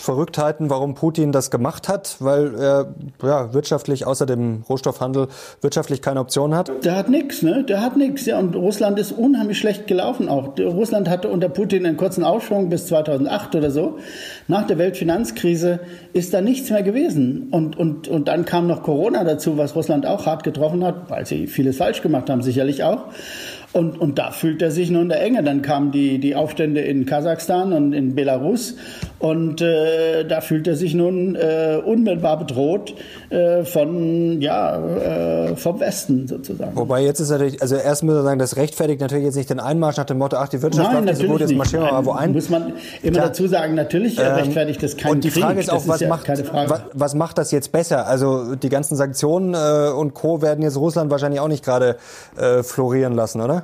Verrücktheiten, 0.00 0.70
warum 0.70 0.94
Putin 0.94 1.32
das 1.32 1.50
gemacht 1.50 1.88
hat, 1.88 2.16
weil 2.20 2.54
er 2.54 2.94
ja, 3.22 3.52
wirtschaftlich 3.52 4.06
außer 4.06 4.26
dem 4.26 4.62
Rohstoffhandel 4.68 5.28
wirtschaftlich 5.60 6.02
keine 6.02 6.20
Option 6.20 6.54
hat? 6.54 6.70
Der 6.84 6.96
hat 6.96 7.08
nichts, 7.08 7.42
ne? 7.42 7.64
Der 7.64 7.82
hat 7.82 7.96
nichts. 7.96 8.26
Ja, 8.26 8.38
und 8.38 8.56
Russland 8.56 8.98
ist 8.98 9.12
unheimlich 9.12 9.58
schlecht 9.58 9.86
gelaufen 9.86 10.28
auch. 10.28 10.58
Russland 10.58 11.08
hatte 11.08 11.28
unter 11.28 11.48
Putin 11.48 11.86
einen 11.86 11.96
kurzen 11.96 12.24
Aufschwung 12.24 12.68
bis 12.68 12.86
2008 12.86 13.54
oder 13.54 13.70
so. 13.70 13.98
Nach 14.48 14.66
der 14.66 14.78
Weltfinanzkrise 14.78 15.80
ist 16.12 16.34
da 16.34 16.40
nichts 16.40 16.70
mehr 16.70 16.82
gewesen. 16.82 17.48
Und, 17.50 17.78
und, 17.78 18.08
und 18.08 18.28
dann 18.28 18.44
kam 18.44 18.66
noch 18.66 18.82
Corona 18.82 19.24
dazu, 19.24 19.58
was 19.58 19.74
Russland 19.76 20.06
auch 20.06 20.26
hart 20.26 20.44
getroffen 20.44 20.84
hat, 20.84 21.10
weil 21.10 21.26
sie 21.26 21.46
vieles 21.46 21.76
falsch 21.76 22.02
gemacht 22.02 22.30
haben, 22.30 22.42
sicherlich 22.42 22.82
auch. 22.84 23.04
Und, 23.72 24.00
und 24.00 24.18
da 24.18 24.32
fühlt 24.32 24.62
er 24.62 24.70
sich 24.70 24.90
nun 24.90 25.08
der 25.08 25.22
Enge. 25.22 25.44
Dann 25.44 25.62
kamen 25.62 25.92
die, 25.92 26.18
die 26.18 26.34
Aufstände 26.34 26.80
in 26.80 27.06
Kasachstan 27.06 27.72
und 27.72 27.92
in 27.92 28.14
Belarus 28.14 28.74
und 29.20 29.60
äh, 29.60 30.24
da 30.24 30.40
fühlt 30.40 30.66
er 30.66 30.76
sich 30.76 30.94
nun 30.94 31.36
äh, 31.36 31.78
unmittelbar 31.84 32.38
bedroht 32.38 32.94
äh, 33.28 33.64
von, 33.64 34.40
ja, 34.40 34.78
äh, 35.50 35.56
vom 35.56 35.78
Westen 35.78 36.26
sozusagen. 36.26 36.74
Wobei 36.74 37.02
jetzt 37.02 37.20
ist 37.20 37.28
natürlich, 37.28 37.60
also 37.60 37.76
erst 37.76 38.02
muss 38.02 38.14
man 38.14 38.24
sagen, 38.24 38.38
das 38.38 38.56
rechtfertigt 38.56 39.02
natürlich 39.02 39.26
jetzt 39.26 39.36
nicht 39.36 39.50
den 39.50 39.60
Einmarsch 39.60 39.98
nach 39.98 40.06
dem 40.06 40.16
Motto, 40.16 40.38
ach, 40.38 40.48
die 40.48 40.62
Wirtschaft 40.62 40.90
Nein, 40.90 41.14
so 41.14 41.26
gut, 41.26 41.40
jetzt 41.40 41.54
marschieren 41.54 41.84
wir 41.84 41.92
mal 41.92 42.06
wo 42.06 42.12
ein. 42.12 42.32
Muss 42.32 42.48
man 42.48 42.72
immer 43.02 43.12
Klar. 43.12 43.26
dazu 43.26 43.46
sagen, 43.46 43.74
natürlich 43.74 44.18
ähm, 44.18 44.24
rechtfertigt 44.24 44.82
das 44.82 44.96
kein 44.96 45.12
Und 45.12 45.24
die 45.24 45.30
Frage 45.30 45.56
Krieg. 45.56 45.64
ist 45.64 45.70
auch, 45.70 45.76
das 45.76 45.88
was, 45.88 46.00
ja 46.00 46.08
macht, 46.08 46.24
keine 46.24 46.44
Frage. 46.44 46.70
was, 46.70 46.80
was 46.94 47.14
macht 47.14 47.36
das 47.36 47.50
jetzt 47.50 47.72
besser? 47.72 48.06
Also 48.06 48.54
die 48.54 48.70
ganzen 48.70 48.96
Sanktionen 48.96 49.52
äh, 49.52 49.92
und 49.92 50.14
Co. 50.14 50.40
werden 50.40 50.62
jetzt 50.62 50.78
Russland 50.78 51.10
wahrscheinlich 51.10 51.40
auch 51.40 51.48
nicht 51.48 51.62
gerade 51.62 51.96
äh, 52.38 52.62
florieren 52.62 53.12
lassen, 53.12 53.42
oder? 53.42 53.59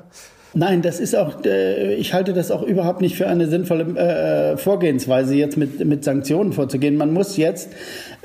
Nein, 0.58 0.80
das 0.80 1.00
ist 1.00 1.14
auch, 1.14 1.44
äh, 1.44 1.96
ich 1.96 2.14
halte 2.14 2.32
das 2.32 2.50
auch 2.50 2.62
überhaupt 2.62 3.02
nicht 3.02 3.14
für 3.14 3.26
eine 3.26 3.46
sinnvolle 3.46 3.84
äh, 3.98 4.56
Vorgehensweise, 4.56 5.34
jetzt 5.34 5.58
mit, 5.58 5.84
mit 5.84 6.02
Sanktionen 6.02 6.54
vorzugehen. 6.54 6.96
Man 6.96 7.12
muss 7.12 7.36
jetzt 7.36 7.68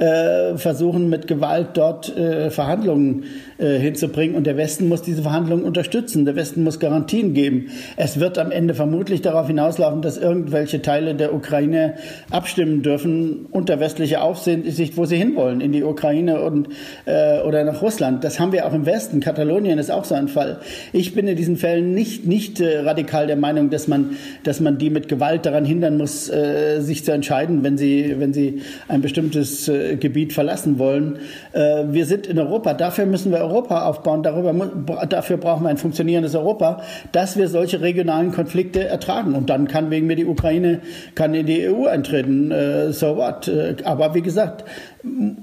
äh, 0.02 0.58
versuchen, 0.58 1.10
mit 1.10 1.28
Gewalt 1.28 1.70
dort 1.76 2.18
äh, 2.18 2.50
Verhandlungen 2.50 3.26
äh, 3.60 3.78
hinzubringen 3.78 4.36
und 4.36 4.48
der 4.48 4.58
Westen 4.58 4.90
muss 4.90 5.04
diese 5.04 5.22
Verhandlungen 5.22 5.64
unterstützen. 5.64 6.26
Der 6.26 6.36
Westen 6.36 6.64
muss 6.64 6.80
Garantien 6.80 7.36
geben. 7.36 7.68
Es 7.98 8.20
wird 8.20 8.40
am 8.40 8.50
Ende 8.50 8.74
vermutlich 8.74 9.22
darauf 9.22 9.46
hinauslaufen, 9.46 10.02
dass 10.02 10.18
irgendwelche 10.18 10.82
Teile 10.82 11.14
der 11.14 11.36
Ukraine 11.36 11.94
abstimmen 12.32 12.82
dürfen 12.82 13.46
unter 13.52 13.80
westlicher 13.80 14.24
Aufsicht, 14.24 14.98
wo 14.98 15.06
sie 15.06 15.18
hinwollen, 15.18 15.62
in 15.62 15.72
die 15.72 15.84
Ukraine 15.84 16.42
und, 16.42 16.70
äh, 17.06 17.40
oder 17.42 17.64
nach 17.64 17.84
Russland. 17.84 18.24
Das 18.24 18.40
haben 18.40 18.54
wir 18.54 18.66
auch 18.66 18.74
im 18.74 18.88
Westen. 18.88 19.20
Katalonien 19.20 19.78
ist 19.78 19.92
auch 19.92 20.06
so 20.06 20.16
ein 20.16 20.30
Fall. 20.30 20.62
Ich 20.94 21.14
bin 21.14 21.28
in 21.28 21.36
diesen 21.36 21.58
Fällen 21.58 21.94
nicht, 21.94 22.26
nicht 22.26 22.60
äh, 22.60 22.80
radikal 22.80 23.28
der 23.28 23.38
Meinung, 23.38 23.70
dass 23.70 23.88
man, 23.88 24.16
dass 24.44 24.62
man 24.62 24.80
die 24.80 24.90
mit 24.90 25.08
Gewalt 25.08 25.46
daran 25.46 25.64
hindern 25.64 25.98
muss, 25.98 26.28
äh, 26.28 26.80
sich 26.80 27.06
zu 27.06 27.12
entscheiden, 27.12 27.64
wenn 27.64 27.78
sie, 27.78 28.16
wenn 28.18 28.34
sie 28.34 28.64
ein 28.88 29.02
bestimmtes 29.02 29.68
äh, 29.68 29.91
Gebiet 29.98 30.34
verlassen 30.34 30.80
wollen. 30.80 31.20
Äh, 31.54 31.84
wir 31.90 32.06
sind 32.06 32.28
in 32.28 32.40
Europa. 32.40 32.74
Dafür 32.74 33.06
müssen 33.06 33.32
wir 33.32 33.40
Europa 33.40 33.86
aufbauen. 33.86 34.24
Darüber, 34.24 34.54
dafür 35.08 35.38
brauchen 35.38 35.64
wir 35.64 35.70
ein 35.70 35.78
funktionierendes 35.78 36.36
Europa, 36.36 36.82
dass 37.12 37.38
wir 37.38 37.48
solche 37.48 37.82
regionalen 37.82 38.32
Konflikte 38.32 38.86
ertragen. 38.86 39.36
Und 39.36 39.50
dann 39.50 39.68
kann 39.68 39.90
wegen 39.92 40.08
mir 40.08 40.16
die 40.16 40.26
Ukraine 40.26 40.80
kann 41.16 41.34
in 41.34 41.46
die 41.46 41.68
EU 41.68 41.86
eintreten. 41.86 42.52
Äh, 42.52 42.92
so 42.92 43.18
what? 43.18 43.48
Äh, 43.48 43.76
aber 43.84 44.14
wie 44.14 44.22
gesagt, 44.22 44.66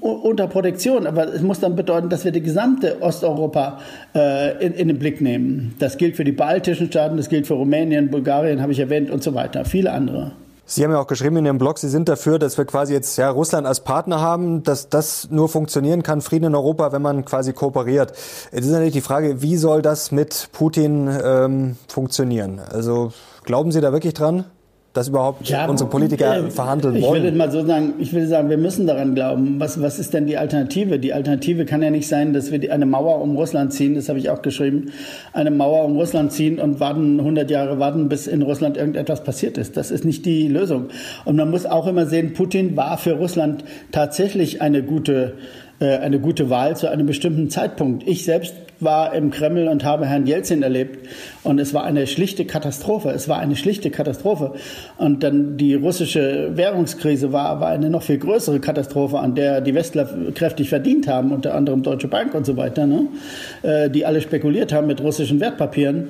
unter 0.00 0.46
Protektion. 0.46 1.06
Aber 1.06 1.32
es 1.32 1.42
muss 1.42 1.60
dann 1.60 1.76
bedeuten, 1.76 2.08
dass 2.08 2.24
wir 2.24 2.32
die 2.32 2.42
gesamte 2.42 3.02
Osteuropa 3.02 3.78
äh, 4.14 4.64
in, 4.64 4.74
in 4.74 4.88
den 4.88 4.98
Blick 4.98 5.20
nehmen. 5.20 5.74
Das 5.78 5.96
gilt 5.96 6.16
für 6.16 6.24
die 6.24 6.32
baltischen 6.32 6.88
Staaten, 6.88 7.16
das 7.16 7.28
gilt 7.28 7.46
für 7.46 7.54
Rumänien, 7.54 8.10
Bulgarien, 8.10 8.62
habe 8.62 8.72
ich 8.72 8.78
erwähnt 8.78 9.10
und 9.10 9.22
so 9.22 9.34
weiter. 9.34 9.64
Viele 9.64 9.92
andere. 9.92 10.32
Sie 10.70 10.84
haben 10.84 10.90
ja 10.90 11.00
auch 11.00 11.06
geschrieben 11.06 11.38
in 11.38 11.46
Ihrem 11.46 11.56
Blog, 11.56 11.78
Sie 11.78 11.88
sind 11.88 12.10
dafür, 12.10 12.38
dass 12.38 12.58
wir 12.58 12.66
quasi 12.66 12.92
jetzt 12.92 13.16
ja, 13.16 13.30
Russland 13.30 13.66
als 13.66 13.80
Partner 13.80 14.20
haben, 14.20 14.62
dass 14.64 14.90
das 14.90 15.30
nur 15.30 15.48
funktionieren 15.48 16.02
kann, 16.02 16.20
Frieden 16.20 16.44
in 16.44 16.54
Europa, 16.54 16.92
wenn 16.92 17.00
man 17.00 17.24
quasi 17.24 17.54
kooperiert. 17.54 18.12
Jetzt 18.52 18.66
ist 18.66 18.72
natürlich 18.72 18.92
die 18.92 19.00
Frage, 19.00 19.40
wie 19.40 19.56
soll 19.56 19.80
das 19.80 20.12
mit 20.12 20.50
Putin 20.52 21.08
ähm, 21.24 21.76
funktionieren? 21.88 22.60
Also 22.60 23.12
glauben 23.44 23.72
Sie 23.72 23.80
da 23.80 23.92
wirklich 23.92 24.12
dran? 24.12 24.44
Dass 24.94 25.08
überhaupt 25.08 25.48
ja, 25.48 25.66
unsere 25.66 25.88
Politiker 25.90 26.46
äh, 26.46 26.50
verhandeln 26.50 26.96
ich 26.96 27.04
wollen. 27.04 27.24
Ich 27.24 27.30
will 27.30 27.36
mal 27.36 27.50
so 27.52 27.64
sagen, 27.64 27.94
ich 27.98 28.12
will 28.12 28.26
sagen, 28.26 28.48
wir 28.48 28.56
müssen 28.56 28.86
daran 28.86 29.14
glauben. 29.14 29.60
Was, 29.60 29.80
was 29.80 29.98
ist 29.98 30.14
denn 30.14 30.26
die 30.26 30.36
Alternative? 30.36 30.98
Die 30.98 31.12
Alternative 31.12 31.66
kann 31.66 31.82
ja 31.82 31.90
nicht 31.90 32.08
sein, 32.08 32.32
dass 32.32 32.50
wir 32.50 32.72
eine 32.72 32.86
Mauer 32.86 33.20
um 33.20 33.36
Russland 33.36 33.72
ziehen, 33.72 33.94
das 33.94 34.08
habe 34.08 34.18
ich 34.18 34.30
auch 34.30 34.42
geschrieben, 34.42 34.90
eine 35.32 35.50
Mauer 35.50 35.84
um 35.84 35.96
Russland 35.96 36.32
ziehen 36.32 36.58
und 36.58 36.80
warten 36.80 37.20
100 37.20 37.50
Jahre 37.50 37.78
warten, 37.78 38.08
bis 38.08 38.26
in 38.26 38.42
Russland 38.42 38.76
irgendetwas 38.76 39.22
passiert 39.22 39.58
ist. 39.58 39.76
Das 39.76 39.90
ist 39.90 40.04
nicht 40.04 40.24
die 40.24 40.48
Lösung. 40.48 40.88
Und 41.24 41.36
man 41.36 41.50
muss 41.50 41.66
auch 41.66 41.86
immer 41.86 42.06
sehen, 42.06 42.32
Putin 42.32 42.76
war 42.76 42.98
für 42.98 43.12
Russland 43.12 43.64
tatsächlich 43.92 44.62
eine 44.62 44.82
gute 44.82 45.34
äh, 45.80 45.98
eine 45.98 46.18
gute 46.18 46.50
Wahl 46.50 46.76
zu 46.76 46.90
einem 46.90 47.06
bestimmten 47.06 47.50
Zeitpunkt. 47.50 48.06
Ich 48.08 48.24
selbst 48.24 48.54
war 48.80 49.14
im 49.14 49.30
Kreml 49.30 49.68
und 49.68 49.84
habe 49.84 50.06
Herrn 50.06 50.26
Jelzin 50.26 50.62
erlebt 50.62 51.08
und 51.42 51.58
es 51.58 51.74
war 51.74 51.84
eine 51.84 52.06
schlichte 52.06 52.44
Katastrophe. 52.44 53.10
Es 53.10 53.28
war 53.28 53.38
eine 53.38 53.56
schlichte 53.56 53.90
Katastrophe. 53.90 54.54
Und 54.96 55.22
dann 55.22 55.56
die 55.56 55.74
russische 55.74 56.56
Währungskrise 56.56 57.32
war, 57.32 57.60
war 57.60 57.68
eine 57.68 57.90
noch 57.90 58.02
viel 58.02 58.18
größere 58.18 58.60
Katastrophe, 58.60 59.18
an 59.18 59.34
der 59.34 59.60
die 59.60 59.74
Westler 59.74 60.08
kräftig 60.34 60.68
verdient 60.68 61.08
haben, 61.08 61.32
unter 61.32 61.54
anderem 61.54 61.82
Deutsche 61.82 62.08
Bank 62.08 62.34
und 62.34 62.46
so 62.46 62.56
weiter, 62.56 62.86
ne? 62.86 63.08
Äh, 63.62 63.90
die 63.90 64.06
alle 64.06 64.20
spekuliert 64.20 64.72
haben 64.72 64.86
mit 64.86 65.00
russischen 65.00 65.40
Wertpapieren. 65.40 66.08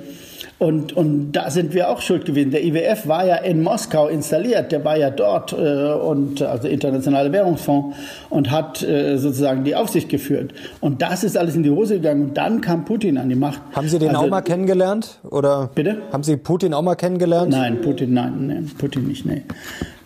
Und, 0.59 0.91
und 0.91 1.31
da 1.31 1.49
sind 1.49 1.73
wir 1.73 1.89
auch 1.89 2.01
schuld 2.01 2.25
gewesen. 2.25 2.51
Der 2.51 2.65
IWF 2.65 3.07
war 3.07 3.25
ja 3.25 3.37
in 3.37 3.63
Moskau 3.63 4.09
installiert, 4.09 4.73
der 4.73 4.83
war 4.83 4.97
ja 4.97 5.09
dort, 5.09 5.53
äh, 5.53 5.93
und, 5.93 6.41
also 6.41 6.67
Internationale 6.67 7.31
Währungsfonds, 7.31 7.95
und 8.29 8.51
hat 8.51 8.83
äh, 8.83 9.15
sozusagen 9.17 9.63
die 9.63 9.75
Aufsicht 9.75 10.09
geführt. 10.09 10.53
Und 10.81 11.01
das 11.01 11.23
ist 11.23 11.37
alles 11.37 11.55
in 11.55 11.63
die 11.63 11.69
Hose 11.69 11.95
gegangen. 11.95 12.23
Und 12.23 12.37
dann 12.37 12.59
kam 12.59 12.83
Putin 12.83 13.17
an 13.17 13.29
die 13.29 13.35
Macht. 13.35 13.61
Haben 13.71 13.87
Sie 13.87 13.99
den 13.99 14.09
also, 14.09 14.23
auch 14.23 14.27
mal 14.27 14.41
kennengelernt? 14.41 15.19
Oder 15.23 15.69
bitte? 15.73 16.01
Haben 16.11 16.23
Sie 16.23 16.35
Putin 16.35 16.73
auch 16.73 16.81
mal 16.81 16.95
kennengelernt? 16.95 17.51
Nein, 17.51 17.79
Putin, 17.79 18.13
nein, 18.13 18.47
nein 18.47 18.71
Putin 18.77 19.07
nicht, 19.07 19.25
nee. 19.25 19.43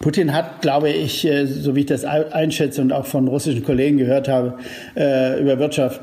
Putin 0.02 0.34
hat, 0.34 0.62
glaube 0.62 0.90
ich, 0.90 1.26
äh, 1.26 1.48
so 1.48 1.76
wie 1.76 1.80
ich 1.80 1.86
das 1.88 2.06
einschätze 2.06 2.82
und 2.82 2.92
auch 2.92 3.06
von 3.06 3.28
russischen 3.28 3.64
Kollegen 3.64 3.98
gehört 3.98 4.28
habe, 4.28 4.56
äh, 4.96 5.42
über 5.42 5.58
Wirtschaft, 5.58 6.02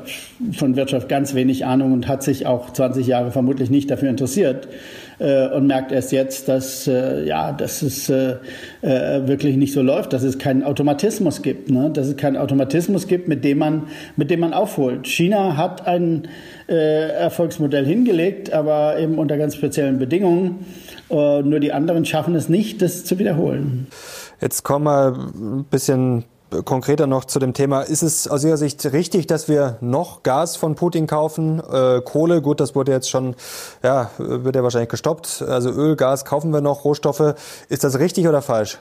von 0.53 0.75
Wirtschaft 0.75 1.07
ganz 1.07 1.35
wenig 1.35 1.65
Ahnung 1.65 1.93
und 1.93 2.07
hat 2.07 2.23
sich 2.23 2.47
auch 2.47 2.73
20 2.73 3.05
Jahre 3.05 3.31
vermutlich 3.31 3.69
nicht 3.69 3.91
dafür 3.91 4.09
interessiert 4.09 4.40
äh, 4.41 5.47
und 5.49 5.67
merkt 5.67 5.91
erst 5.91 6.11
jetzt, 6.11 6.47
dass, 6.47 6.85
ja, 6.85 7.51
dass 7.51 7.81
es 7.81 8.11
wirklich 8.81 9.55
nicht 9.57 9.73
so 9.73 9.81
läuft, 9.81 10.13
dass 10.13 10.23
es 10.23 10.37
keinen 10.37 10.63
Automatismus 10.63 11.41
gibt, 11.41 11.69
ne? 11.69 11.89
dass 11.91 12.07
es 12.07 12.17
keinen 12.17 12.37
Automatismus 12.37 13.07
gibt, 13.07 13.27
mit 13.27 13.43
dem 13.43 13.59
man, 13.59 13.87
mit 14.15 14.31
dem 14.31 14.39
man 14.39 14.53
aufholt. 14.53 15.07
China 15.07 15.57
hat 15.57 15.87
ein 15.87 16.27
Erfolgsmodell 16.67 17.85
hingelegt, 17.85 18.51
aber 18.53 18.97
eben 18.97 19.17
unter 19.17 19.37
ganz 19.37 19.55
speziellen 19.55 19.99
Bedingungen. 19.99 20.65
Nur 21.09 21.59
die 21.59 21.73
anderen 21.73 22.05
schaffen 22.05 22.35
es 22.35 22.49
nicht, 22.49 22.81
das 22.81 23.05
zu 23.05 23.19
wiederholen. 23.19 23.87
Jetzt 24.41 24.63
kommen 24.63 24.85
wir 24.85 25.15
ein 25.35 25.65
bisschen 25.65 26.23
konkreter 26.65 27.07
noch 27.07 27.25
zu 27.25 27.39
dem 27.39 27.53
Thema. 27.53 27.81
Ist 27.81 28.03
es 28.03 28.27
aus 28.27 28.43
Ihrer 28.43 28.57
Sicht 28.57 28.85
richtig, 28.91 29.27
dass 29.27 29.47
wir 29.47 29.77
noch 29.81 30.23
Gas 30.23 30.55
von 30.55 30.75
Putin 30.75 31.07
kaufen? 31.07 31.61
Äh, 31.71 32.01
Kohle, 32.01 32.41
gut, 32.41 32.59
das 32.59 32.75
wurde 32.75 32.91
jetzt 32.91 33.09
schon, 33.09 33.35
ja, 33.83 34.11
wird 34.17 34.55
ja 34.55 34.63
wahrscheinlich 34.63 34.89
gestoppt. 34.89 35.43
Also 35.47 35.69
Öl, 35.71 35.95
Gas 35.95 36.25
kaufen 36.25 36.51
wir 36.51 36.61
noch, 36.61 36.83
Rohstoffe. 36.83 37.35
Ist 37.69 37.83
das 37.83 37.99
richtig 37.99 38.27
oder 38.27 38.41
falsch? 38.41 38.79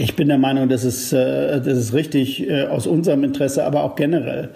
Ich 0.00 0.14
bin 0.14 0.28
der 0.28 0.38
Meinung, 0.38 0.68
das 0.68 0.84
ist, 0.84 1.12
äh, 1.12 1.60
das 1.60 1.76
ist 1.76 1.92
richtig 1.92 2.48
äh, 2.48 2.66
aus 2.66 2.86
unserem 2.86 3.24
Interesse, 3.24 3.64
aber 3.64 3.82
auch 3.82 3.96
generell. 3.96 4.50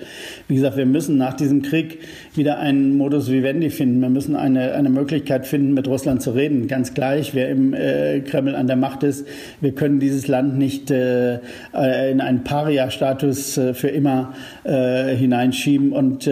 Wie 0.46 0.54
gesagt, 0.54 0.76
wir 0.76 0.86
müssen 0.86 1.18
nach 1.18 1.34
diesem 1.34 1.62
Krieg 1.62 1.98
wieder 2.36 2.60
einen 2.60 2.96
Modus 2.96 3.28
vivendi 3.28 3.70
finden. 3.70 4.00
Wir 4.00 4.08
müssen 4.08 4.36
eine, 4.36 4.74
eine 4.74 4.88
Möglichkeit 4.88 5.44
finden, 5.44 5.74
mit 5.74 5.88
Russland 5.88 6.22
zu 6.22 6.30
reden. 6.30 6.68
Ganz 6.68 6.94
gleich, 6.94 7.34
wer 7.34 7.48
im 7.48 7.74
äh, 7.74 8.20
Kreml 8.20 8.54
an 8.54 8.68
der 8.68 8.76
Macht 8.76 9.02
ist. 9.02 9.26
Wir 9.60 9.72
können 9.74 9.98
dieses 9.98 10.28
Land 10.28 10.58
nicht 10.58 10.92
in 10.92 11.40
einen 11.72 12.44
Paria-Status 12.44 13.58
für 13.72 13.88
immer 13.88 14.34
hineinschieben. 14.64 15.92
Und 15.92 16.30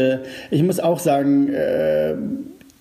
ich 0.51 0.63
muss 0.63 0.79
auch 0.79 0.99
sagen, 0.99 1.51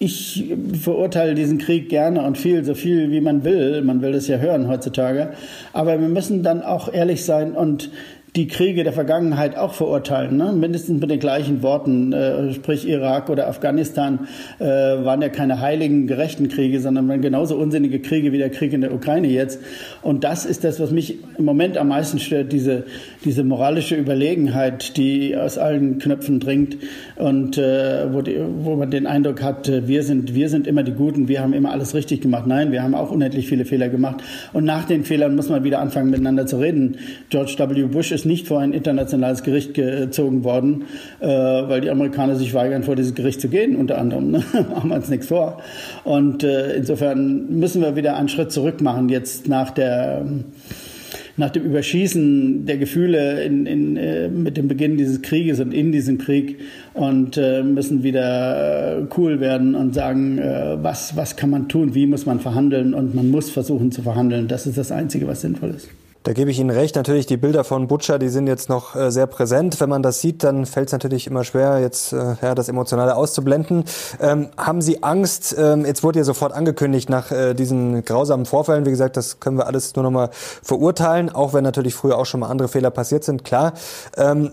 ich 0.01 0.45
verurteile 0.81 1.35
diesen 1.35 1.57
Krieg 1.57 1.89
gerne 1.89 2.23
und 2.23 2.38
viel, 2.38 2.63
so 2.63 2.73
viel 2.73 3.12
wie 3.12 3.19
man 3.19 3.43
will. 3.43 3.81
Man 3.81 4.01
will 4.01 4.13
das 4.13 4.29
ja 4.29 4.38
hören 4.38 4.69
heutzutage. 4.69 5.33
Aber 5.73 5.99
wir 5.99 6.07
müssen 6.07 6.41
dann 6.41 6.62
auch 6.63 6.91
ehrlich 6.91 7.25
sein 7.25 7.51
und 7.51 7.91
die 8.35 8.47
Kriege 8.47 8.83
der 8.83 8.93
Vergangenheit 8.93 9.57
auch 9.57 9.73
verurteilen, 9.73 10.37
ne? 10.37 10.53
mindestens 10.53 11.01
mit 11.01 11.09
den 11.09 11.19
gleichen 11.19 11.63
Worten. 11.63 12.13
Äh, 12.13 12.53
sprich 12.53 12.87
Irak 12.87 13.29
oder 13.29 13.47
Afghanistan 13.47 14.27
äh, 14.59 14.65
waren 14.65 15.21
ja 15.21 15.29
keine 15.29 15.61
heiligen, 15.61 16.05
gerechten 16.05 16.47
Kriege, 16.47 16.79
sondern 16.79 17.07
waren 17.07 17.21
genauso 17.21 17.55
unsinnige 17.55 17.99
Kriege 17.99 18.31
wie 18.31 18.37
der 18.37 18.51
Krieg 18.51 18.71
in 18.73 18.81
der 18.81 18.93
Ukraine 18.93 19.27
jetzt. 19.27 19.60
Und 20.04 20.23
das 20.23 20.45
ist 20.45 20.63
das, 20.63 20.79
was 20.79 20.91
mich 20.91 21.17
im 21.37 21.45
Moment 21.45 21.77
am 21.77 21.87
meisten 21.87 22.19
stört, 22.19 22.51
diese, 22.51 22.83
diese 23.25 23.43
moralische 23.43 23.95
Überlegenheit, 23.95 24.95
die 24.97 25.35
aus 25.35 25.58
allen 25.58 25.97
Knöpfen 25.97 26.39
dringt 26.39 26.77
und 27.15 27.58
äh, 27.58 28.13
wo, 28.13 28.21
die, 28.21 28.37
wo 28.60 28.75
man 28.75 28.91
den 28.91 29.08
Eindruck 29.08 29.41
hat, 29.41 29.67
äh, 29.67 29.87
wir 29.87 30.04
sind, 30.04 30.35
wir 30.35 30.49
sind 30.49 30.67
immer 30.67 30.83
die 30.83 30.93
Guten, 30.93 31.27
wir 31.27 31.41
haben 31.41 31.54
immer 31.54 31.71
alles 31.71 31.95
richtig 31.95 32.21
gemacht. 32.21 32.45
Nein, 32.45 32.71
wir 32.71 32.83
haben 32.83 32.93
auch 32.93 33.10
unendlich 33.10 33.47
viele 33.47 33.65
Fehler 33.65 33.89
gemacht. 33.89 34.21
Und 34.54 34.65
nach 34.65 34.85
den 34.85 35.04
Fehlern 35.04 35.35
muss 35.35 35.49
man 35.49 35.63
wieder 35.63 35.79
anfangen, 35.79 36.12
miteinander 36.12 36.45
zu 36.45 36.60
reden. 36.60 36.97
George 37.29 37.56
W. 37.58 37.83
Bush 37.83 38.12
ist 38.12 38.18
nicht 38.25 38.47
vor 38.47 38.59
ein 38.59 38.73
internationales 38.73 39.43
Gericht 39.43 39.73
gezogen 39.73 40.43
worden, 40.43 40.85
äh, 41.19 41.27
weil 41.27 41.81
die 41.81 41.89
Amerikaner 41.89 42.35
sich 42.35 42.53
weigern, 42.53 42.83
vor 42.83 42.95
dieses 42.95 43.15
Gericht 43.15 43.41
zu 43.41 43.49
gehen, 43.49 43.75
unter 43.75 43.97
anderem. 43.97 44.31
Ne? 44.31 44.43
Machen 44.69 44.89
wir 44.89 44.95
uns 44.95 45.09
nichts 45.09 45.27
vor. 45.27 45.61
Und 46.03 46.43
äh, 46.43 46.73
insofern 46.75 47.59
müssen 47.59 47.81
wir 47.81 47.95
wieder 47.95 48.15
einen 48.15 48.29
Schritt 48.29 48.51
zurück 48.51 48.81
machen, 48.81 49.09
jetzt 49.09 49.47
nach 49.47 49.71
der 49.71 50.25
nach 51.39 51.49
dem 51.49 51.63
Überschießen 51.63 52.65
der 52.65 52.77
Gefühle 52.77 53.43
in, 53.43 53.65
in, 53.65 53.97
äh, 53.97 54.27
mit 54.27 54.57
dem 54.57 54.67
Beginn 54.67 54.97
dieses 54.97 55.21
Krieges 55.21 55.59
und 55.59 55.73
in 55.73 55.91
diesem 55.91 56.17
Krieg 56.17 56.59
und 56.93 57.37
äh, 57.37 57.63
müssen 57.63 58.03
wieder 58.03 58.99
äh, 58.99 59.07
cool 59.17 59.39
werden 59.39 59.73
und 59.73 59.95
sagen, 59.95 60.37
äh, 60.37 60.77
was, 60.83 61.15
was 61.15 61.37
kann 61.37 61.49
man 61.49 61.69
tun, 61.69 61.95
wie 61.95 62.05
muss 62.05 62.25
man 62.25 62.39
verhandeln 62.39 62.93
und 62.93 63.15
man 63.15 63.31
muss 63.31 63.49
versuchen 63.49 63.91
zu 63.91 64.03
verhandeln. 64.03 64.47
Das 64.47 64.67
ist 64.67 64.77
das 64.77 64.91
Einzige, 64.91 65.27
was 65.27 65.41
sinnvoll 65.41 65.69
ist. 65.69 65.89
Da 66.23 66.33
gebe 66.33 66.51
ich 66.51 66.59
Ihnen 66.59 66.69
recht. 66.69 66.97
Natürlich, 66.97 67.27
die 67.27 67.37
Bilder 67.37 67.63
von 67.63 67.87
Butcher, 67.87 68.19
die 68.19 68.27
sind 68.27 68.47
jetzt 68.47 68.67
noch 68.67 68.93
äh, 68.93 69.09
sehr 69.09 69.25
präsent. 69.25 69.79
Wenn 69.79 69.87
man 69.87 70.03
das 70.03 70.19
sieht, 70.19 70.43
dann 70.43 70.65
fällt 70.65 70.87
es 70.87 70.91
natürlich 70.91 71.27
immer 71.27 71.45
schwer, 71.45 71.79
jetzt 71.79 72.11
äh, 72.11 72.35
ja, 72.41 72.55
das 72.55 72.67
Emotionale 72.67 73.15
auszublenden. 73.15 73.85
Ähm, 74.19 74.49
haben 74.57 74.81
Sie 74.81 75.01
Angst? 75.01 75.55
Ähm, 75.57 75.85
jetzt 75.85 76.03
wurde 76.03 76.19
ja 76.19 76.25
sofort 76.25 76.51
angekündigt 76.51 77.09
nach 77.09 77.31
äh, 77.31 77.53
diesen 77.53 78.03
grausamen 78.03 78.45
Vorfällen. 78.45 78.85
Wie 78.85 78.89
gesagt, 78.89 79.15
das 79.15 79.39
können 79.39 79.57
wir 79.57 79.67
alles 79.67 79.95
nur 79.95 80.03
noch 80.03 80.11
mal 80.11 80.29
verurteilen, 80.33 81.29
auch 81.29 81.53
wenn 81.53 81.63
natürlich 81.63 81.95
früher 81.95 82.17
auch 82.17 82.25
schon 82.25 82.41
mal 82.41 82.47
andere 82.47 82.67
Fehler 82.67 82.91
passiert 82.91 83.23
sind. 83.23 83.45
Klar. 83.45 83.73
Ähm, 84.17 84.51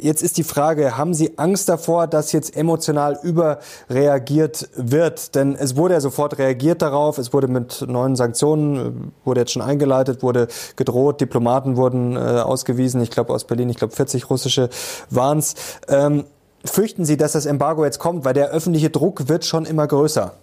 Jetzt 0.00 0.22
ist 0.22 0.36
die 0.36 0.44
Frage, 0.44 0.96
haben 0.96 1.12
Sie 1.12 1.38
Angst 1.38 1.68
davor, 1.68 2.06
dass 2.06 2.30
jetzt 2.30 2.56
emotional 2.56 3.18
überreagiert 3.20 4.68
wird? 4.76 5.34
Denn 5.34 5.56
es 5.56 5.74
wurde 5.74 5.94
ja 5.94 6.00
sofort 6.00 6.38
reagiert 6.38 6.82
darauf, 6.82 7.18
es 7.18 7.32
wurde 7.32 7.48
mit 7.48 7.84
neuen 7.88 8.14
Sanktionen, 8.14 9.12
wurde 9.24 9.40
jetzt 9.40 9.52
schon 9.52 9.62
eingeleitet, 9.62 10.22
wurde 10.22 10.46
gedroht, 10.76 11.20
Diplomaten 11.20 11.76
wurden 11.76 12.14
äh, 12.14 12.18
ausgewiesen, 12.18 13.00
ich 13.00 13.10
glaube 13.10 13.32
aus 13.32 13.44
Berlin, 13.44 13.70
ich 13.70 13.76
glaube 13.76 13.94
40 13.94 14.30
russische 14.30 14.68
waren 15.10 15.38
es. 15.38 15.56
Ähm, 15.88 16.26
fürchten 16.64 17.04
Sie, 17.04 17.16
dass 17.16 17.32
das 17.32 17.46
Embargo 17.46 17.84
jetzt 17.84 17.98
kommt, 17.98 18.24
weil 18.24 18.34
der 18.34 18.50
öffentliche 18.50 18.90
Druck 18.90 19.28
wird 19.28 19.44
schon 19.44 19.64
immer 19.64 19.88
größer? 19.88 20.34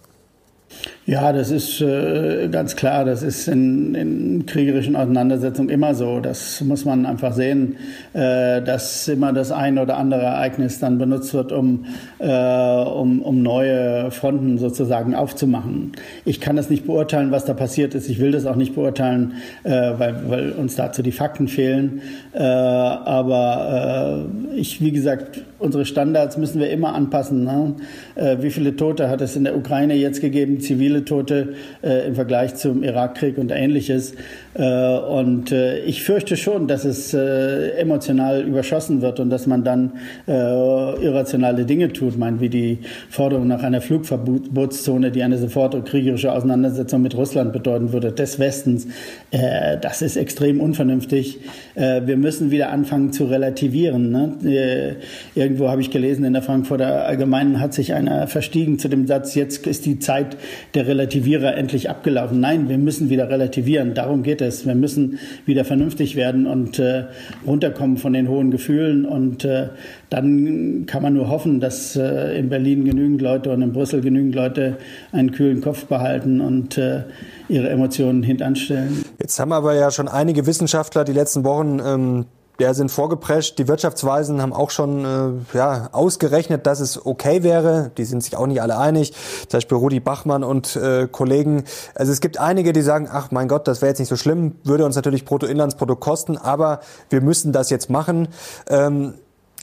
Ja, 1.06 1.32
das 1.32 1.52
ist 1.52 1.80
äh, 1.80 2.48
ganz 2.48 2.74
klar. 2.74 3.04
Das 3.04 3.22
ist 3.22 3.46
in, 3.46 3.94
in 3.94 4.46
kriegerischen 4.46 4.96
Auseinandersetzungen 4.96 5.68
immer 5.68 5.94
so. 5.94 6.18
Das 6.18 6.60
muss 6.62 6.84
man 6.84 7.06
einfach 7.06 7.32
sehen, 7.32 7.76
äh, 8.12 8.60
dass 8.60 9.06
immer 9.06 9.32
das 9.32 9.52
ein 9.52 9.78
oder 9.78 9.98
andere 9.98 10.22
Ereignis 10.22 10.80
dann 10.80 10.98
benutzt 10.98 11.32
wird, 11.32 11.52
um, 11.52 11.86
äh, 12.18 12.26
um, 12.26 13.22
um 13.22 13.40
neue 13.40 14.10
Fronten 14.10 14.58
sozusagen 14.58 15.14
aufzumachen. 15.14 15.92
Ich 16.24 16.40
kann 16.40 16.56
das 16.56 16.70
nicht 16.70 16.86
beurteilen, 16.86 17.30
was 17.30 17.44
da 17.44 17.54
passiert 17.54 17.94
ist. 17.94 18.08
Ich 18.08 18.18
will 18.18 18.32
das 18.32 18.44
auch 18.44 18.56
nicht 18.56 18.74
beurteilen, 18.74 19.34
äh, 19.62 19.70
weil, 19.70 20.28
weil 20.28 20.52
uns 20.52 20.74
dazu 20.74 21.02
die 21.02 21.12
Fakten 21.12 21.46
fehlen. 21.46 22.02
Äh, 22.32 22.42
aber 22.42 24.26
äh, 24.52 24.56
ich, 24.56 24.80
wie 24.80 24.90
gesagt, 24.90 25.40
unsere 25.58 25.84
Standards 25.84 26.36
müssen 26.36 26.60
wir 26.60 26.70
immer 26.70 26.94
anpassen. 26.94 27.44
Ne? 27.44 27.74
Äh, 28.14 28.38
wie 28.40 28.50
viele 28.50 28.76
Tote 28.76 29.08
hat 29.08 29.20
es 29.20 29.36
in 29.36 29.44
der 29.44 29.56
Ukraine 29.56 29.94
jetzt 29.94 30.20
gegeben? 30.20 30.60
Zivile 30.60 31.04
Tote 31.04 31.54
äh, 31.82 32.06
im 32.06 32.14
Vergleich 32.14 32.54
zum 32.56 32.82
Irakkrieg 32.82 33.38
und 33.38 33.50
ähnliches. 33.50 34.14
Äh, 34.56 34.98
und 34.98 35.52
äh, 35.52 35.80
ich 35.80 36.02
fürchte 36.02 36.36
schon, 36.36 36.66
dass 36.66 36.84
es 36.84 37.12
äh, 37.12 37.70
emotional 37.72 38.42
überschossen 38.42 39.02
wird 39.02 39.20
und 39.20 39.30
dass 39.30 39.46
man 39.46 39.64
dann 39.64 39.92
irrationale 40.26 41.64
Dinge 41.64 41.92
tut, 41.92 42.18
meine, 42.18 42.40
wie 42.40 42.48
die 42.48 42.78
Forderung 43.10 43.46
nach 43.46 43.62
einer 43.62 43.80
Flugverbotszone, 43.80 45.10
die 45.10 45.22
eine 45.22 45.38
sofortige 45.38 45.82
kriegerische 45.84 46.32
Auseinandersetzung 46.32 47.02
mit 47.02 47.16
Russland 47.16 47.52
bedeuten 47.52 47.92
würde, 47.92 48.12
des 48.12 48.38
Westens. 48.38 48.86
das 49.30 50.02
ist 50.02 50.16
extrem 50.16 50.60
unvernünftig. 50.60 51.40
wir 51.74 52.16
müssen 52.16 52.50
wieder 52.50 52.70
anfangen 52.70 53.12
zu 53.12 53.24
relativieren. 53.24 54.10
Ne? 54.10 54.96
irgendwo 55.34 55.68
habe 55.68 55.80
ich 55.80 55.90
gelesen, 55.90 56.24
in 56.24 56.32
der 56.32 56.42
Frankfurter 56.42 57.06
Allgemeinen 57.06 57.60
hat 57.60 57.74
sich 57.74 57.94
einer 57.94 58.26
verstiegen 58.26 58.78
zu 58.78 58.88
dem 58.88 59.06
Satz, 59.06 59.34
jetzt 59.34 59.66
ist 59.66 59.86
die 59.86 59.98
Zeit 59.98 60.36
der 60.74 60.86
Relativierer 60.86 61.56
endlich 61.56 61.88
abgelaufen. 61.88 62.40
Nein, 62.40 62.68
wir 62.68 62.78
müssen 62.78 63.10
wieder 63.10 63.28
relativieren. 63.28 63.94
Darum 63.94 64.22
geht 64.22 64.40
es. 64.40 64.45
Wir 64.66 64.74
müssen 64.74 65.18
wieder 65.44 65.64
vernünftig 65.64 66.16
werden 66.16 66.46
und 66.46 66.78
äh, 66.78 67.04
runterkommen 67.46 67.96
von 67.96 68.12
den 68.12 68.28
hohen 68.28 68.50
Gefühlen. 68.50 69.04
Und 69.04 69.44
äh, 69.44 69.68
dann 70.10 70.86
kann 70.86 71.02
man 71.02 71.14
nur 71.14 71.28
hoffen, 71.28 71.60
dass 71.60 71.96
äh, 71.96 72.38
in 72.38 72.48
Berlin 72.48 72.84
genügend 72.84 73.20
Leute 73.20 73.50
und 73.50 73.62
in 73.62 73.72
Brüssel 73.72 74.00
genügend 74.00 74.34
Leute 74.34 74.78
einen 75.12 75.32
kühlen 75.32 75.60
Kopf 75.60 75.86
behalten 75.86 76.40
und 76.40 76.78
äh, 76.78 77.02
ihre 77.48 77.68
Emotionen 77.68 78.22
hintanstellen. 78.22 79.04
Jetzt 79.20 79.38
haben 79.38 79.52
aber 79.52 79.74
ja 79.74 79.90
schon 79.90 80.08
einige 80.08 80.46
Wissenschaftler 80.46 81.04
die 81.04 81.12
letzten 81.12 81.44
Wochen 81.44 81.80
ähm, 81.84 82.26
ja, 82.58 82.74
sind 82.74 82.90
vorgeprescht. 82.90 83.58
Die 83.58 83.68
Wirtschaftsweisen 83.68 84.40
haben 84.40 84.52
auch 84.52 84.70
schon 84.70 85.04
äh, 85.52 85.56
ja, 85.56 85.88
ausgerechnet, 85.92 86.66
dass 86.66 86.80
es 86.80 87.04
okay 87.04 87.42
wäre. 87.42 87.90
Die 87.98 88.04
sind 88.04 88.22
sich 88.22 88.36
auch 88.36 88.46
nicht 88.46 88.62
alle 88.62 88.78
einig. 88.78 89.12
Zum 89.12 89.58
Beispiel 89.58 89.78
Rudi 89.78 90.00
Bachmann 90.00 90.44
und 90.44 90.76
äh, 90.76 91.08
Kollegen. 91.10 91.64
Also 91.94 92.12
es 92.12 92.20
gibt 92.20 92.38
einige, 92.38 92.72
die 92.72 92.82
sagen, 92.82 93.08
ach 93.10 93.30
mein 93.30 93.48
Gott, 93.48 93.68
das 93.68 93.82
wäre 93.82 93.90
jetzt 93.90 93.98
nicht 93.98 94.08
so 94.08 94.16
schlimm, 94.16 94.56
würde 94.64 94.84
uns 94.84 94.96
natürlich 94.96 95.24
Bruttoinlandsprodukt 95.24 96.00
kosten, 96.00 96.38
aber 96.38 96.80
wir 97.10 97.20
müssen 97.20 97.52
das 97.52 97.70
jetzt 97.70 97.90
machen. 97.90 98.28
Ähm, 98.68 99.14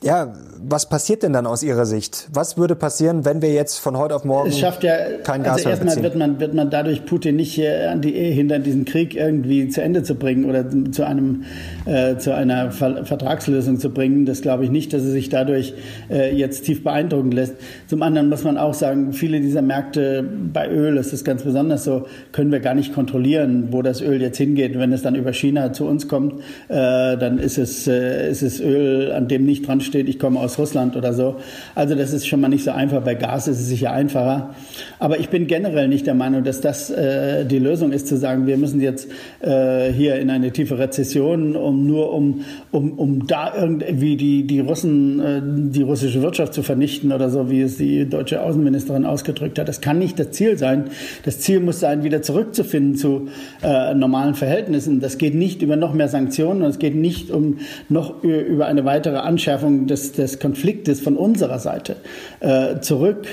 ja, 0.04 0.34
was 0.66 0.88
passiert 0.88 1.24
denn 1.24 1.34
dann 1.34 1.45
aus 1.45 1.62
Ihrer 1.62 1.86
Sicht? 1.86 2.30
Was 2.32 2.58
würde 2.58 2.76
passieren, 2.76 3.26
wenn 3.26 3.41
wir 3.41 3.51
jetzt 3.51 3.80
von 3.80 3.97
heute 3.97 4.16
auf 4.16 4.24
morgen 4.24 4.49
es 4.49 4.60
schafft 4.60 4.84
ja, 4.84 4.95
kein 5.24 5.43
Gas 5.43 5.66
also 5.66 5.70
erstmal 5.70 6.01
wird 6.01 6.16
man, 6.16 6.39
wird 6.39 6.54
man 6.54 6.70
dadurch 6.70 7.06
Putin 7.06 7.36
nicht 7.36 7.60
an 7.60 8.01
die 8.01 8.16
Ehe 8.16 8.32
hindern, 8.32 8.64
diesen 8.64 8.86
Krieg 8.86 9.16
irgendwie 9.16 9.68
zu 9.68 9.82
Ende 9.82 10.04
zu 10.04 10.16
bringen 10.16 10.45
oder 10.45 10.66
zu 10.91 11.06
einem 11.06 11.43
äh, 11.86 12.18
zu 12.18 12.34
einer 12.34 12.72
Ver 12.72 13.06
Vertragslösung 13.06 13.80
zu 13.80 13.89
bringen. 13.89 14.26
Das 14.26 14.41
glaube 14.41 14.64
ich 14.64 14.72
nicht, 14.72 14.93
dass 14.93 15.04
er 15.04 15.12
sich 15.12 15.30
dadurch 15.30 15.74
äh, 16.10 16.34
jetzt 16.36 16.66
tief 16.66 16.84
beeindrucken 16.84 17.32
lässt. 17.32 17.56
Zum 17.88 18.01
anderen 18.01 18.30
muss 18.30 18.43
man 18.43 18.58
auch 18.58 18.74
sagen, 18.74 19.14
viele 19.14 19.41
dieser 19.41 19.62
Märkte 19.62 20.24
bei 20.54 20.70
Öl 20.70 20.97
ist 20.97 21.12
es 21.14 21.24
ganz 21.24 21.43
besonders 21.43 21.84
so, 21.84 22.06
können 22.32 22.51
wir 22.51 22.60
gar 22.60 22.74
nicht 22.74 22.93
kontrollieren, 22.93 23.68
wo 23.72 23.82
das 23.82 24.01
Öl 24.01 24.22
jetzt 24.22 24.38
hingeht. 24.38 24.78
Wenn 24.78 24.93
es 24.93 25.01
dann 25.01 25.16
über 25.16 25.34
China 25.34 25.74
zu 25.74 25.86
uns 25.86 26.08
kommt, 26.08 26.36
äh, 26.70 27.18
dann 27.18 27.38
ist 27.38 27.58
es, 27.58 27.88
äh, 27.88 28.30
ist 28.30 28.41
es 28.41 28.62
Öl, 28.62 29.12
an 29.12 29.28
dem 29.28 29.45
nicht 29.45 29.68
dran 29.68 29.82
steht 29.82 29.93
steht, 29.94 30.10
ich 30.10 30.18
komme 30.18 30.39
aus 30.39 30.58
Russland 30.58 30.96
oder 30.96 31.14
so. 31.14 31.36
Also 31.76 31.94
das 31.94 32.14
ist 32.14 32.28
schon 32.28 32.41
mal 32.41 32.48
nicht 32.48 32.64
so 32.64 32.72
einfach. 32.72 33.04
Bei 33.04 33.14
Gas 33.14 33.48
ist 33.48 33.60
es 33.60 33.68
sicher 33.68 33.91
einfacher. 33.91 34.56
Aber 34.98 35.20
ich 35.20 35.30
bin 35.30 35.46
generell 35.46 35.88
nicht 35.88 36.08
der 36.08 36.16
Meinung, 36.16 36.44
dass 36.44 36.62
das 36.62 36.89
äh, 36.89 37.46
die 37.46 37.60
Lösung 37.60 37.91
ist, 37.91 38.08
zu 38.08 38.18
sagen, 38.18 38.48
wir 38.48 38.58
müssen 38.58 38.82
jetzt 38.82 39.08
äh, 39.41 39.91
hier 39.91 40.16
in 40.16 40.32
eine 40.32 40.52
tiefe 40.52 40.80
Rezession, 40.80 41.56
um 41.56 41.86
nur 41.86 42.12
um, 42.12 42.44
um, 42.72 42.94
um 42.94 43.28
da 43.28 43.54
irgendwie 43.56 44.18
die, 44.18 44.48
die 44.48 44.62
Russen, 44.62 45.20
äh, 45.20 45.41
die 45.44 45.84
russische 45.84 46.24
Wirtschaft 46.24 46.56
zu 46.56 46.64
vernichten 46.64 47.12
oder 47.12 47.30
so, 47.30 47.52
wie 47.52 47.62
es 47.62 47.78
die 47.78 48.10
deutsche 48.10 48.41
Außenministerin 48.41 49.06
ausgedrückt 49.06 49.60
hat. 49.60 49.68
Das 49.68 49.80
kann 49.80 50.00
nicht 50.00 50.18
das 50.18 50.32
Ziel 50.32 50.58
sein. 50.58 50.86
Das 51.24 51.39
Ziel 51.39 51.60
muss 51.60 51.80
sein, 51.80 52.04
wieder 52.04 52.24
zurückzufinden 52.24 52.96
zu 52.96 53.28
äh, 53.62 53.94
normalen 53.94 54.34
Verhältnissen. 54.34 55.02
Das 55.02 55.20
geht 55.20 55.36
nicht 55.36 55.62
über 55.62 55.76
noch 55.76 55.94
mehr 55.94 56.08
Sanktionen 56.08 56.64
und 56.64 56.70
es 56.70 56.80
geht 56.80 56.96
nicht 56.96 57.30
um 57.30 57.60
noch 57.89 58.24
über 58.24 58.66
eine 58.66 58.86
weitere 58.86 59.18
Anschärfung 59.18 59.82
des, 59.88 60.11
des 60.13 60.39
Konfliktes 60.39 61.01
von 61.01 61.17
unserer 61.17 61.59
Seite. 61.59 61.97
Äh, 62.39 62.79
zurück 62.81 63.27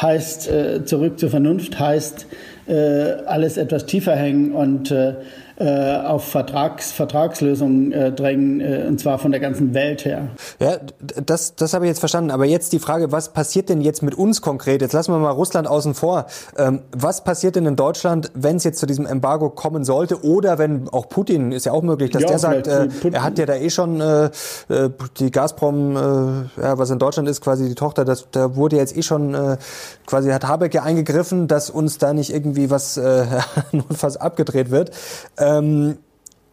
heißt, 0.00 0.48
äh, 0.48 0.84
zurück 0.84 1.18
zur 1.18 1.30
Vernunft 1.30 1.78
heißt, 1.78 2.26
äh, 2.70 3.24
alles 3.26 3.56
etwas 3.56 3.86
tiefer 3.86 4.14
hängen 4.14 4.52
und 4.52 4.90
äh, 4.90 5.14
äh, 5.60 5.96
auf 5.98 6.24
Vertrags, 6.24 6.90
Vertragslösungen 6.90 7.92
äh, 7.92 8.12
drängen, 8.12 8.60
äh, 8.60 8.86
und 8.88 8.98
zwar 8.98 9.18
von 9.18 9.30
der 9.30 9.40
ganzen 9.40 9.74
Welt 9.74 10.06
her. 10.06 10.28
Ja, 10.58 10.78
das, 11.26 11.54
das 11.54 11.74
habe 11.74 11.84
ich 11.84 11.90
jetzt 11.90 11.98
verstanden. 11.98 12.30
Aber 12.30 12.46
jetzt 12.46 12.72
die 12.72 12.78
Frage, 12.78 13.12
was 13.12 13.34
passiert 13.34 13.68
denn 13.68 13.82
jetzt 13.82 14.02
mit 14.02 14.14
uns 14.14 14.40
konkret? 14.40 14.80
Jetzt 14.80 14.92
lassen 14.92 15.12
wir 15.12 15.18
mal 15.18 15.30
Russland 15.30 15.68
außen 15.68 15.92
vor. 15.92 16.24
Ähm, 16.56 16.80
was 16.92 17.24
passiert 17.24 17.56
denn 17.56 17.66
in 17.66 17.76
Deutschland, 17.76 18.30
wenn 18.32 18.56
es 18.56 18.64
jetzt 18.64 18.78
zu 18.78 18.86
diesem 18.86 19.04
Embargo 19.04 19.50
kommen 19.50 19.84
sollte? 19.84 20.24
Oder 20.24 20.58
wenn 20.58 20.88
auch 20.88 21.10
Putin, 21.10 21.52
ist 21.52 21.66
ja 21.66 21.72
auch 21.72 21.82
möglich, 21.82 22.10
dass 22.10 22.22
ja, 22.22 22.28
der 22.28 22.38
sagt, 22.38 22.66
äh, 22.66 22.88
er 23.12 23.22
hat 23.22 23.38
ja 23.38 23.44
da 23.44 23.54
eh 23.54 23.68
schon 23.68 24.00
äh, 24.00 24.30
äh, 24.70 24.88
die 25.18 25.30
Gazprom, 25.30 25.94
äh, 25.94 26.62
ja, 26.62 26.78
was 26.78 26.88
in 26.88 26.98
Deutschland 26.98 27.28
ist, 27.28 27.42
quasi 27.42 27.68
die 27.68 27.74
Tochter, 27.74 28.06
das, 28.06 28.28
da 28.30 28.56
wurde 28.56 28.76
jetzt 28.76 28.96
eh 28.96 29.02
schon, 29.02 29.34
äh, 29.34 29.58
quasi 30.06 30.30
hat 30.30 30.48
Habeck 30.48 30.72
ja 30.72 30.84
eingegriffen, 30.84 31.48
dass 31.48 31.68
uns 31.68 31.98
da 31.98 32.14
nicht 32.14 32.32
irgendwie 32.32 32.59
was 32.68 32.96
äh, 32.96 33.26
fast 33.96 34.20
abgedreht 34.20 34.70
wird. 34.70 34.90
Äh, 35.38 35.50
ähm, 35.50 35.96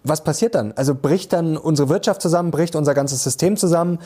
was 0.03 0.24
passiert 0.24 0.55
dann? 0.55 0.74
Also 0.76 0.95
bricht 0.95 1.34
dann 1.34 1.58
unsere 1.58 1.89
Wirtschaft 1.89 2.22
zusammen, 2.22 2.51
bricht 2.51 2.76
unser 2.76 2.93
ganzes 2.93 3.24
System 3.24 3.58
zusammen? 3.58 3.99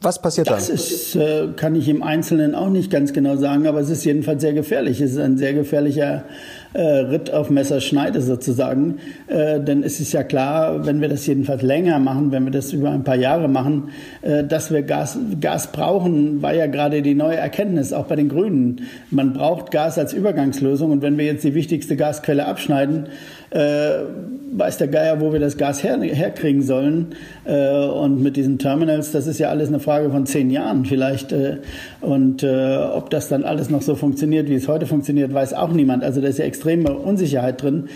Was 0.00 0.20
passiert 0.20 0.48
das 0.48 0.66
dann? 0.66 0.76
Das 0.76 0.90
ist, 0.90 1.14
äh, 1.14 1.48
kann 1.56 1.74
ich 1.74 1.88
im 1.88 2.02
Einzelnen 2.02 2.54
auch 2.54 2.70
nicht 2.70 2.90
ganz 2.90 3.12
genau 3.12 3.36
sagen, 3.36 3.66
aber 3.66 3.80
es 3.80 3.90
ist 3.90 4.04
jedenfalls 4.04 4.40
sehr 4.40 4.54
gefährlich. 4.54 5.00
Es 5.00 5.12
ist 5.12 5.18
ein 5.18 5.36
sehr 5.36 5.52
gefährlicher 5.52 6.24
äh, 6.72 6.82
Ritt 6.82 7.32
auf 7.32 7.50
Messerschneide 7.50 8.20
sozusagen. 8.20 8.98
Äh, 9.26 9.60
denn 9.60 9.82
es 9.82 10.00
ist 10.00 10.12
ja 10.12 10.22
klar, 10.22 10.86
wenn 10.86 11.00
wir 11.00 11.08
das 11.08 11.26
jedenfalls 11.26 11.62
länger 11.62 11.98
machen, 11.98 12.32
wenn 12.32 12.44
wir 12.44 12.52
das 12.52 12.72
über 12.72 12.90
ein 12.90 13.04
paar 13.04 13.16
Jahre 13.16 13.48
machen, 13.48 13.90
äh, 14.22 14.44
dass 14.44 14.70
wir 14.72 14.82
Gas, 14.82 15.18
Gas 15.40 15.72
brauchen, 15.72 16.42
war 16.42 16.54
ja 16.54 16.66
gerade 16.66 17.02
die 17.02 17.14
neue 17.14 17.36
Erkenntnis, 17.36 17.92
auch 17.92 18.06
bei 18.06 18.16
den 18.16 18.28
Grünen. 18.28 18.82
Man 19.10 19.32
braucht 19.32 19.70
Gas 19.70 19.98
als 19.98 20.12
Übergangslösung 20.12 20.90
und 20.90 21.02
wenn 21.02 21.18
wir 21.18 21.24
jetzt 21.24 21.44
die 21.44 21.54
wichtigste 21.54 21.96
Gasquelle 21.96 22.46
abschneiden, 22.46 23.06
äh, 23.50 24.04
weiß 24.52 24.78
der 24.78 24.88
Geier, 24.88 25.20
wo 25.20 25.32
wir 25.32 25.40
das 25.40 25.56
Gas 25.56 25.82
her, 25.82 26.00
herkriegen 26.00 26.62
sollen. 26.62 27.14
Äh, 27.44 27.84
und 27.86 28.22
mit 28.22 28.36
diesen 28.36 28.58
Terminals, 28.58 29.12
das 29.12 29.26
ist 29.26 29.38
ja 29.38 29.48
alles 29.48 29.68
eine 29.68 29.80
Frage 29.80 30.10
von 30.10 30.26
zehn 30.26 30.50
Jahren 30.50 30.84
vielleicht. 30.84 31.32
Äh, 31.32 31.58
und 32.00 32.42
äh, 32.42 32.76
ob 32.76 33.10
das 33.10 33.28
dann 33.28 33.44
alles 33.44 33.70
noch 33.70 33.82
so 33.82 33.94
funktioniert, 33.94 34.48
wie 34.48 34.54
es 34.54 34.68
heute 34.68 34.86
funktioniert, 34.86 35.32
weiß 35.32 35.54
auch 35.54 35.72
niemand. 35.72 36.04
Also 36.04 36.20
da 36.20 36.28
ist 36.28 36.38
ja 36.38 36.44
extreme 36.44 36.92
Unsicherheit 36.92 37.62
drin. 37.62 37.88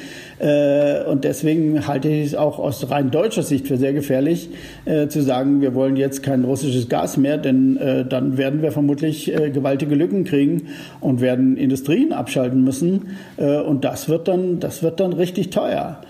Äh, 0.45 1.05
und 1.05 1.25
deswegen 1.25 1.87
halte 1.87 2.09
ich 2.09 2.27
es 2.27 2.35
auch 2.35 2.59
aus 2.59 2.91
rein 2.91 3.11
deutscher 3.11 3.43
Sicht 3.43 3.67
für 3.67 3.79
sehr 3.79 3.95
gefährlich, 3.95 4.51
äh, 4.85 5.09
zu 5.09 5.23
sagen, 5.23 5.63
wir 5.63 5.75
wollen 5.75 5.97
jetzt 5.97 6.23
kein 6.23 6.45
russisches 6.45 6.91
Gas 6.91 7.17
mehr, 7.17 7.39
denn 7.39 7.79
äh, 7.79 8.05
dann 8.05 8.37
werden 8.37 8.61
wir 8.61 8.71
vermutlich 8.71 9.33
gewaltige 9.53 9.95
Lücken 9.95 10.25
kriegen 10.25 10.65
und 11.01 11.21
werden 11.21 11.57
Industrien 11.57 12.13
abschalten 12.13 12.63
müssen. 12.63 13.17
und 13.37 13.85
das 13.85 14.09
wird 14.09 14.29
dann, 14.29 14.61
das 14.61 14.83
wird 14.83 15.01
dann 15.01 15.13
richtig 15.13 15.51
teuer 15.51 16.01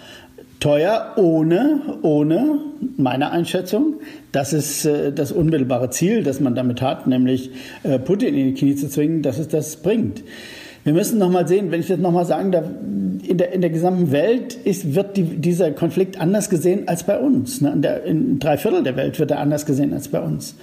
teuer, 0.60 1.12
ohne, 1.16 1.80
ohne 2.02 2.58
meine 2.96 3.30
Einschätzung, 3.30 3.94
das 4.32 4.52
ist 4.52 4.88
das 5.14 5.30
unmittelbare 5.30 5.90
Ziel, 5.90 6.22
das 6.22 6.40
man 6.40 6.54
damit 6.54 6.80
hat, 6.80 7.06
nämlich 7.06 7.50
Putin 8.06 8.34
in 8.34 8.46
die 8.46 8.54
Knie 8.54 8.74
zu 8.74 8.88
zwingen, 8.88 9.20
dass 9.20 9.38
es 9.38 9.48
das 9.48 9.76
bringt. 9.76 10.22
Wir 10.84 10.92
müssen 10.92 11.18
noch 11.18 11.30
mal 11.30 11.48
sehen, 11.48 11.70
wenn 11.70 11.80
ich 11.80 11.88
das 11.88 11.98
noch 11.98 12.12
mal 12.12 12.26
sagen 12.26 12.52
darf, 12.52 12.66
in 13.28 13.38
der, 13.38 13.52
in 13.52 13.60
der 13.60 13.70
gesamten 13.70 14.12
Welt 14.12 14.54
ist, 14.54 14.94
wird 14.94 15.16
die, 15.16 15.22
dieser 15.22 15.70
Konflikt 15.72 16.20
anders 16.20 16.50
gesehen 16.50 16.88
als 16.88 17.04
bei 17.04 17.18
uns. 17.18 17.60
Ne? 17.60 17.72
In, 17.72 17.82
der, 17.82 18.04
in 18.04 18.38
drei 18.38 18.56
Viertel 18.56 18.82
der 18.82 18.96
Welt 18.96 19.18
wird 19.18 19.30
er 19.30 19.40
anders 19.40 19.66
gesehen 19.66 19.92
als 19.92 20.08
bei 20.08 20.20
uns. 20.20 20.56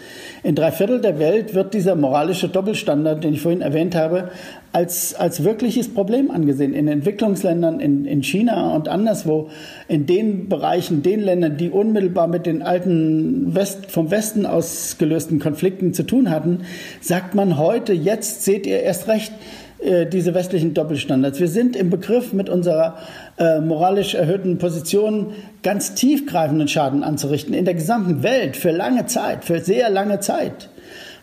In 0.43 0.55
drei 0.55 0.71
Viertel 0.71 1.01
der 1.01 1.19
Welt 1.19 1.53
wird 1.53 1.73
dieser 1.73 1.95
moralische 1.95 2.49
Doppelstandard, 2.49 3.23
den 3.23 3.33
ich 3.33 3.41
vorhin 3.41 3.61
erwähnt 3.61 3.95
habe, 3.95 4.29
als, 4.73 5.13
als 5.15 5.43
wirkliches 5.43 5.93
Problem 5.93 6.31
angesehen. 6.31 6.73
In 6.73 6.87
Entwicklungsländern, 6.87 7.79
in, 7.79 8.05
in 8.05 8.23
China 8.23 8.75
und 8.75 8.87
anderswo, 8.87 9.49
in 9.87 10.05
den 10.05 10.47
Bereichen, 10.47 11.03
den 11.03 11.21
Ländern, 11.21 11.57
die 11.57 11.69
unmittelbar 11.69 12.27
mit 12.27 12.45
den 12.45 12.61
alten 12.61 13.53
West, 13.53 13.91
vom 13.91 14.11
Westen 14.11 14.45
ausgelösten 14.45 15.39
Konflikten 15.39 15.93
zu 15.93 16.03
tun 16.03 16.29
hatten, 16.29 16.59
sagt 17.01 17.35
man 17.35 17.57
heute, 17.57 17.93
jetzt 17.93 18.43
seht 18.43 18.65
ihr 18.65 18.81
erst 18.81 19.07
recht, 19.07 19.33
äh, 19.81 20.05
diese 20.05 20.33
westlichen 20.33 20.73
Doppelstandards. 20.73 21.39
Wir 21.39 21.47
sind 21.47 21.75
im 21.75 21.89
Begriff, 21.89 22.33
mit 22.33 22.49
unserer 22.49 22.97
äh, 23.37 23.59
moralisch 23.59 24.13
erhöhten 24.13 24.59
Position 24.59 25.33
ganz 25.63 25.95
tiefgreifenden 25.95 26.67
Schaden 26.67 27.03
anzurichten 27.03 27.53
in 27.53 27.65
der 27.65 27.73
gesamten 27.73 28.21
Welt 28.21 28.55
für 28.55 28.71
lange 28.71 29.07
Zeit, 29.07 29.43
für 29.43 29.59
sehr 29.59 29.89
lange 29.89 30.19
Zeit. 30.19 30.69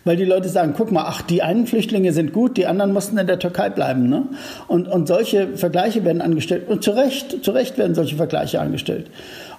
Weil 0.05 0.17
die 0.17 0.25
Leute 0.25 0.49
sagen, 0.49 0.75
guck 0.77 0.91
mal, 0.91 1.05
ach, 1.07 1.23
die 1.23 1.43
einen 1.43 1.67
Flüchtlinge 1.67 2.13
sind 2.13 2.33
gut, 2.33 2.57
die 2.57 2.67
anderen 2.67 2.93
mussten 2.93 3.19
in 3.19 3.27
der 3.27 3.39
Türkei 3.39 3.69
bleiben. 3.69 4.09
Ne? 4.09 4.29
Und, 4.67 4.89
und 4.89 5.07
solche 5.07 5.57
Vergleiche 5.57 6.05
werden 6.05 6.23
angestellt. 6.23 6.69
Und 6.69 6.83
zu 6.83 6.93
Recht, 6.93 7.45
zu 7.45 7.51
Recht 7.51 7.79
werden 7.79 7.95
solche 7.95 8.17
Vergleiche 8.17 8.61
angestellt. 8.61 9.11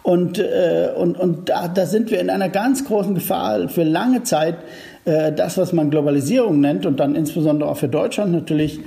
Und, 0.01 0.39
äh, 0.39 0.89
und, 0.95 1.19
und 1.19 1.49
da, 1.49 1.67
da 1.67 1.85
sind 1.85 2.09
wir 2.09 2.19
in 2.19 2.29
einer 2.29 2.49
ganz 2.49 2.85
großen 2.85 3.15
Gefahr 3.15 3.69
für 3.69 3.83
lange 3.83 4.23
Zeit, 4.23 4.55
das, 5.05 5.57
was 5.57 5.73
man 5.73 5.89
Globalisierung 5.89 6.59
nennt 6.59 6.85
und 6.85 6.99
dann 6.99 7.15
insbesondere 7.15 7.69
auch 7.69 7.77
für 7.77 7.87
Deutschland 7.87 8.31
natürlich 8.31 8.79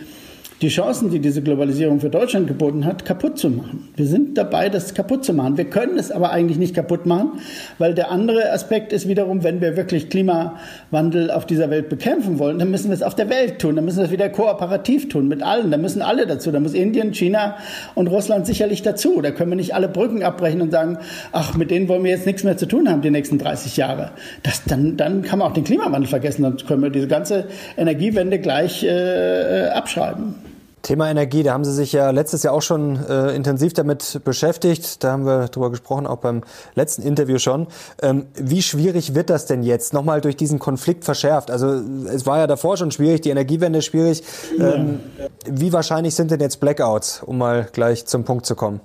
die 0.62 0.68
Chancen, 0.68 1.10
die 1.10 1.18
diese 1.18 1.42
Globalisierung 1.42 1.98
für 1.98 2.08
Deutschland 2.08 2.46
geboten 2.46 2.84
hat, 2.84 3.04
kaputt 3.04 3.36
zu 3.36 3.50
machen. 3.50 3.88
Wir 3.96 4.06
sind 4.06 4.38
dabei, 4.38 4.68
das 4.68 4.94
kaputt 4.94 5.24
zu 5.24 5.34
machen. 5.34 5.58
Wir 5.58 5.64
können 5.64 5.98
es 5.98 6.12
aber 6.12 6.30
eigentlich 6.30 6.56
nicht 6.56 6.74
kaputt 6.74 7.04
machen, 7.04 7.40
weil 7.78 7.94
der 7.94 8.12
andere 8.12 8.52
Aspekt 8.52 8.92
ist 8.92 9.08
wiederum, 9.08 9.42
wenn 9.42 9.60
wir 9.60 9.76
wirklich 9.76 10.08
Klimawandel 10.08 11.32
auf 11.32 11.46
dieser 11.46 11.68
Welt 11.70 11.88
bekämpfen 11.88 12.38
wollen, 12.38 12.60
dann 12.60 12.70
müssen 12.70 12.88
wir 12.88 12.94
es 12.94 13.02
auf 13.02 13.16
der 13.16 13.28
Welt 13.28 13.58
tun. 13.58 13.74
Dann 13.74 13.84
müssen 13.84 13.98
wir 13.98 14.04
es 14.04 14.12
wieder 14.12 14.28
kooperativ 14.28 15.08
tun 15.08 15.26
mit 15.26 15.42
allen. 15.42 15.72
Da 15.72 15.76
müssen 15.76 16.00
alle 16.00 16.26
dazu. 16.26 16.52
Da 16.52 16.60
muss 16.60 16.74
Indien, 16.74 17.12
China 17.12 17.56
und 17.96 18.06
Russland 18.06 18.46
sicherlich 18.46 18.82
dazu. 18.82 19.20
Da 19.20 19.32
können 19.32 19.50
wir 19.50 19.56
nicht 19.56 19.74
alle 19.74 19.88
Brücken 19.88 20.22
abbrechen 20.22 20.62
und 20.62 20.70
sagen, 20.70 20.98
ach, 21.32 21.56
mit 21.56 21.72
denen 21.72 21.88
wollen 21.88 22.04
wir 22.04 22.12
jetzt 22.12 22.26
nichts 22.26 22.44
mehr 22.44 22.56
zu 22.56 22.66
tun 22.66 22.88
haben 22.88 23.02
die 23.02 23.10
nächsten 23.10 23.38
30 23.38 23.76
Jahre. 23.76 24.10
Das, 24.42 24.62
dann, 24.64 24.96
dann 24.96 25.22
kann 25.22 25.40
man 25.40 25.48
auch 25.48 25.54
den 25.54 25.64
Klimawandel 25.64 26.08
vergessen. 26.08 26.42
Dann 26.42 26.56
können 26.58 26.82
wir 26.82 26.90
diese 26.90 27.08
ganze 27.08 27.46
Energiewende 27.76 28.38
gleich 28.38 28.84
äh, 28.84 29.68
abschreiben. 29.74 30.51
Thema 30.82 31.08
Energie, 31.08 31.42
da 31.44 31.52
haben 31.52 31.64
Sie 31.64 31.72
sich 31.72 31.92
ja 31.92 32.10
letztes 32.10 32.42
Jahr 32.42 32.54
auch 32.54 32.62
schon 32.62 32.98
äh, 33.08 33.34
intensiv 33.34 33.72
damit 33.72 34.20
beschäftigt. 34.24 35.02
Da 35.04 35.12
haben 35.12 35.24
wir 35.24 35.48
drüber 35.48 35.70
gesprochen, 35.70 36.06
auch 36.06 36.18
beim 36.18 36.42
letzten 36.74 37.02
Interview 37.02 37.38
schon. 37.38 37.68
Ähm, 38.02 38.26
wie 38.34 38.62
schwierig 38.62 39.14
wird 39.14 39.30
das 39.30 39.46
denn 39.46 39.62
jetzt 39.62 39.92
nochmal 39.92 40.20
durch 40.20 40.36
diesen 40.36 40.58
Konflikt 40.58 41.04
verschärft? 41.04 41.50
Also 41.50 41.80
es 42.06 42.26
war 42.26 42.38
ja 42.38 42.46
davor 42.46 42.76
schon 42.76 42.90
schwierig, 42.90 43.20
die 43.20 43.30
Energiewende 43.30 43.80
schwierig. 43.80 44.24
Ähm, 44.58 45.00
wie 45.46 45.72
wahrscheinlich 45.72 46.14
sind 46.14 46.30
denn 46.30 46.40
jetzt 46.40 46.58
Blackouts, 46.58 47.22
um 47.24 47.38
mal 47.38 47.68
gleich 47.72 48.06
zum 48.06 48.24
Punkt 48.24 48.44
zu 48.44 48.56
kommen? 48.56 48.80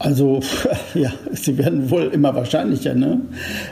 Also 0.00 0.40
ja, 0.94 1.12
sie 1.32 1.58
werden 1.58 1.90
wohl 1.90 2.04
immer 2.04 2.34
wahrscheinlicher. 2.34 2.94
Ne? 2.94 3.20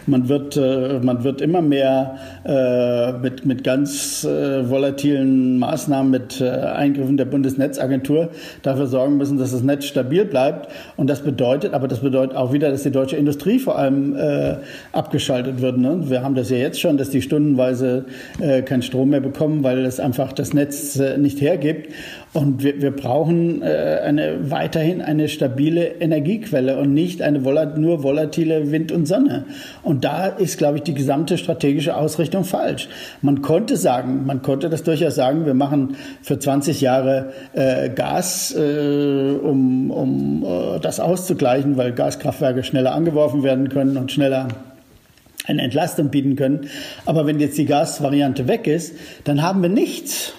Man, 0.07 0.29
wird, 0.29 0.57
äh, 0.57 0.99
man 1.01 1.23
wird 1.23 1.41
immer 1.41 1.63
mehr 1.63 2.19
äh, 2.45 3.13
mit, 3.13 3.47
mit 3.47 3.63
ganz 3.63 4.25
äh, 4.25 4.69
volatilen 4.69 5.59
Maßnahmen, 5.59 6.11
mit 6.11 6.41
äh, 6.41 6.49
Eingriffen 6.49 7.17
der 7.17 7.27
Bundesnetzagentur 7.27 8.31
dafür 8.63 8.89
sorgen 8.89 9.19
müssen, 9.19 9.39
dass 9.39 9.53
das 9.53 9.63
Netz 9.63 9.85
stabil 9.85 10.25
bleibt. 10.25 10.69
Und 10.97 11.09
das 11.09 11.21
bedeutet, 11.21 11.75
aber 11.75 11.87
das 11.87 12.01
bedeutet 12.01 12.37
auch 12.37 12.53
wieder, 12.53 12.71
dass 12.71 12.83
die 12.83 12.91
deutsche 12.91 13.17
Industrie 13.17 13.61
vor 13.61 13.79
allem 13.79 14.17
äh, 14.17 14.57
abgeschaltet 14.91 15.61
wird. 15.61 15.79
Ne? 15.79 16.11
Wir 16.11 16.23
haben 16.23 16.35
das 16.35 16.51
ja 16.51 16.57
jetzt 16.57 16.81
schon, 16.81 16.97
dass 16.97 17.11
die 17.11 17.23
stundenweise 17.23 18.07
äh, 18.41 18.63
keinen 18.63 18.83
Strom 18.83 19.11
mehr 19.11 19.21
bekommen, 19.21 19.63
weil 19.63 19.85
es 19.85 20.01
einfach 20.01 20.33
das 20.33 20.53
Netz 20.53 21.01
nicht 21.19 21.41
hergibt. 21.41 21.93
Und 22.37 22.63
wir, 22.63 22.83
wir 22.83 22.91
brauchen 22.91 23.63
äh, 23.63 24.01
eine, 24.05 24.51
weiterhin 24.51 25.01
eine 25.01 25.27
stabile 25.31 25.87
Energiequelle 25.87 26.79
und 26.79 26.93
nicht 26.93 27.23
eine 27.23 27.45
volat, 27.45 27.79
nur 27.79 28.03
volatile 28.03 28.71
Wind 28.71 28.93
und 28.93 29.07
Sonne. 29.07 29.47
Und 29.83 30.05
da 30.05 30.27
ist, 30.27 30.59
glaube 30.59 30.77
ich, 30.77 30.83
die 30.83 30.93
gesamte 30.93 31.39
strategische 31.39 31.97
Ausrichtung 31.97 32.45
falsch. 32.45 32.91
Man 33.23 33.41
konnte 33.41 33.79
sagen, 33.79 34.27
man 34.27 34.43
konnte 34.43 34.69
das 34.69 34.83
durchaus 34.83 35.15
sagen, 35.15 35.47
wir 35.47 35.55
machen 35.55 35.97
für 36.21 36.39
20 36.39 36.83
Jahre 36.83 37.33
äh, 37.55 37.89
Gas, 37.89 38.55
äh, 38.55 39.31
um, 39.43 39.91
um 39.91 40.45
äh, 40.45 40.79
das 40.81 41.01
auszugleichen, 41.01 41.79
weil 41.79 41.93
Gaskraftwerke 41.93 42.65
schneller 42.65 42.95
angeworfen 42.95 43.45
werden 43.45 43.71
können 43.71 43.97
und 43.97 44.13
schneller 44.13 44.49
eine 45.47 45.63
Entlastung 45.63 46.11
bieten 46.11 46.37
können. 46.37 46.69
Aber 47.07 47.27
wenn 47.27 47.41
jetzt 47.41 47.57
die 47.57 47.65
Gasvariante 47.65 48.47
weg 48.47 48.67
ist, 48.67 48.95
dann 49.25 49.41
haben 49.41 49.63
wir 49.63 49.71
nichts 49.71 50.35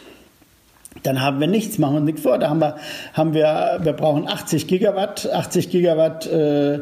dann 1.04 1.22
haben 1.22 1.40
wir 1.40 1.48
nichts, 1.48 1.78
machen 1.78 1.96
wir 1.96 2.02
nichts 2.02 2.22
vor. 2.22 2.38
Da 2.38 2.50
haben 2.50 2.60
wir, 2.60 2.76
haben 3.14 3.34
wir, 3.34 3.80
wir 3.82 3.94
brauchen 3.94 4.28
80 4.28 4.68
Gigawatt, 4.68 5.30
80 5.32 5.70
Gigawatt 5.70 6.28
äh, 6.28 6.80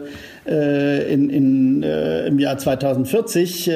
äh, 0.48 1.12
in, 1.12 1.30
in, 1.30 1.84
äh, 1.84 2.28
im 2.28 2.40
Jahr 2.40 2.58
2040, 2.58 3.68
äh, 3.68 3.74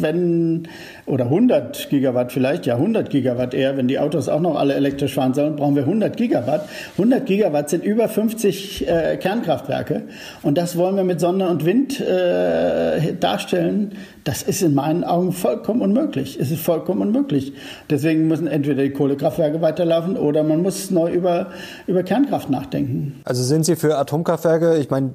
wenn 0.00 0.68
oder 1.06 1.24
100 1.24 1.90
Gigawatt 1.90 2.32
vielleicht, 2.32 2.66
ja 2.66 2.76
100 2.76 3.10
Gigawatt 3.10 3.52
eher, 3.52 3.76
wenn 3.76 3.88
die 3.88 3.98
Autos 3.98 4.28
auch 4.28 4.40
noch 4.40 4.56
alle 4.56 4.74
elektrisch 4.74 5.14
fahren 5.14 5.34
sollen, 5.34 5.56
brauchen 5.56 5.74
wir 5.74 5.82
100 5.82 6.16
Gigawatt. 6.16 6.68
100 6.92 7.26
Gigawatt 7.26 7.68
sind 7.68 7.84
über 7.84 8.08
50 8.08 8.88
äh, 8.88 9.16
Kernkraftwerke 9.16 10.02
und 10.42 10.56
das 10.56 10.76
wollen 10.76 10.96
wir 10.96 11.04
mit 11.04 11.20
Sonne 11.20 11.48
und 11.48 11.64
Wind 11.64 12.00
äh, 12.00 13.14
darstellen. 13.14 13.92
Das 14.24 14.42
ist 14.42 14.62
in 14.62 14.74
meinen 14.74 15.02
Augen 15.02 15.32
vollkommen 15.32 15.80
unmöglich. 15.80 16.38
Es 16.38 16.50
ist 16.50 16.62
vollkommen 16.62 17.02
unmöglich. 17.02 17.54
Deswegen 17.88 18.28
müssen 18.28 18.46
entweder 18.46 18.82
die 18.82 18.90
Kohlekraftwerke 18.90 19.60
weiterlaufen 19.62 20.16
oder 20.16 20.42
man 20.42 20.62
muss 20.62 20.90
neu 20.90 21.10
über, 21.10 21.48
über 21.86 22.02
Kernkraft 22.02 22.50
nachdenken. 22.50 23.20
Also 23.24 23.42
sind 23.42 23.64
Sie 23.64 23.76
für 23.76 23.96
Atomkraftwerke? 23.96 24.76
Ich 24.76 24.90
meine, 24.90 25.14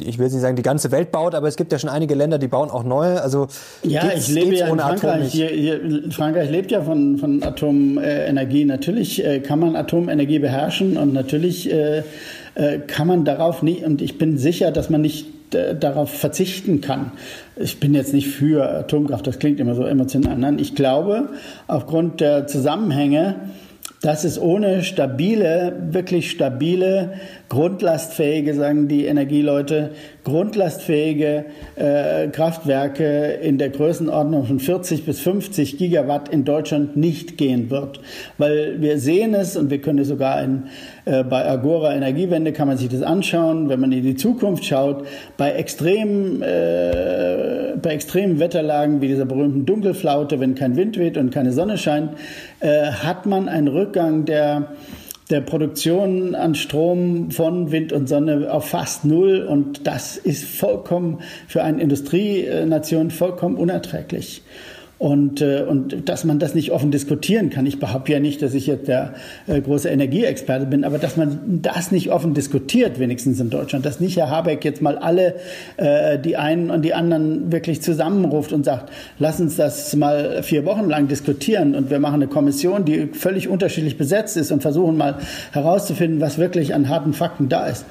ich 0.00 0.18
will 0.18 0.26
nicht 0.26 0.40
sagen, 0.40 0.56
die 0.56 0.62
ganze 0.62 0.90
Welt 0.90 1.12
baut, 1.12 1.34
aber 1.34 1.48
es 1.48 1.56
gibt 1.56 1.72
ja 1.72 1.78
schon 1.78 1.90
einige 1.90 2.14
Länder, 2.14 2.38
die 2.38 2.48
bauen 2.48 2.70
auch 2.70 2.84
neue. 2.84 3.20
Also 3.22 3.48
ja, 3.82 4.10
ich 4.14 4.28
lebe 4.28 4.54
ja 4.54 4.68
in 4.68 4.78
Frankreich. 4.78 5.32
Hier, 5.32 5.48
hier, 5.48 5.80
Frankreich 6.10 6.50
lebt 6.50 6.70
ja 6.70 6.82
von, 6.82 7.18
von 7.18 7.42
Atomenergie. 7.42 8.64
Natürlich 8.64 9.24
äh, 9.24 9.40
kann 9.40 9.58
man 9.60 9.76
Atomenergie 9.76 10.38
beherrschen 10.38 10.96
und 10.96 11.12
natürlich 11.12 11.72
äh, 11.72 12.02
äh, 12.54 12.78
kann 12.86 13.06
man 13.06 13.24
darauf 13.24 13.62
nicht, 13.62 13.84
und 13.84 14.02
ich 14.02 14.18
bin 14.18 14.38
sicher, 14.38 14.70
dass 14.70 14.90
man 14.90 15.00
nicht 15.00 15.26
darauf 15.50 16.10
verzichten 16.10 16.80
kann. 16.80 17.12
Ich 17.54 17.78
bin 17.78 17.94
jetzt 17.94 18.12
nicht 18.12 18.26
für 18.28 18.68
Atomkraft, 18.68 19.28
das 19.28 19.38
klingt 19.38 19.60
immer 19.60 19.76
so 19.76 19.84
emotional. 19.84 20.36
Nein, 20.36 20.58
ich 20.58 20.74
glaube, 20.74 21.28
aufgrund 21.68 22.20
der 22.20 22.48
Zusammenhänge 22.48 23.36
Das 24.02 24.24
ist 24.24 24.38
ohne 24.38 24.82
stabile, 24.82 25.72
wirklich 25.90 26.30
stabile, 26.30 27.14
grundlastfähige, 27.48 28.54
sagen 28.54 28.88
die 28.88 29.06
Energieleute, 29.06 29.92
grundlastfähige 30.22 31.46
äh, 31.76 32.28
Kraftwerke 32.28 33.38
in 33.42 33.56
der 33.56 33.70
Größenordnung 33.70 34.44
von 34.44 34.60
40 34.60 35.06
bis 35.06 35.20
50 35.20 35.78
Gigawatt 35.78 36.28
in 36.28 36.44
Deutschland 36.44 36.96
nicht 36.96 37.38
gehen 37.38 37.70
wird. 37.70 38.00
Weil 38.36 38.82
wir 38.82 38.98
sehen 38.98 39.34
es 39.34 39.56
und 39.56 39.70
wir 39.70 39.80
können 39.80 40.00
es 40.00 40.08
sogar 40.08 40.42
in, 40.42 40.64
äh, 41.06 41.24
bei 41.24 41.48
Agora 41.48 41.94
Energiewende 41.94 42.52
kann 42.52 42.68
man 42.68 42.76
sich 42.76 42.90
das 42.90 43.02
anschauen, 43.02 43.68
wenn 43.70 43.80
man 43.80 43.92
in 43.92 44.02
die 44.02 44.16
Zukunft 44.16 44.64
schaut, 44.64 45.06
bei 45.38 45.52
extremen, 45.52 46.42
äh, 46.42 47.76
bei 47.80 47.94
extremen 47.94 48.40
Wetterlagen 48.40 49.00
wie 49.00 49.08
dieser 49.08 49.24
berühmten 49.24 49.64
Dunkelflaute, 49.64 50.38
wenn 50.38 50.54
kein 50.54 50.76
Wind 50.76 50.98
weht 50.98 51.16
und 51.16 51.30
keine 51.30 51.52
Sonne 51.52 51.78
scheint, 51.78 52.10
äh, 52.60 52.86
hat 52.90 53.26
man 53.26 53.48
einen 53.48 53.68
Rückgang 53.68 54.24
der 54.24 54.76
der 55.30 55.40
Produktion 55.40 56.34
an 56.36 56.54
Strom 56.54 57.32
von 57.32 57.72
Wind 57.72 57.92
und 57.92 58.08
Sonne 58.08 58.52
auf 58.52 58.68
fast 58.68 59.04
null 59.04 59.40
und 59.42 59.86
das 59.86 60.16
ist 60.16 60.44
vollkommen 60.44 61.20
für 61.48 61.64
eine 61.64 61.82
Industrienation 61.82 63.10
vollkommen 63.10 63.56
unerträglich. 63.56 64.42
Und, 64.98 65.42
äh, 65.42 65.62
und 65.62 66.08
dass 66.08 66.24
man 66.24 66.38
das 66.38 66.54
nicht 66.54 66.72
offen 66.72 66.90
diskutieren 66.90 67.50
kann. 67.50 67.66
Ich 67.66 67.78
behaupte 67.78 68.12
ja 68.12 68.18
nicht, 68.18 68.40
dass 68.40 68.54
ich 68.54 68.66
jetzt 68.66 68.88
der 68.88 69.12
äh, 69.46 69.60
große 69.60 69.90
Energieexperte 69.90 70.64
bin, 70.64 70.84
aber 70.84 70.96
dass 70.96 71.18
man 71.18 71.60
das 71.60 71.92
nicht 71.92 72.10
offen 72.10 72.32
diskutiert, 72.32 72.98
wenigstens 72.98 73.38
in 73.38 73.50
Deutschland, 73.50 73.84
dass 73.84 74.00
nicht 74.00 74.16
Herr 74.16 74.30
Habeck 74.30 74.64
jetzt 74.64 74.80
mal 74.80 74.96
alle, 74.96 75.34
äh, 75.76 76.18
die 76.18 76.38
einen 76.38 76.70
und 76.70 76.80
die 76.80 76.94
anderen 76.94 77.52
wirklich 77.52 77.82
zusammenruft 77.82 78.54
und 78.54 78.64
sagt, 78.64 78.90
lass 79.18 79.38
uns 79.38 79.56
das 79.56 79.94
mal 79.96 80.42
vier 80.42 80.64
Wochen 80.64 80.88
lang 80.88 81.08
diskutieren 81.08 81.74
und 81.74 81.90
wir 81.90 81.98
machen 81.98 82.14
eine 82.14 82.28
Kommission, 82.28 82.86
die 82.86 83.08
völlig 83.12 83.48
unterschiedlich 83.48 83.98
besetzt 83.98 84.38
ist 84.38 84.50
und 84.50 84.62
versuchen 84.62 84.96
mal 84.96 85.16
herauszufinden, 85.52 86.22
was 86.22 86.38
wirklich 86.38 86.72
an 86.74 86.88
harten 86.88 87.12
Fakten 87.12 87.50
da 87.50 87.66
ist. 87.66 87.84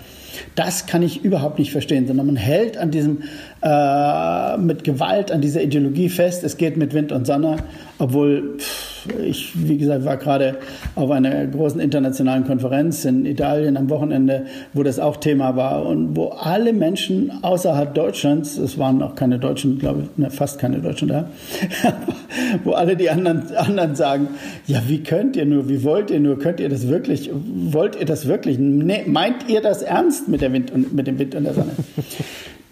Das 0.56 0.86
kann 0.86 1.04
ich 1.04 1.24
überhaupt 1.24 1.60
nicht 1.60 1.72
verstehen, 1.72 2.08
sondern 2.08 2.26
man 2.26 2.36
hält 2.36 2.78
an 2.78 2.92
diesem, 2.92 3.24
äh, 3.62 4.58
mit 4.58 4.84
Gewalt 4.84 5.32
an 5.32 5.42
dieser 5.42 5.62
Ideologie 5.62 6.10
fest, 6.10 6.44
es 6.44 6.58
geht 6.58 6.78
mit 6.78 6.94
Wind 6.94 7.12
und 7.12 7.26
Sonne, 7.26 7.58
obwohl 8.00 8.58
ich, 9.24 9.52
wie 9.56 9.78
gesagt, 9.78 10.06
war 10.06 10.18
gerade 10.18 10.58
auf 10.96 11.12
einer 11.12 11.46
großen 11.48 11.80
internationalen 11.80 12.46
Konferenz 12.46 13.06
in 13.06 13.26
Italien 13.26 13.78
am 13.78 13.90
Wochenende, 13.90 14.46
wo 14.74 14.84
das 14.84 15.00
auch 15.00 15.18
Thema 15.18 15.56
war 15.56 15.86
und 15.86 16.16
wo 16.16 16.30
alle 16.30 16.74
Menschen 16.74 17.32
außerhalb 17.44 17.94
Deutschlands, 17.94 18.58
es 18.58 18.78
waren 18.78 19.02
auch 19.02 19.16
keine 19.16 19.40
Deutschen, 19.40 19.80
glaube 19.80 20.04
ich, 20.04 20.18
ne, 20.18 20.30
fast 20.30 20.60
keine 20.60 20.80
Deutschen 20.80 21.08
da, 21.08 21.30
wo 22.64 22.72
alle 22.72 22.96
die 22.96 23.10
anderen, 23.10 23.56
anderen 23.56 23.96
sagen, 23.96 24.28
ja, 24.68 24.82
wie 24.88 25.04
könnt 25.04 25.36
ihr 25.36 25.46
nur, 25.46 25.70
wie 25.70 25.84
wollt 25.84 26.12
ihr 26.12 26.20
nur, 26.20 26.40
könnt 26.40 26.60
ihr 26.60 26.70
das 26.70 26.88
wirklich, 26.88 27.30
wollt 27.34 28.00
ihr 28.00 28.06
das 28.06 28.28
wirklich, 28.28 28.58
ne, 28.60 29.04
meint 29.06 29.50
ihr 29.50 29.62
das 29.62 29.82
ernst 29.82 30.28
mit, 30.28 30.42
der 30.42 30.54
Wind 30.54 30.72
und, 30.72 30.94
mit 30.94 31.08
dem 31.08 31.20
Wind 31.20 31.36
und 31.36 31.44
der 31.44 31.54
Sonne? 31.54 31.72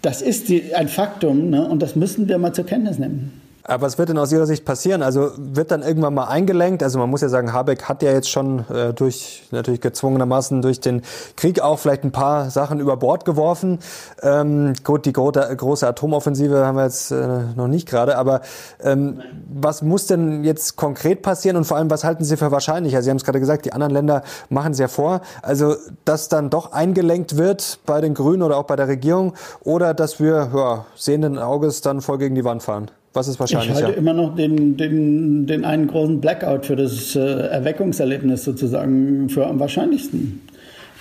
Das 0.02 0.20
ist 0.20 0.50
die, 0.50 0.74
ein 0.74 0.88
Faktum 0.88 1.50
ne, 1.50 1.66
und 1.66 1.80
das 1.80 1.96
müssen 1.96 2.28
wir 2.28 2.38
mal 2.38 2.52
zur 2.52 2.66
Kenntnis 2.66 2.98
nehmen. 2.98 3.43
Aber 3.66 3.86
was 3.86 3.96
wird 3.96 4.10
denn 4.10 4.18
aus 4.18 4.30
Ihrer 4.30 4.44
Sicht 4.44 4.66
passieren? 4.66 5.02
Also 5.02 5.30
wird 5.38 5.70
dann 5.70 5.82
irgendwann 5.82 6.12
mal 6.12 6.24
eingelenkt? 6.24 6.82
Also 6.82 6.98
man 6.98 7.08
muss 7.08 7.22
ja 7.22 7.30
sagen, 7.30 7.54
Habeck 7.54 7.84
hat 7.84 8.02
ja 8.02 8.12
jetzt 8.12 8.28
schon 8.28 8.68
äh, 8.68 8.92
durch 8.92 9.44
natürlich 9.52 9.80
gezwungenermaßen 9.80 10.60
durch 10.60 10.80
den 10.80 11.00
Krieg 11.36 11.60
auch 11.60 11.78
vielleicht 11.78 12.04
ein 12.04 12.12
paar 12.12 12.50
Sachen 12.50 12.78
über 12.78 12.98
Bord 12.98 13.24
geworfen. 13.24 13.78
Ähm, 14.22 14.74
gut, 14.84 15.06
die 15.06 15.14
große, 15.14 15.56
große 15.56 15.88
Atomoffensive 15.88 16.66
haben 16.66 16.76
wir 16.76 16.84
jetzt 16.84 17.10
äh, 17.10 17.38
noch 17.56 17.68
nicht 17.68 17.88
gerade. 17.88 18.18
Aber 18.18 18.42
ähm, 18.82 19.22
was 19.46 19.80
muss 19.80 20.06
denn 20.08 20.44
jetzt 20.44 20.76
konkret 20.76 21.22
passieren 21.22 21.56
und 21.56 21.64
vor 21.64 21.78
allem, 21.78 21.88
was 21.88 22.04
halten 22.04 22.24
Sie 22.24 22.36
für 22.36 22.50
wahrscheinlicher? 22.50 23.00
Sie 23.00 23.08
haben 23.08 23.16
es 23.16 23.24
gerade 23.24 23.40
gesagt, 23.40 23.64
die 23.64 23.72
anderen 23.72 23.94
Länder 23.94 24.24
machen 24.50 24.72
es 24.72 24.78
ja 24.78 24.88
vor. 24.88 25.22
Also, 25.40 25.76
dass 26.04 26.28
dann 26.28 26.50
doch 26.50 26.72
eingelenkt 26.72 27.38
wird 27.38 27.78
bei 27.86 28.02
den 28.02 28.12
Grünen 28.12 28.42
oder 28.42 28.58
auch 28.58 28.64
bei 28.64 28.76
der 28.76 28.88
Regierung 28.88 29.32
oder 29.62 29.94
dass 29.94 30.20
wir 30.20 30.50
ja, 30.54 30.84
sehenden 30.96 31.38
Auges 31.38 31.80
dann 31.80 32.02
voll 32.02 32.18
gegen 32.18 32.34
die 32.34 32.44
Wand 32.44 32.62
fahren? 32.62 32.90
Was 33.14 33.28
ist 33.28 33.38
wahrscheinlicher? 33.38 33.78
Ich 33.78 33.84
halte 33.84 33.98
immer 33.98 34.12
noch 34.12 34.34
den, 34.34 34.76
den, 34.76 35.46
den 35.46 35.64
einen 35.64 35.86
großen 35.86 36.20
Blackout 36.20 36.66
für 36.66 36.74
das 36.74 37.14
äh, 37.14 37.20
Erweckungserlebnis 37.20 38.44
sozusagen 38.44 39.28
für 39.28 39.46
am 39.46 39.60
wahrscheinlichsten. 39.60 40.40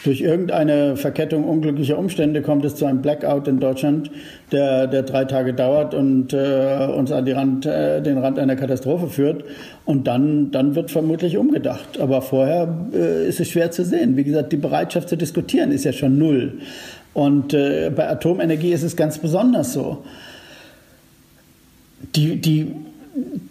Durch 0.04 0.22
irgendeine 0.22 0.96
Verkettung 0.96 1.46
unglücklicher 1.46 1.98
Umstände 1.98 2.42
kommt 2.42 2.66
es 2.66 2.76
zu 2.76 2.86
einem 2.86 3.02
Blackout 3.02 3.48
in 3.48 3.60
Deutschland, 3.60 4.12
der, 4.52 4.86
der 4.86 5.02
drei 5.04 5.26
Tage 5.26 5.54
dauert 5.54 5.94
und 5.96 6.34
äh, 6.34 6.88
uns 6.96 7.12
an 7.12 7.26
die 7.26 7.32
Rand, 7.32 7.66
äh, 7.66 8.02
den 8.02 8.20
Rand 8.20 8.38
einer 8.38 8.58
Katastrophe 8.58 9.08
führt. 9.08 9.46
Und 9.86 10.06
dann, 10.06 10.52
dann 10.52 10.76
wird 10.76 10.92
vermutlich 10.92 11.38
umgedacht. 11.38 12.00
Aber 12.00 12.22
vorher 12.22 12.68
äh, 12.94 13.28
ist 13.28 13.40
es 13.40 13.50
schwer 13.50 13.72
zu 13.72 13.84
sehen. 13.84 14.18
Wie 14.18 14.24
gesagt, 14.24 14.52
die 14.52 14.58
Bereitschaft 14.58 15.10
zu 15.10 15.16
diskutieren 15.16 15.72
ist 15.72 15.86
ja 15.86 15.94
schon 15.94 16.20
null. 16.20 16.60
Und 17.14 17.54
äh, 17.54 17.90
bei 17.96 18.08
Atomenergie 18.08 18.74
ist 18.74 18.84
es 18.84 18.96
ganz 18.96 19.18
besonders 19.18 19.74
so 19.74 20.04
die, 22.16 22.40
die 22.40 22.72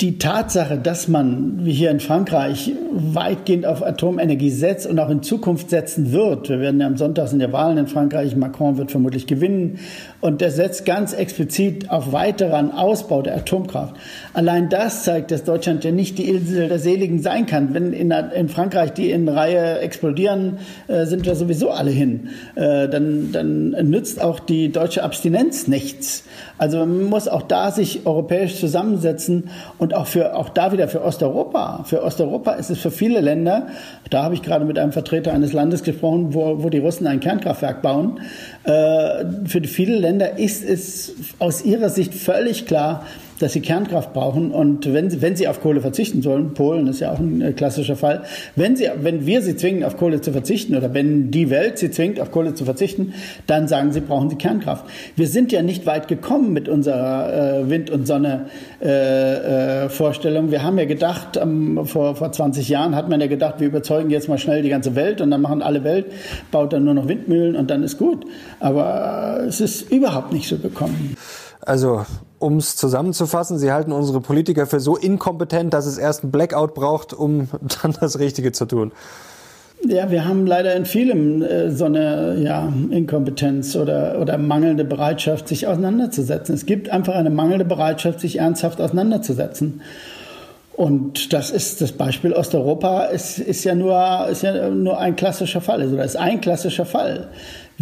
die 0.00 0.18
Tatsache, 0.18 0.76
dass 0.76 1.06
man, 1.06 1.64
wie 1.64 1.72
hier 1.72 1.90
in 1.90 2.00
Frankreich, 2.00 2.72
weitgehend 2.92 3.64
auf 3.64 3.84
Atomenergie 3.84 4.50
setzt 4.50 4.86
und 4.86 4.98
auch 4.98 5.10
in 5.10 5.22
Zukunft 5.22 5.70
setzen 5.70 6.10
wird, 6.10 6.48
wir 6.48 6.58
werden 6.58 6.80
ja 6.80 6.86
am 6.88 6.96
Sonntag 6.96 7.28
sind 7.28 7.40
ja 7.40 7.52
Wahlen 7.52 7.78
in 7.78 7.86
Frankreich, 7.86 8.34
Macron 8.34 8.76
wird 8.76 8.90
vermutlich 8.90 9.28
gewinnen, 9.28 9.78
und 10.22 10.40
der 10.40 10.52
setzt 10.52 10.86
ganz 10.86 11.12
explizit 11.12 11.90
auf 11.90 12.12
weiteren 12.12 12.70
Ausbau 12.70 13.22
der 13.22 13.34
Atomkraft. 13.36 13.96
Allein 14.32 14.68
das 14.68 15.02
zeigt, 15.02 15.32
dass 15.32 15.42
Deutschland 15.42 15.82
ja 15.82 15.90
nicht 15.90 16.16
die 16.16 16.28
Insel 16.28 16.68
der 16.68 16.78
Seligen 16.78 17.20
sein 17.20 17.44
kann. 17.44 17.74
Wenn 17.74 17.92
in, 17.92 18.12
in 18.12 18.48
Frankreich 18.48 18.92
die 18.92 19.10
in 19.10 19.28
Reihe 19.28 19.80
explodieren, 19.80 20.58
äh, 20.86 21.06
sind 21.06 21.26
wir 21.26 21.34
sowieso 21.34 21.70
alle 21.70 21.90
hin. 21.90 22.28
Äh, 22.54 22.88
dann, 22.88 23.32
dann 23.32 23.70
nützt 23.90 24.22
auch 24.22 24.38
die 24.38 24.70
deutsche 24.70 25.02
Abstinenz 25.02 25.66
nichts. 25.66 26.22
Also 26.56 26.78
man 26.78 27.02
muss 27.06 27.26
auch 27.26 27.42
da 27.42 27.72
sich 27.72 28.06
europäisch 28.06 28.60
zusammensetzen 28.60 29.50
und 29.78 29.92
auch 29.92 30.06
für 30.06 30.36
auch 30.36 30.50
da 30.50 30.70
wieder 30.70 30.86
für 30.86 31.02
Osteuropa. 31.02 31.82
Für 31.82 32.04
Osteuropa 32.04 32.52
ist 32.52 32.70
es 32.70 32.78
für 32.78 32.92
viele 32.92 33.20
Länder, 33.20 33.66
da 34.10 34.22
habe 34.22 34.34
ich 34.34 34.42
gerade 34.42 34.64
mit 34.64 34.78
einem 34.78 34.92
Vertreter 34.92 35.32
eines 35.32 35.52
Landes 35.52 35.82
gesprochen, 35.82 36.34
wo, 36.34 36.62
wo 36.62 36.68
die 36.68 36.78
Russen 36.78 37.06
ein 37.08 37.18
Kernkraftwerk 37.18 37.82
bauen. 37.82 38.20
Äh, 38.62 39.24
für 39.46 39.62
viele 39.64 39.96
Länder 39.96 40.11
ist 40.20 40.64
es 40.64 41.14
aus 41.38 41.64
ihrer 41.64 41.88
Sicht 41.88 42.14
völlig 42.14 42.66
klar, 42.66 43.06
dass 43.38 43.52
sie 43.52 43.60
Kernkraft 43.60 44.12
brauchen 44.12 44.52
und 44.52 44.92
wenn, 44.92 45.22
wenn 45.22 45.36
sie 45.36 45.48
auf 45.48 45.60
Kohle 45.60 45.80
verzichten 45.80 46.22
sollen, 46.22 46.54
Polen 46.54 46.86
ist 46.86 47.00
ja 47.00 47.12
auch 47.12 47.18
ein 47.18 47.40
äh, 47.40 47.52
klassischer 47.52 47.96
Fall, 47.96 48.22
wenn, 48.56 48.76
sie, 48.76 48.88
wenn 49.00 49.26
wir 49.26 49.42
sie 49.42 49.56
zwingen, 49.56 49.84
auf 49.84 49.96
Kohle 49.96 50.20
zu 50.20 50.32
verzichten 50.32 50.76
oder 50.76 50.94
wenn 50.94 51.30
die 51.30 51.50
Welt 51.50 51.78
sie 51.78 51.90
zwingt, 51.90 52.20
auf 52.20 52.30
Kohle 52.30 52.54
zu 52.54 52.64
verzichten, 52.64 53.14
dann 53.46 53.68
sagen 53.68 53.92
sie, 53.92 54.00
brauchen 54.00 54.30
sie 54.30 54.36
Kernkraft. 54.36 54.86
Wir 55.16 55.26
sind 55.26 55.52
ja 55.52 55.62
nicht 55.62 55.86
weit 55.86 56.08
gekommen 56.08 56.52
mit 56.52 56.68
unserer 56.68 57.60
äh, 57.60 57.70
Wind- 57.70 57.90
und 57.90 58.06
Sonne-Vorstellung. 58.06 60.44
Äh, 60.44 60.48
äh, 60.48 60.52
wir 60.52 60.62
haben 60.62 60.78
ja 60.78 60.84
gedacht, 60.84 61.36
ähm, 61.36 61.80
vor, 61.84 62.16
vor 62.16 62.32
20 62.32 62.68
Jahren 62.68 62.96
hat 62.96 63.08
man 63.08 63.20
ja 63.20 63.26
gedacht, 63.26 63.56
wir 63.58 63.68
überzeugen 63.68 64.10
jetzt 64.10 64.28
mal 64.28 64.38
schnell 64.38 64.62
die 64.62 64.68
ganze 64.68 64.94
Welt 64.94 65.20
und 65.20 65.30
dann 65.30 65.40
machen 65.40 65.62
alle 65.62 65.84
Welt, 65.84 66.06
baut 66.50 66.72
dann 66.72 66.84
nur 66.84 66.94
noch 66.94 67.08
Windmühlen 67.08 67.56
und 67.56 67.70
dann 67.70 67.82
ist 67.82 67.98
gut. 67.98 68.24
Aber 68.60 69.40
äh, 69.40 69.46
es 69.46 69.60
ist 69.60 69.90
überhaupt 69.90 70.32
nicht 70.32 70.48
so 70.48 70.58
gekommen. 70.58 71.16
Also, 71.60 72.04
um 72.42 72.56
es 72.56 72.76
zusammenzufassen, 72.76 73.58
Sie 73.58 73.72
halten 73.72 73.92
unsere 73.92 74.20
Politiker 74.20 74.66
für 74.66 74.80
so 74.80 74.96
inkompetent, 74.96 75.72
dass 75.72 75.86
es 75.86 75.98
erst 75.98 76.22
einen 76.22 76.32
Blackout 76.32 76.74
braucht, 76.74 77.12
um 77.12 77.48
dann 77.82 77.94
das 78.00 78.18
Richtige 78.18 78.52
zu 78.52 78.66
tun. 78.66 78.92
Ja, 79.84 80.10
wir 80.12 80.24
haben 80.26 80.46
leider 80.46 80.76
in 80.76 80.84
vielem 80.84 81.42
äh, 81.42 81.70
so 81.70 81.86
eine 81.86 82.36
ja, 82.38 82.72
Inkompetenz 82.90 83.74
oder, 83.74 84.20
oder 84.20 84.38
mangelnde 84.38 84.84
Bereitschaft, 84.84 85.48
sich 85.48 85.66
auseinanderzusetzen. 85.66 86.54
Es 86.54 86.66
gibt 86.66 86.90
einfach 86.90 87.14
eine 87.14 87.30
mangelnde 87.30 87.64
Bereitschaft, 87.64 88.20
sich 88.20 88.38
ernsthaft 88.38 88.80
auseinanderzusetzen. 88.80 89.80
Und 90.74 91.32
das 91.32 91.50
ist 91.50 91.80
das 91.80 91.92
Beispiel 91.92 92.32
Osteuropa, 92.32 93.04
ist, 93.04 93.38
ist, 93.38 93.64
ja, 93.64 93.74
nur, 93.74 94.28
ist 94.30 94.42
ja 94.42 94.70
nur 94.70 94.98
ein 94.98 95.16
klassischer 95.16 95.60
Fall, 95.60 95.82
also 95.82 95.96
das 95.96 96.12
ist 96.12 96.16
ein 96.16 96.40
klassischer 96.40 96.86
Fall. 96.86 97.28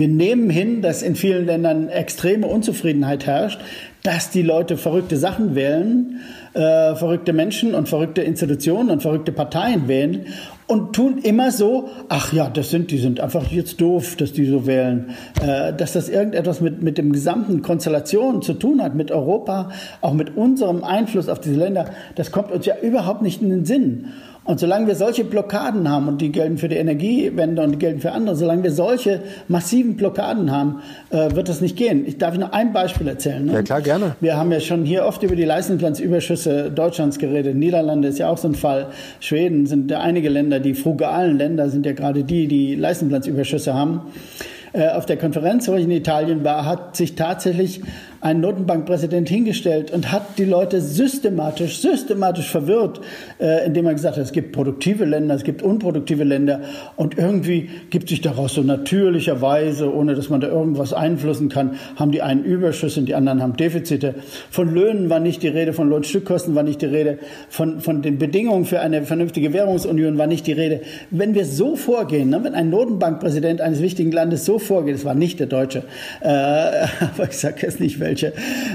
Wir 0.00 0.08
nehmen 0.08 0.48
hin, 0.48 0.80
dass 0.80 1.02
in 1.02 1.14
vielen 1.14 1.44
Ländern 1.44 1.90
extreme 1.90 2.46
Unzufriedenheit 2.46 3.26
herrscht, 3.26 3.60
dass 4.02 4.30
die 4.30 4.40
Leute 4.40 4.78
verrückte 4.78 5.18
Sachen 5.18 5.54
wählen, 5.54 6.20
äh, 6.54 6.94
verrückte 6.94 7.34
Menschen 7.34 7.74
und 7.74 7.86
verrückte 7.86 8.22
Institutionen 8.22 8.88
und 8.88 9.02
verrückte 9.02 9.30
Parteien 9.30 9.88
wählen 9.88 10.24
und 10.66 10.94
tun 10.94 11.18
immer 11.18 11.50
so, 11.50 11.90
ach 12.08 12.32
ja, 12.32 12.48
das 12.48 12.70
sind, 12.70 12.90
die 12.90 12.96
sind 12.96 13.20
einfach 13.20 13.46
jetzt 13.48 13.78
doof, 13.82 14.16
dass 14.16 14.32
die 14.32 14.46
so 14.46 14.66
wählen. 14.66 15.10
Äh, 15.42 15.74
dass 15.74 15.92
das 15.92 16.08
irgendetwas 16.08 16.62
mit, 16.62 16.82
mit 16.82 16.96
dem 16.96 17.12
gesamten 17.12 17.60
Konstellation 17.60 18.40
zu 18.40 18.54
tun 18.54 18.82
hat, 18.82 18.94
mit 18.94 19.10
Europa, 19.10 19.68
auch 20.00 20.14
mit 20.14 20.34
unserem 20.34 20.82
Einfluss 20.82 21.28
auf 21.28 21.40
diese 21.40 21.56
Länder, 21.56 21.90
das 22.14 22.32
kommt 22.32 22.52
uns 22.52 22.64
ja 22.64 22.76
überhaupt 22.80 23.20
nicht 23.20 23.42
in 23.42 23.50
den 23.50 23.66
Sinn. 23.66 24.06
Und 24.50 24.58
solange 24.58 24.88
wir 24.88 24.96
solche 24.96 25.22
Blockaden 25.22 25.88
haben, 25.88 26.08
und 26.08 26.20
die 26.20 26.32
gelten 26.32 26.58
für 26.58 26.68
die 26.68 26.74
Energiewende 26.74 27.62
und 27.62 27.70
die 27.70 27.78
gelten 27.78 28.00
für 28.00 28.10
andere, 28.10 28.34
solange 28.34 28.64
wir 28.64 28.72
solche 28.72 29.22
massiven 29.46 29.94
Blockaden 29.94 30.50
haben, 30.50 30.82
äh, 31.10 31.36
wird 31.36 31.48
das 31.48 31.60
nicht 31.60 31.76
gehen. 31.76 32.04
Ich 32.04 32.18
darf 32.18 32.36
noch 32.36 32.50
ein 32.50 32.72
Beispiel 32.72 33.06
erzählen. 33.06 33.44
Ne? 33.44 33.52
Ja, 33.52 33.62
klar, 33.62 33.80
gerne. 33.80 34.16
Wir 34.18 34.36
haben 34.36 34.50
ja 34.50 34.58
schon 34.58 34.84
hier 34.84 35.06
oft 35.06 35.22
über 35.22 35.36
die 35.36 35.44
Leistungsbilanzüberschüsse 35.44 36.72
Deutschlands 36.72 37.20
geredet. 37.20 37.54
Niederlande 37.54 38.08
ist 38.08 38.18
ja 38.18 38.28
auch 38.28 38.38
so 38.38 38.48
ein 38.48 38.56
Fall. 38.56 38.88
Schweden 39.20 39.66
sind 39.66 39.88
ja 39.88 40.00
einige 40.00 40.28
Länder, 40.28 40.58
die 40.58 40.74
frugalen 40.74 41.38
Länder 41.38 41.68
sind 41.68 41.86
ja 41.86 41.92
gerade 41.92 42.24
die, 42.24 42.48
die 42.48 42.74
Leistungsbilanzüberschüsse 42.74 43.72
haben. 43.72 44.00
Äh, 44.72 44.88
auf 44.88 45.06
der 45.06 45.16
Konferenz, 45.16 45.68
wo 45.68 45.74
ich 45.74 45.84
in 45.84 45.92
Italien 45.92 46.42
war, 46.42 46.64
hat 46.64 46.96
sich 46.96 47.14
tatsächlich 47.14 47.82
ein 48.20 48.40
Notenbankpräsident 48.40 49.28
hingestellt 49.28 49.90
und 49.90 50.12
hat 50.12 50.38
die 50.38 50.44
Leute 50.44 50.82
systematisch, 50.82 51.80
systematisch 51.80 52.50
verwirrt, 52.50 53.00
äh, 53.38 53.64
indem 53.64 53.86
er 53.86 53.94
gesagt 53.94 54.16
hat, 54.16 54.24
es 54.24 54.32
gibt 54.32 54.52
produktive 54.52 55.06
Länder, 55.06 55.34
es 55.34 55.44
gibt 55.44 55.62
unproduktive 55.62 56.24
Länder 56.24 56.60
und 56.96 57.16
irgendwie 57.16 57.70
gibt 57.88 58.10
sich 58.10 58.20
daraus 58.20 58.54
so 58.54 58.62
natürlicherweise, 58.62 59.94
ohne 59.94 60.14
dass 60.14 60.28
man 60.28 60.42
da 60.42 60.48
irgendwas 60.48 60.92
einflussen 60.92 61.48
kann, 61.48 61.76
haben 61.96 62.12
die 62.12 62.20
einen 62.20 62.44
Überschuss 62.44 62.98
und 62.98 63.06
die 63.06 63.14
anderen 63.14 63.40
haben 63.40 63.56
Defizite. 63.56 64.16
Von 64.50 64.74
Löhnen 64.74 65.08
war 65.08 65.20
nicht 65.20 65.42
die 65.42 65.48
Rede, 65.48 65.72
von 65.72 65.88
Lohnstückkosten 65.88 66.54
war 66.54 66.62
nicht 66.62 66.82
die 66.82 66.86
Rede, 66.86 67.18
von, 67.48 67.80
von 67.80 68.02
den 68.02 68.18
Bedingungen 68.18 68.66
für 68.66 68.80
eine 68.80 69.02
vernünftige 69.04 69.54
Währungsunion 69.54 70.18
war 70.18 70.26
nicht 70.26 70.46
die 70.46 70.52
Rede. 70.52 70.82
Wenn 71.10 71.34
wir 71.34 71.46
so 71.46 71.74
vorgehen, 71.74 72.28
ne, 72.28 72.44
wenn 72.44 72.54
ein 72.54 72.68
Notenbankpräsident 72.68 73.62
eines 73.62 73.80
wichtigen 73.80 74.12
Landes 74.12 74.44
so 74.44 74.58
vorgeht, 74.58 74.96
es 74.96 75.06
war 75.06 75.14
nicht 75.14 75.40
der 75.40 75.46
Deutsche, 75.46 75.84
äh, 76.20 76.26
aber 76.28 77.24
ich 77.30 77.38
sage 77.38 77.60
jetzt 77.62 77.80
nicht, 77.80 77.98
wer 77.98 78.09
welche. 78.10 78.32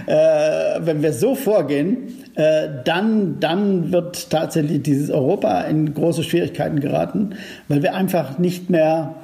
Äh, 0.07 0.79
wenn 0.79 1.03
wir 1.03 1.13
so 1.13 1.35
vorgehen, 1.35 2.07
äh, 2.35 2.69
dann, 2.83 3.39
dann 3.39 3.91
wird 3.91 4.29
tatsächlich 4.29 4.81
dieses 4.83 5.09
Europa 5.09 5.61
in 5.61 5.93
große 5.93 6.23
Schwierigkeiten 6.23 6.79
geraten, 6.79 7.35
weil 7.67 7.83
wir 7.83 7.93
einfach 7.93 8.39
nicht 8.39 8.69
mehr 8.69 9.15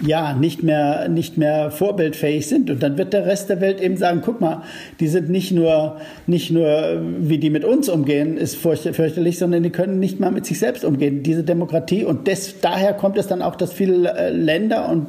ja, 0.00 0.32
nicht 0.32 0.62
mehr, 0.62 1.08
nicht 1.08 1.38
mehr 1.38 1.70
vorbildfähig 1.72 2.46
sind. 2.46 2.70
Und 2.70 2.82
dann 2.82 2.96
wird 2.98 3.12
der 3.12 3.26
Rest 3.26 3.50
der 3.50 3.60
Welt 3.60 3.80
eben 3.80 3.96
sagen, 3.96 4.22
guck 4.24 4.40
mal, 4.40 4.62
die 5.00 5.08
sind 5.08 5.28
nicht 5.28 5.50
nur, 5.50 5.96
nicht 6.26 6.50
nur, 6.52 7.00
wie 7.18 7.38
die 7.38 7.50
mit 7.50 7.64
uns 7.64 7.88
umgehen, 7.88 8.36
ist 8.36 8.56
fürchterlich, 8.56 9.38
sondern 9.38 9.64
die 9.64 9.70
können 9.70 9.98
nicht 9.98 10.20
mal 10.20 10.30
mit 10.30 10.46
sich 10.46 10.60
selbst 10.60 10.84
umgehen, 10.84 11.24
diese 11.24 11.42
Demokratie. 11.42 12.04
Und 12.04 12.28
des, 12.28 12.60
daher 12.60 12.92
kommt 12.92 13.18
es 13.18 13.26
dann 13.26 13.42
auch, 13.42 13.56
dass 13.56 13.72
viele 13.72 14.16
äh, 14.16 14.30
Länder 14.30 14.88
und 14.88 15.06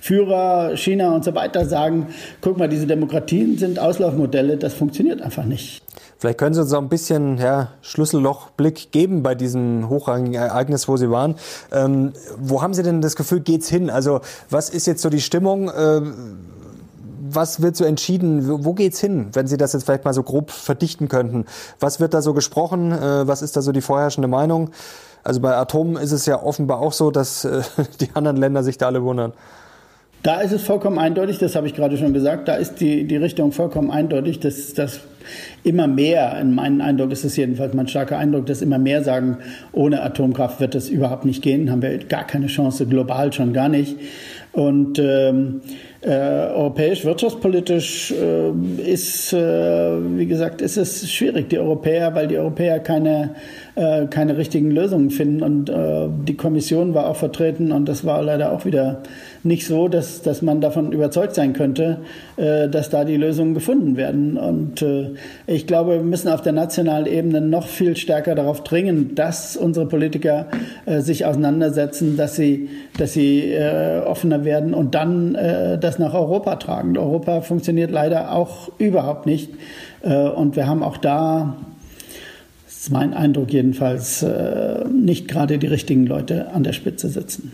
Führer, 0.00 0.76
China 0.76 1.14
und 1.14 1.24
so 1.24 1.34
weiter 1.36 1.64
sagen, 1.64 2.08
guck 2.40 2.58
mal, 2.58 2.68
diese 2.68 2.88
Demokratien 2.88 3.58
sind 3.58 3.78
Auslaufmodelle, 3.78 4.56
das 4.56 4.74
funktioniert 4.74 5.22
einfach 5.22 5.44
nicht. 5.44 5.82
Vielleicht 6.22 6.38
können 6.38 6.54
Sie 6.54 6.60
uns 6.60 6.72
auch 6.72 6.80
ein 6.80 6.88
bisschen 6.88 7.36
ja, 7.38 7.72
Schlüssellochblick 7.80 8.92
geben 8.92 9.24
bei 9.24 9.34
diesem 9.34 9.88
hochrangigen 9.88 10.34
Ereignis, 10.34 10.86
wo 10.86 10.96
Sie 10.96 11.10
waren. 11.10 11.34
Ähm, 11.72 12.12
wo 12.38 12.62
haben 12.62 12.74
Sie 12.74 12.84
denn 12.84 13.00
das 13.00 13.16
Gefühl, 13.16 13.40
geht's 13.40 13.68
hin? 13.68 13.90
Also 13.90 14.20
was 14.48 14.70
ist 14.70 14.86
jetzt 14.86 15.02
so 15.02 15.10
die 15.10 15.20
Stimmung? 15.20 15.68
Äh, 15.68 16.00
was 17.28 17.60
wird 17.60 17.74
so 17.74 17.84
entschieden? 17.84 18.64
Wo 18.64 18.72
geht's 18.72 19.00
hin, 19.00 19.30
wenn 19.32 19.48
Sie 19.48 19.56
das 19.56 19.72
jetzt 19.72 19.82
vielleicht 19.82 20.04
mal 20.04 20.14
so 20.14 20.22
grob 20.22 20.52
verdichten 20.52 21.08
könnten? 21.08 21.44
Was 21.80 21.98
wird 21.98 22.14
da 22.14 22.22
so 22.22 22.34
gesprochen? 22.34 22.92
Äh, 22.92 23.26
was 23.26 23.42
ist 23.42 23.56
da 23.56 23.60
so 23.60 23.72
die 23.72 23.80
vorherrschende 23.80 24.28
Meinung? 24.28 24.70
Also 25.24 25.40
bei 25.40 25.56
Atomen 25.56 25.96
ist 25.96 26.12
es 26.12 26.24
ja 26.26 26.40
offenbar 26.40 26.78
auch 26.78 26.92
so, 26.92 27.10
dass 27.10 27.44
äh, 27.44 27.62
die 28.00 28.10
anderen 28.14 28.36
Länder 28.36 28.62
sich 28.62 28.78
da 28.78 28.86
alle 28.86 29.02
wundern. 29.02 29.32
Da 30.22 30.40
ist 30.40 30.52
es 30.52 30.62
vollkommen 30.62 30.98
eindeutig, 30.98 31.38
das 31.38 31.56
habe 31.56 31.66
ich 31.66 31.74
gerade 31.74 31.96
schon 31.96 32.12
gesagt, 32.12 32.46
da 32.46 32.54
ist 32.54 32.76
die, 32.80 33.04
die 33.08 33.16
Richtung 33.16 33.50
vollkommen 33.50 33.90
eindeutig, 33.90 34.38
dass, 34.38 34.72
dass 34.72 35.00
immer 35.64 35.88
mehr, 35.88 36.38
in 36.40 36.54
meinem 36.54 36.80
Eindruck 36.80 37.10
ist 37.10 37.24
es 37.24 37.36
jedenfalls 37.36 37.74
mein 37.74 37.88
starker 37.88 38.18
Eindruck, 38.18 38.46
dass 38.46 38.62
immer 38.62 38.78
mehr 38.78 39.02
sagen, 39.02 39.38
ohne 39.72 40.00
Atomkraft 40.02 40.60
wird 40.60 40.76
es 40.76 40.88
überhaupt 40.88 41.24
nicht 41.24 41.42
gehen, 41.42 41.72
haben 41.72 41.82
wir 41.82 41.98
gar 41.98 42.24
keine 42.24 42.46
Chance, 42.46 42.86
global 42.86 43.32
schon 43.32 43.52
gar 43.52 43.68
nicht. 43.68 43.96
Und 44.52 45.00
ähm, 45.00 45.62
äh, 46.02 46.08
europäisch 46.08 47.04
wirtschaftspolitisch 47.04 48.10
äh, 48.10 48.50
ist, 48.82 49.32
äh, 49.32 49.38
wie 49.38 50.26
gesagt, 50.26 50.60
ist 50.60 50.76
es 50.76 51.08
schwierig, 51.10 51.48
die 51.50 51.60
Europäer, 51.60 52.12
weil 52.16 52.26
die 52.26 52.38
Europäer 52.38 52.80
keine, 52.80 53.36
äh, 53.76 54.06
keine 54.06 54.36
richtigen 54.36 54.72
Lösungen 54.72 55.10
finden. 55.10 55.44
Und 55.44 55.70
äh, 55.70 56.08
die 56.26 56.36
Kommission 56.36 56.94
war 56.94 57.08
auch 57.08 57.14
vertreten 57.16 57.70
und 57.70 57.88
das 57.88 58.04
war 58.04 58.20
leider 58.20 58.50
auch 58.50 58.64
wieder 58.64 59.02
nicht 59.44 59.64
so, 59.64 59.86
dass, 59.86 60.22
dass 60.22 60.42
man 60.42 60.60
davon 60.60 60.90
überzeugt 60.90 61.36
sein 61.36 61.52
könnte, 61.52 61.98
äh, 62.36 62.68
dass 62.68 62.90
da 62.90 63.04
die 63.04 63.16
Lösungen 63.16 63.54
gefunden 63.54 63.96
werden. 63.96 64.36
Und 64.36 64.84
ich 65.46 65.66
glaube, 65.66 65.92
wir 65.92 66.02
müssen 66.02 66.28
auf 66.28 66.42
der 66.42 66.52
nationalen 66.52 67.06
Ebene 67.06 67.40
noch 67.40 67.66
viel 67.66 67.96
stärker 67.96 68.34
darauf 68.34 68.64
dringen, 68.64 69.14
dass 69.14 69.56
unsere 69.56 69.86
Politiker 69.86 70.46
sich 70.86 71.24
auseinandersetzen, 71.24 72.16
dass 72.16 72.36
sie, 72.36 72.68
dass 72.98 73.12
sie 73.12 73.54
offener 74.04 74.44
werden 74.44 74.74
und 74.74 74.94
dann 74.94 75.34
äh, 75.34 75.78
das 75.92 75.98
nach 75.98 76.14
Europa 76.14 76.56
tragen. 76.56 76.96
Europa 76.96 77.40
funktioniert 77.40 77.90
leider 77.90 78.32
auch 78.32 78.70
überhaupt 78.78 79.26
nicht. 79.26 79.50
Äh, 80.02 80.28
und 80.28 80.56
wir 80.56 80.66
haben 80.66 80.82
auch 80.82 80.96
da 80.96 81.56
das 82.66 82.88
ist 82.88 82.92
mein 82.92 83.14
Eindruck 83.14 83.52
jedenfalls, 83.52 84.26
nicht 84.90 85.28
gerade 85.28 85.58
die 85.58 85.68
richtigen 85.68 86.04
Leute 86.04 86.50
an 86.52 86.64
der 86.64 86.72
Spitze 86.72 87.10
sitzen. 87.10 87.52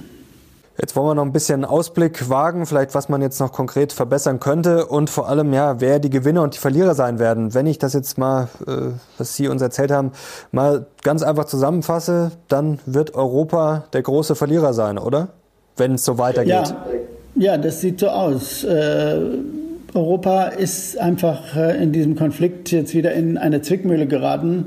Jetzt 0.80 0.94
wollen 0.94 1.08
wir 1.08 1.14
noch 1.16 1.24
ein 1.24 1.32
bisschen 1.32 1.64
Ausblick 1.64 2.30
wagen, 2.30 2.64
vielleicht 2.64 2.94
was 2.94 3.08
man 3.08 3.20
jetzt 3.20 3.40
noch 3.40 3.50
konkret 3.50 3.92
verbessern 3.92 4.38
könnte 4.38 4.86
und 4.86 5.10
vor 5.10 5.28
allem, 5.28 5.52
ja, 5.52 5.80
wer 5.80 5.98
die 5.98 6.08
Gewinner 6.08 6.42
und 6.42 6.54
die 6.54 6.60
Verlierer 6.60 6.94
sein 6.94 7.18
werden. 7.18 7.52
Wenn 7.52 7.66
ich 7.66 7.78
das 7.78 7.94
jetzt 7.94 8.16
mal, 8.16 8.48
äh, 8.64 8.92
was 9.18 9.34
Sie 9.34 9.48
uns 9.48 9.60
erzählt 9.60 9.90
haben, 9.90 10.12
mal 10.52 10.86
ganz 11.02 11.24
einfach 11.24 11.46
zusammenfasse, 11.46 12.30
dann 12.46 12.78
wird 12.86 13.16
Europa 13.16 13.84
der 13.92 14.02
große 14.02 14.36
Verlierer 14.36 14.72
sein, 14.72 14.98
oder? 14.98 15.28
Wenn 15.76 15.94
es 15.94 16.04
so 16.04 16.16
weitergeht. 16.16 16.68
Ja, 16.68 16.86
ja 17.38 17.56
das 17.56 17.80
sieht 17.80 18.00
so 18.00 18.08
aus. 18.08 18.64
Äh, 18.64 19.16
Europa 19.94 20.44
ist 20.48 20.98
einfach 20.98 21.56
äh, 21.56 21.82
in 21.82 21.92
diesem 21.92 22.14
Konflikt 22.14 22.70
jetzt 22.70 22.94
wieder 22.94 23.12
in 23.14 23.38
eine 23.38 23.62
Zwickmühle 23.62 24.06
geraten, 24.06 24.66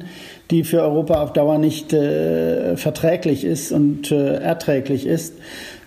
die 0.49 0.63
für 0.63 0.82
Europa 0.82 1.22
auf 1.22 1.34
Dauer 1.34 1.57
nicht 1.57 1.93
äh, 1.93 2.76
verträglich 2.76 3.45
ist 3.45 3.72
und 3.72 4.11
äh, 4.11 4.38
erträglich 4.38 5.05
ist. 5.05 5.36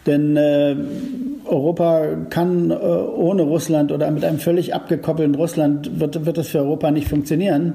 Denn 0.06 0.36
äh, 0.36 0.76
Europa 1.46 2.04
kann 2.30 2.70
äh, 2.70 2.74
ohne 2.74 3.42
Russland 3.42 3.90
oder 3.90 4.10
mit 4.10 4.24
einem 4.24 4.38
völlig 4.38 4.74
abgekoppelten 4.74 5.34
Russland 5.34 5.98
wird, 5.98 6.26
wird 6.26 6.38
es 6.38 6.48
für 6.48 6.58
Europa 6.58 6.90
nicht 6.90 7.08
funktionieren. 7.08 7.74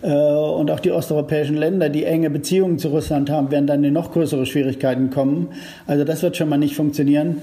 Und 0.00 0.70
auch 0.70 0.78
die 0.78 0.92
osteuropäischen 0.92 1.56
Länder, 1.56 1.88
die 1.88 2.04
enge 2.04 2.30
Beziehungen 2.30 2.78
zu 2.78 2.86
Russland 2.86 3.30
haben, 3.30 3.50
werden 3.50 3.66
dann 3.66 3.82
in 3.82 3.94
noch 3.94 4.12
größere 4.12 4.46
Schwierigkeiten 4.46 5.10
kommen. 5.10 5.48
Also 5.88 6.04
das 6.04 6.22
wird 6.22 6.36
schon 6.36 6.48
mal 6.48 6.56
nicht 6.56 6.76
funktionieren. 6.76 7.38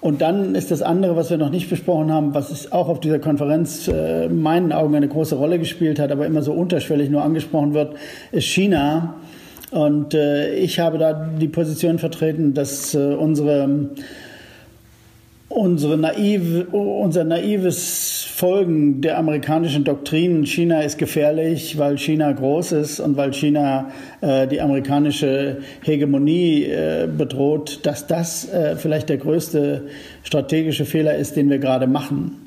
Und 0.00 0.22
dann 0.22 0.54
ist 0.54 0.70
das 0.70 0.80
andere, 0.80 1.14
was 1.14 1.28
wir 1.28 1.36
noch 1.36 1.50
nicht 1.50 1.68
besprochen 1.68 2.10
haben, 2.10 2.32
was 2.32 2.72
auch 2.72 2.88
auf 2.88 3.00
dieser 3.00 3.18
Konferenz 3.18 3.86
äh, 3.86 4.26
in 4.26 4.40
meinen 4.40 4.72
Augen 4.72 4.94
eine 4.94 5.08
große 5.08 5.34
Rolle 5.34 5.58
gespielt 5.58 5.98
hat, 5.98 6.10
aber 6.10 6.26
immer 6.26 6.42
so 6.42 6.52
unterschwellig 6.52 7.10
nur 7.10 7.22
angesprochen 7.22 7.74
wird, 7.74 7.96
ist 8.32 8.46
China. 8.46 9.16
Und 9.70 10.14
äh, 10.14 10.54
ich 10.54 10.80
habe 10.80 10.96
da 10.96 11.12
die 11.12 11.48
Position 11.48 11.98
vertreten, 11.98 12.54
dass 12.54 12.94
äh, 12.94 13.14
unsere, 13.14 13.90
unsere 15.50 15.98
naive, 15.98 16.66
unser 16.70 17.24
naives 17.24 18.24
Folgen 18.32 19.00
der 19.02 19.18
amerikanischen 19.18 19.84
Doktrin, 19.84 20.46
China 20.46 20.80
ist 20.80 20.96
gefährlich, 20.96 21.76
weil 21.76 21.98
China 21.98 22.32
groß 22.32 22.72
ist 22.72 23.00
und 23.00 23.16
weil 23.16 23.34
China 23.34 23.90
äh, 24.20 24.46
die 24.46 24.60
amerikanische 24.60 25.58
Hegemonie 25.82 26.64
äh, 26.64 27.06
bedroht, 27.06 27.80
dass 27.82 28.06
das 28.06 28.48
äh, 28.50 28.76
vielleicht 28.76 29.08
der 29.08 29.18
größte 29.18 29.88
strategische 30.22 30.84
Fehler 30.84 31.16
ist, 31.16 31.36
den 31.36 31.50
wir 31.50 31.58
gerade 31.58 31.88
machen. 31.88 32.46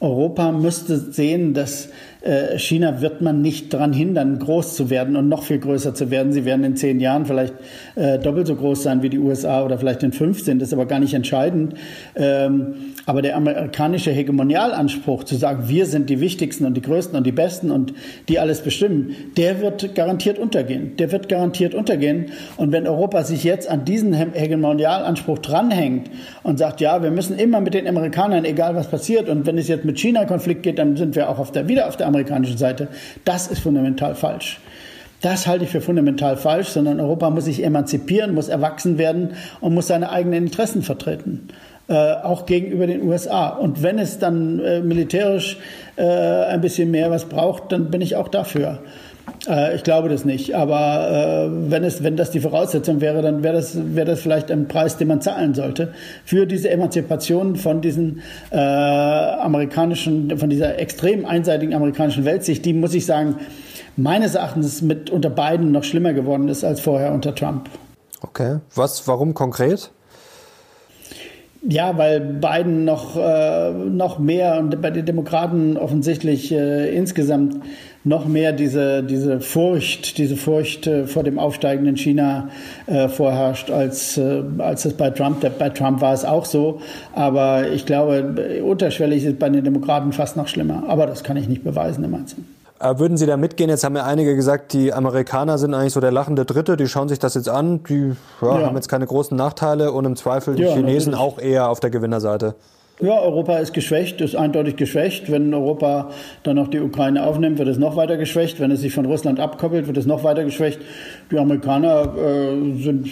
Europa 0.00 0.50
müsste 0.50 0.98
sehen, 0.98 1.54
dass 1.54 1.90
China 2.58 3.00
wird 3.00 3.22
man 3.22 3.40
nicht 3.40 3.72
daran 3.72 3.92
hindern, 3.92 4.38
groß 4.38 4.76
zu 4.76 4.90
werden 4.90 5.16
und 5.16 5.28
noch 5.28 5.42
viel 5.42 5.58
größer 5.58 5.94
zu 5.94 6.10
werden. 6.10 6.32
Sie 6.32 6.44
werden 6.44 6.64
in 6.64 6.76
zehn 6.76 7.00
Jahren 7.00 7.24
vielleicht 7.24 7.54
äh, 7.94 8.18
doppelt 8.18 8.46
so 8.46 8.56
groß 8.56 8.82
sein 8.82 9.02
wie 9.02 9.08
die 9.08 9.18
USA 9.18 9.64
oder 9.64 9.78
vielleicht 9.78 10.02
in 10.02 10.12
15. 10.12 10.58
Das 10.58 10.68
ist 10.68 10.74
aber 10.74 10.86
gar 10.86 10.98
nicht 10.98 11.14
entscheidend. 11.14 11.74
Ähm, 12.14 12.74
aber 13.06 13.22
der 13.22 13.36
amerikanische 13.36 14.10
Hegemonialanspruch, 14.10 15.24
zu 15.24 15.36
sagen, 15.36 15.68
wir 15.68 15.86
sind 15.86 16.10
die 16.10 16.20
Wichtigsten 16.20 16.66
und 16.66 16.74
die 16.74 16.82
Größten 16.82 17.16
und 17.16 17.26
die 17.26 17.32
Besten 17.32 17.70
und 17.70 17.94
die 18.28 18.38
alles 18.38 18.60
bestimmen, 18.60 19.14
der 19.36 19.60
wird 19.62 19.94
garantiert 19.94 20.38
untergehen. 20.38 20.96
Der 20.98 21.12
wird 21.12 21.28
garantiert 21.28 21.74
untergehen. 21.74 22.26
Und 22.56 22.72
wenn 22.72 22.86
Europa 22.86 23.24
sich 23.24 23.44
jetzt 23.44 23.68
an 23.68 23.86
diesen 23.86 24.12
Hegemonialanspruch 24.12 25.38
dranhängt 25.38 26.10
und 26.42 26.58
sagt, 26.58 26.80
ja, 26.80 27.02
wir 27.02 27.10
müssen 27.10 27.38
immer 27.38 27.60
mit 27.60 27.72
den 27.72 27.88
Amerikanern, 27.88 28.44
egal 28.44 28.74
was 28.74 28.88
passiert, 28.88 29.28
und 29.28 29.46
wenn 29.46 29.56
es 29.56 29.68
jetzt 29.68 29.84
mit 29.84 29.98
China 29.98 30.26
Konflikt 30.26 30.62
geht, 30.62 30.78
dann 30.78 30.96
sind 30.96 31.16
wir 31.16 31.30
auch 31.30 31.38
auf 31.38 31.50
der, 31.50 31.68
wieder 31.68 31.88
auf 31.88 31.96
der 31.96 32.09
amerikanischen 32.10 32.58
Seite. 32.58 32.88
Das 33.24 33.48
ist 33.48 33.60
fundamental 33.60 34.14
falsch. 34.14 34.60
Das 35.20 35.46
halte 35.46 35.64
ich 35.64 35.70
für 35.70 35.80
fundamental 35.80 36.36
falsch, 36.36 36.68
sondern 36.68 36.98
Europa 36.98 37.28
muss 37.28 37.44
sich 37.44 37.62
emanzipieren, 37.62 38.34
muss 38.34 38.48
erwachsen 38.48 38.96
werden 38.96 39.34
und 39.60 39.74
muss 39.74 39.88
seine 39.88 40.10
eigenen 40.10 40.44
Interessen 40.44 40.82
vertreten. 40.82 41.48
Äh, 41.88 42.14
auch 42.22 42.46
gegenüber 42.46 42.86
den 42.86 43.02
USA. 43.02 43.48
Und 43.48 43.82
wenn 43.82 43.98
es 43.98 44.18
dann 44.18 44.60
äh, 44.60 44.80
militärisch 44.80 45.58
äh, 45.96 46.04
ein 46.04 46.60
bisschen 46.60 46.90
mehr 46.90 47.10
was 47.10 47.24
braucht, 47.24 47.72
dann 47.72 47.90
bin 47.90 48.00
ich 48.00 48.16
auch 48.16 48.28
dafür. 48.28 48.78
Äh, 49.48 49.76
ich 49.76 49.82
glaube 49.82 50.08
das 50.08 50.24
nicht. 50.24 50.54
Aber 50.54 51.48
äh, 51.48 51.70
wenn, 51.70 51.84
es, 51.84 52.02
wenn 52.02 52.16
das 52.16 52.30
die 52.30 52.40
Voraussetzung 52.40 53.00
wäre, 53.00 53.22
dann 53.22 53.42
wäre 53.42 53.54
das, 53.54 53.76
wäre 53.94 54.06
das 54.06 54.20
vielleicht 54.20 54.50
ein 54.50 54.68
Preis, 54.68 54.96
den 54.96 55.08
man 55.08 55.20
zahlen 55.20 55.54
sollte 55.54 55.92
für 56.24 56.46
diese 56.46 56.70
Emanzipation 56.70 57.56
von 57.56 57.80
diesen 57.80 58.22
äh, 58.50 58.56
amerikanischen, 58.56 60.36
von 60.38 60.50
dieser 60.50 60.78
extrem 60.78 61.24
einseitigen 61.24 61.74
amerikanischen 61.74 62.24
Weltsicht, 62.24 62.64
die, 62.64 62.72
muss 62.72 62.94
ich 62.94 63.06
sagen, 63.06 63.36
meines 63.96 64.34
Erachtens 64.34 64.82
mit 64.82 65.10
unter 65.10 65.30
Biden 65.30 65.72
noch 65.72 65.84
schlimmer 65.84 66.12
geworden 66.12 66.48
ist 66.48 66.64
als 66.64 66.80
vorher 66.80 67.12
unter 67.12 67.34
Trump. 67.34 67.68
Okay. 68.22 68.58
Was, 68.74 69.06
warum 69.08 69.34
konkret? 69.34 69.90
Ja, 71.62 71.98
weil 71.98 72.20
Biden 72.20 72.86
noch, 72.86 73.16
äh, 73.16 73.70
noch 73.70 74.18
mehr 74.18 74.58
und 74.58 74.80
bei 74.80 74.90
den 74.90 75.04
Demokraten 75.04 75.76
offensichtlich 75.76 76.52
äh, 76.52 76.94
insgesamt 76.94 77.56
noch 78.02 78.26
mehr 78.26 78.52
diese, 78.52 79.02
diese 79.02 79.40
Furcht, 79.40 80.16
diese 80.16 80.36
Furcht 80.36 80.86
äh, 80.86 81.06
vor 81.06 81.22
dem 81.22 81.38
aufsteigenden 81.38 81.96
China 81.96 82.48
äh, 82.86 83.08
vorherrscht, 83.08 83.70
als, 83.70 84.16
äh, 84.16 84.42
als 84.58 84.86
es 84.86 84.94
bei 84.94 85.10
Trump, 85.10 85.44
bei 85.58 85.68
Trump 85.68 86.00
war 86.00 86.14
es 86.14 86.24
auch 86.24 86.46
so. 86.46 86.80
Aber 87.12 87.68
ich 87.68 87.84
glaube, 87.84 88.62
unterschwellig 88.64 89.24
ist 89.24 89.32
es 89.32 89.38
bei 89.38 89.50
den 89.50 89.64
Demokraten 89.64 90.12
fast 90.12 90.36
noch 90.36 90.48
schlimmer. 90.48 90.84
Aber 90.88 91.06
das 91.06 91.24
kann 91.24 91.36
ich 91.36 91.48
nicht 91.48 91.62
beweisen 91.62 92.02
im 92.04 92.14
Einzelnen. 92.14 92.46
Äh, 92.80 92.98
würden 92.98 93.18
Sie 93.18 93.26
da 93.26 93.36
mitgehen? 93.36 93.68
Jetzt 93.68 93.84
haben 93.84 93.96
ja 93.96 94.06
einige 94.06 94.34
gesagt, 94.34 94.72
die 94.72 94.94
Amerikaner 94.94 95.58
sind 95.58 95.74
eigentlich 95.74 95.92
so 95.92 96.00
der 96.00 96.12
lachende 96.12 96.46
Dritte, 96.46 96.78
die 96.78 96.88
schauen 96.88 97.10
sich 97.10 97.18
das 97.18 97.34
jetzt 97.34 97.50
an, 97.50 97.84
die 97.84 98.12
ja, 98.40 98.60
ja. 98.60 98.66
haben 98.66 98.76
jetzt 98.76 98.88
keine 98.88 99.06
großen 99.06 99.36
Nachteile 99.36 99.92
und 99.92 100.06
im 100.06 100.16
Zweifel 100.16 100.54
die 100.54 100.62
ja, 100.62 100.72
Chinesen 100.72 101.12
natürlich. 101.12 101.34
auch 101.34 101.38
eher 101.38 101.68
auf 101.68 101.80
der 101.80 101.90
Gewinnerseite. 101.90 102.54
Ja, 103.02 103.18
Europa 103.18 103.56
ist 103.56 103.72
geschwächt, 103.72 104.20
ist 104.20 104.36
eindeutig 104.36 104.76
geschwächt. 104.76 105.30
Wenn 105.30 105.54
Europa 105.54 106.10
dann 106.42 106.56
noch 106.56 106.68
die 106.68 106.80
Ukraine 106.80 107.24
aufnimmt, 107.24 107.58
wird 107.58 107.68
es 107.68 107.78
noch 107.78 107.96
weiter 107.96 108.18
geschwächt. 108.18 108.60
Wenn 108.60 108.70
es 108.70 108.82
sich 108.82 108.92
von 108.92 109.06
Russland 109.06 109.40
abkoppelt, 109.40 109.86
wird 109.86 109.96
es 109.96 110.04
noch 110.04 110.22
weiter 110.22 110.44
geschwächt. 110.44 110.80
Die 111.30 111.38
Amerikaner 111.38 112.14
äh, 112.14 112.82
sind 112.82 113.08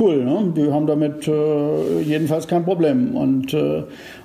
cool, 0.00 0.24
ne? 0.24 0.54
die 0.56 0.72
haben 0.72 0.86
damit 0.86 1.28
äh, 1.28 2.00
jedenfalls 2.00 2.48
kein 2.48 2.64
Problem. 2.64 3.14
Und, 3.14 3.52
äh, 3.52 3.82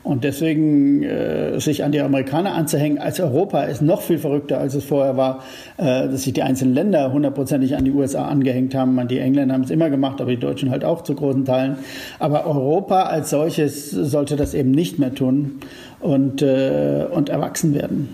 und 0.08 0.24
deswegen 0.24 1.04
äh, 1.04 1.60
sich 1.60 1.84
an 1.84 1.92
die 1.92 2.00
Amerikaner 2.00 2.54
anzuhängen 2.54 2.98
als 2.98 3.20
Europa 3.20 3.64
ist 3.64 3.82
noch 3.82 4.02
viel 4.02 4.18
verrückter, 4.18 4.58
als 4.58 4.74
es 4.74 4.86
vorher 4.86 5.18
war, 5.18 5.44
äh, 5.76 6.08
dass 6.08 6.24
sich 6.24 6.32
die 6.32 6.44
einzelnen 6.44 6.74
Länder 6.74 7.12
hundertprozentig 7.12 7.76
an 7.76 7.84
die 7.84 7.92
USA 7.92 8.26
angehängt 8.26 8.74
haben. 8.74 9.06
Die 9.10 9.20
Engländer 9.20 9.54
haben 9.54 9.64
es 9.64 9.70
immer 9.70 9.90
gemacht, 9.90 10.22
aber 10.22 10.32
die 10.32 10.40
Deutschen 10.40 10.72
halt 10.72 10.86
auch 10.86 11.04
zu 11.04 11.14
großen 11.14 11.44
Teilen. 11.44 11.78
Aber 12.20 12.46
Europa 12.46 13.04
als 13.04 13.30
solches 13.32 13.92
sollte 13.92 14.38
das 14.38 14.54
eben 14.54 14.72
nicht 14.72 14.98
mehr 14.98 15.14
tun 15.14 15.60
und, 16.00 16.42
äh, 16.42 17.06
und 17.12 17.28
erwachsen 17.28 17.76
werden. 17.76 18.08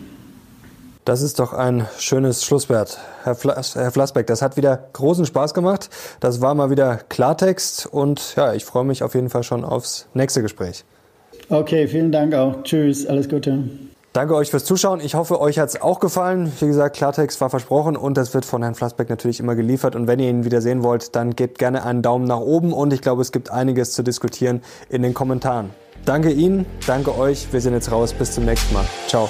Das 1.06 1.22
ist 1.22 1.38
doch 1.40 1.54
ein 1.54 1.86
schönes 2.00 2.44
Schlusswort. 2.44 2.98
Herr, 3.24 3.36
Flas 3.36 3.76
Herr 3.76 3.92
Flassbeck, 3.92 4.26
das 4.26 4.42
hat 4.42 4.58
wieder 4.58 4.88
großen 4.94 5.28
Spaß 5.28 5.54
gemacht. 5.54 5.90
Das 6.22 6.42
war 6.42 6.56
mal 6.56 6.72
wieder 6.72 6.98
Klartext 7.10 7.86
und 7.86 8.36
ja, 8.36 8.54
ich 8.54 8.66
freue 8.66 8.84
mich 8.84 9.04
auf 9.04 9.14
jeden 9.14 9.30
Fall 9.30 9.44
schon 9.44 9.64
aufs 9.64 10.08
nächste 10.14 10.42
Gespräch. 10.42 10.86
Okay, 11.54 11.88
vielen 11.88 12.12
Dank 12.12 12.34
auch. 12.34 12.64
Tschüss, 12.64 13.06
alles 13.06 13.30
Gute. 13.30 13.60
Danke 14.12 14.36
euch 14.36 14.50
fürs 14.50 14.66
Zuschauen. 14.66 15.00
Ich 15.02 15.16
hoffe, 15.16 15.40
euch 15.40 15.60
hat 15.60 15.70
es 15.70 15.82
auch 15.82 16.00
gefallen. 16.00 16.52
Wie 16.60 16.68
gesagt, 16.68 16.96
Klartext 16.96 17.42
war 17.42 17.50
versprochen 17.50 17.96
und 17.96 18.18
das 18.18 18.34
wird 18.34 18.46
von 18.46 18.62
Herrn 18.64 18.76
Flassbeck 18.76 19.10
natürlich 19.10 19.40
immer 19.40 19.56
geliefert. 19.56 19.96
Und 19.96 20.08
wenn 20.08 20.20
ihr 20.20 20.30
ihn 20.30 20.46
wieder 20.46 20.62
sehen 20.62 20.84
wollt, 20.84 21.16
dann 21.16 21.36
gebt 21.36 21.60
gerne 21.60 21.84
einen 21.84 22.02
Daumen 22.02 22.26
nach 22.26 22.40
oben 22.40 22.74
und 22.74 22.92
ich 22.92 23.02
glaube, 23.02 23.22
es 23.22 23.32
gibt 23.32 23.52
einiges 23.52 23.94
zu 23.94 24.04
diskutieren 24.04 24.62
in 24.90 25.02
den 25.04 25.14
Kommentaren. 25.14 25.70
Danke 26.06 26.32
Ihnen, 26.32 26.66
danke 26.86 27.18
euch. 27.18 27.48
Wir 27.52 27.62
sind 27.62 27.74
jetzt 27.74 27.92
raus. 27.92 28.14
Bis 28.14 28.34
zum 28.34 28.46
nächsten 28.46 28.74
Mal. 28.74 28.86
Ciao. 29.08 29.30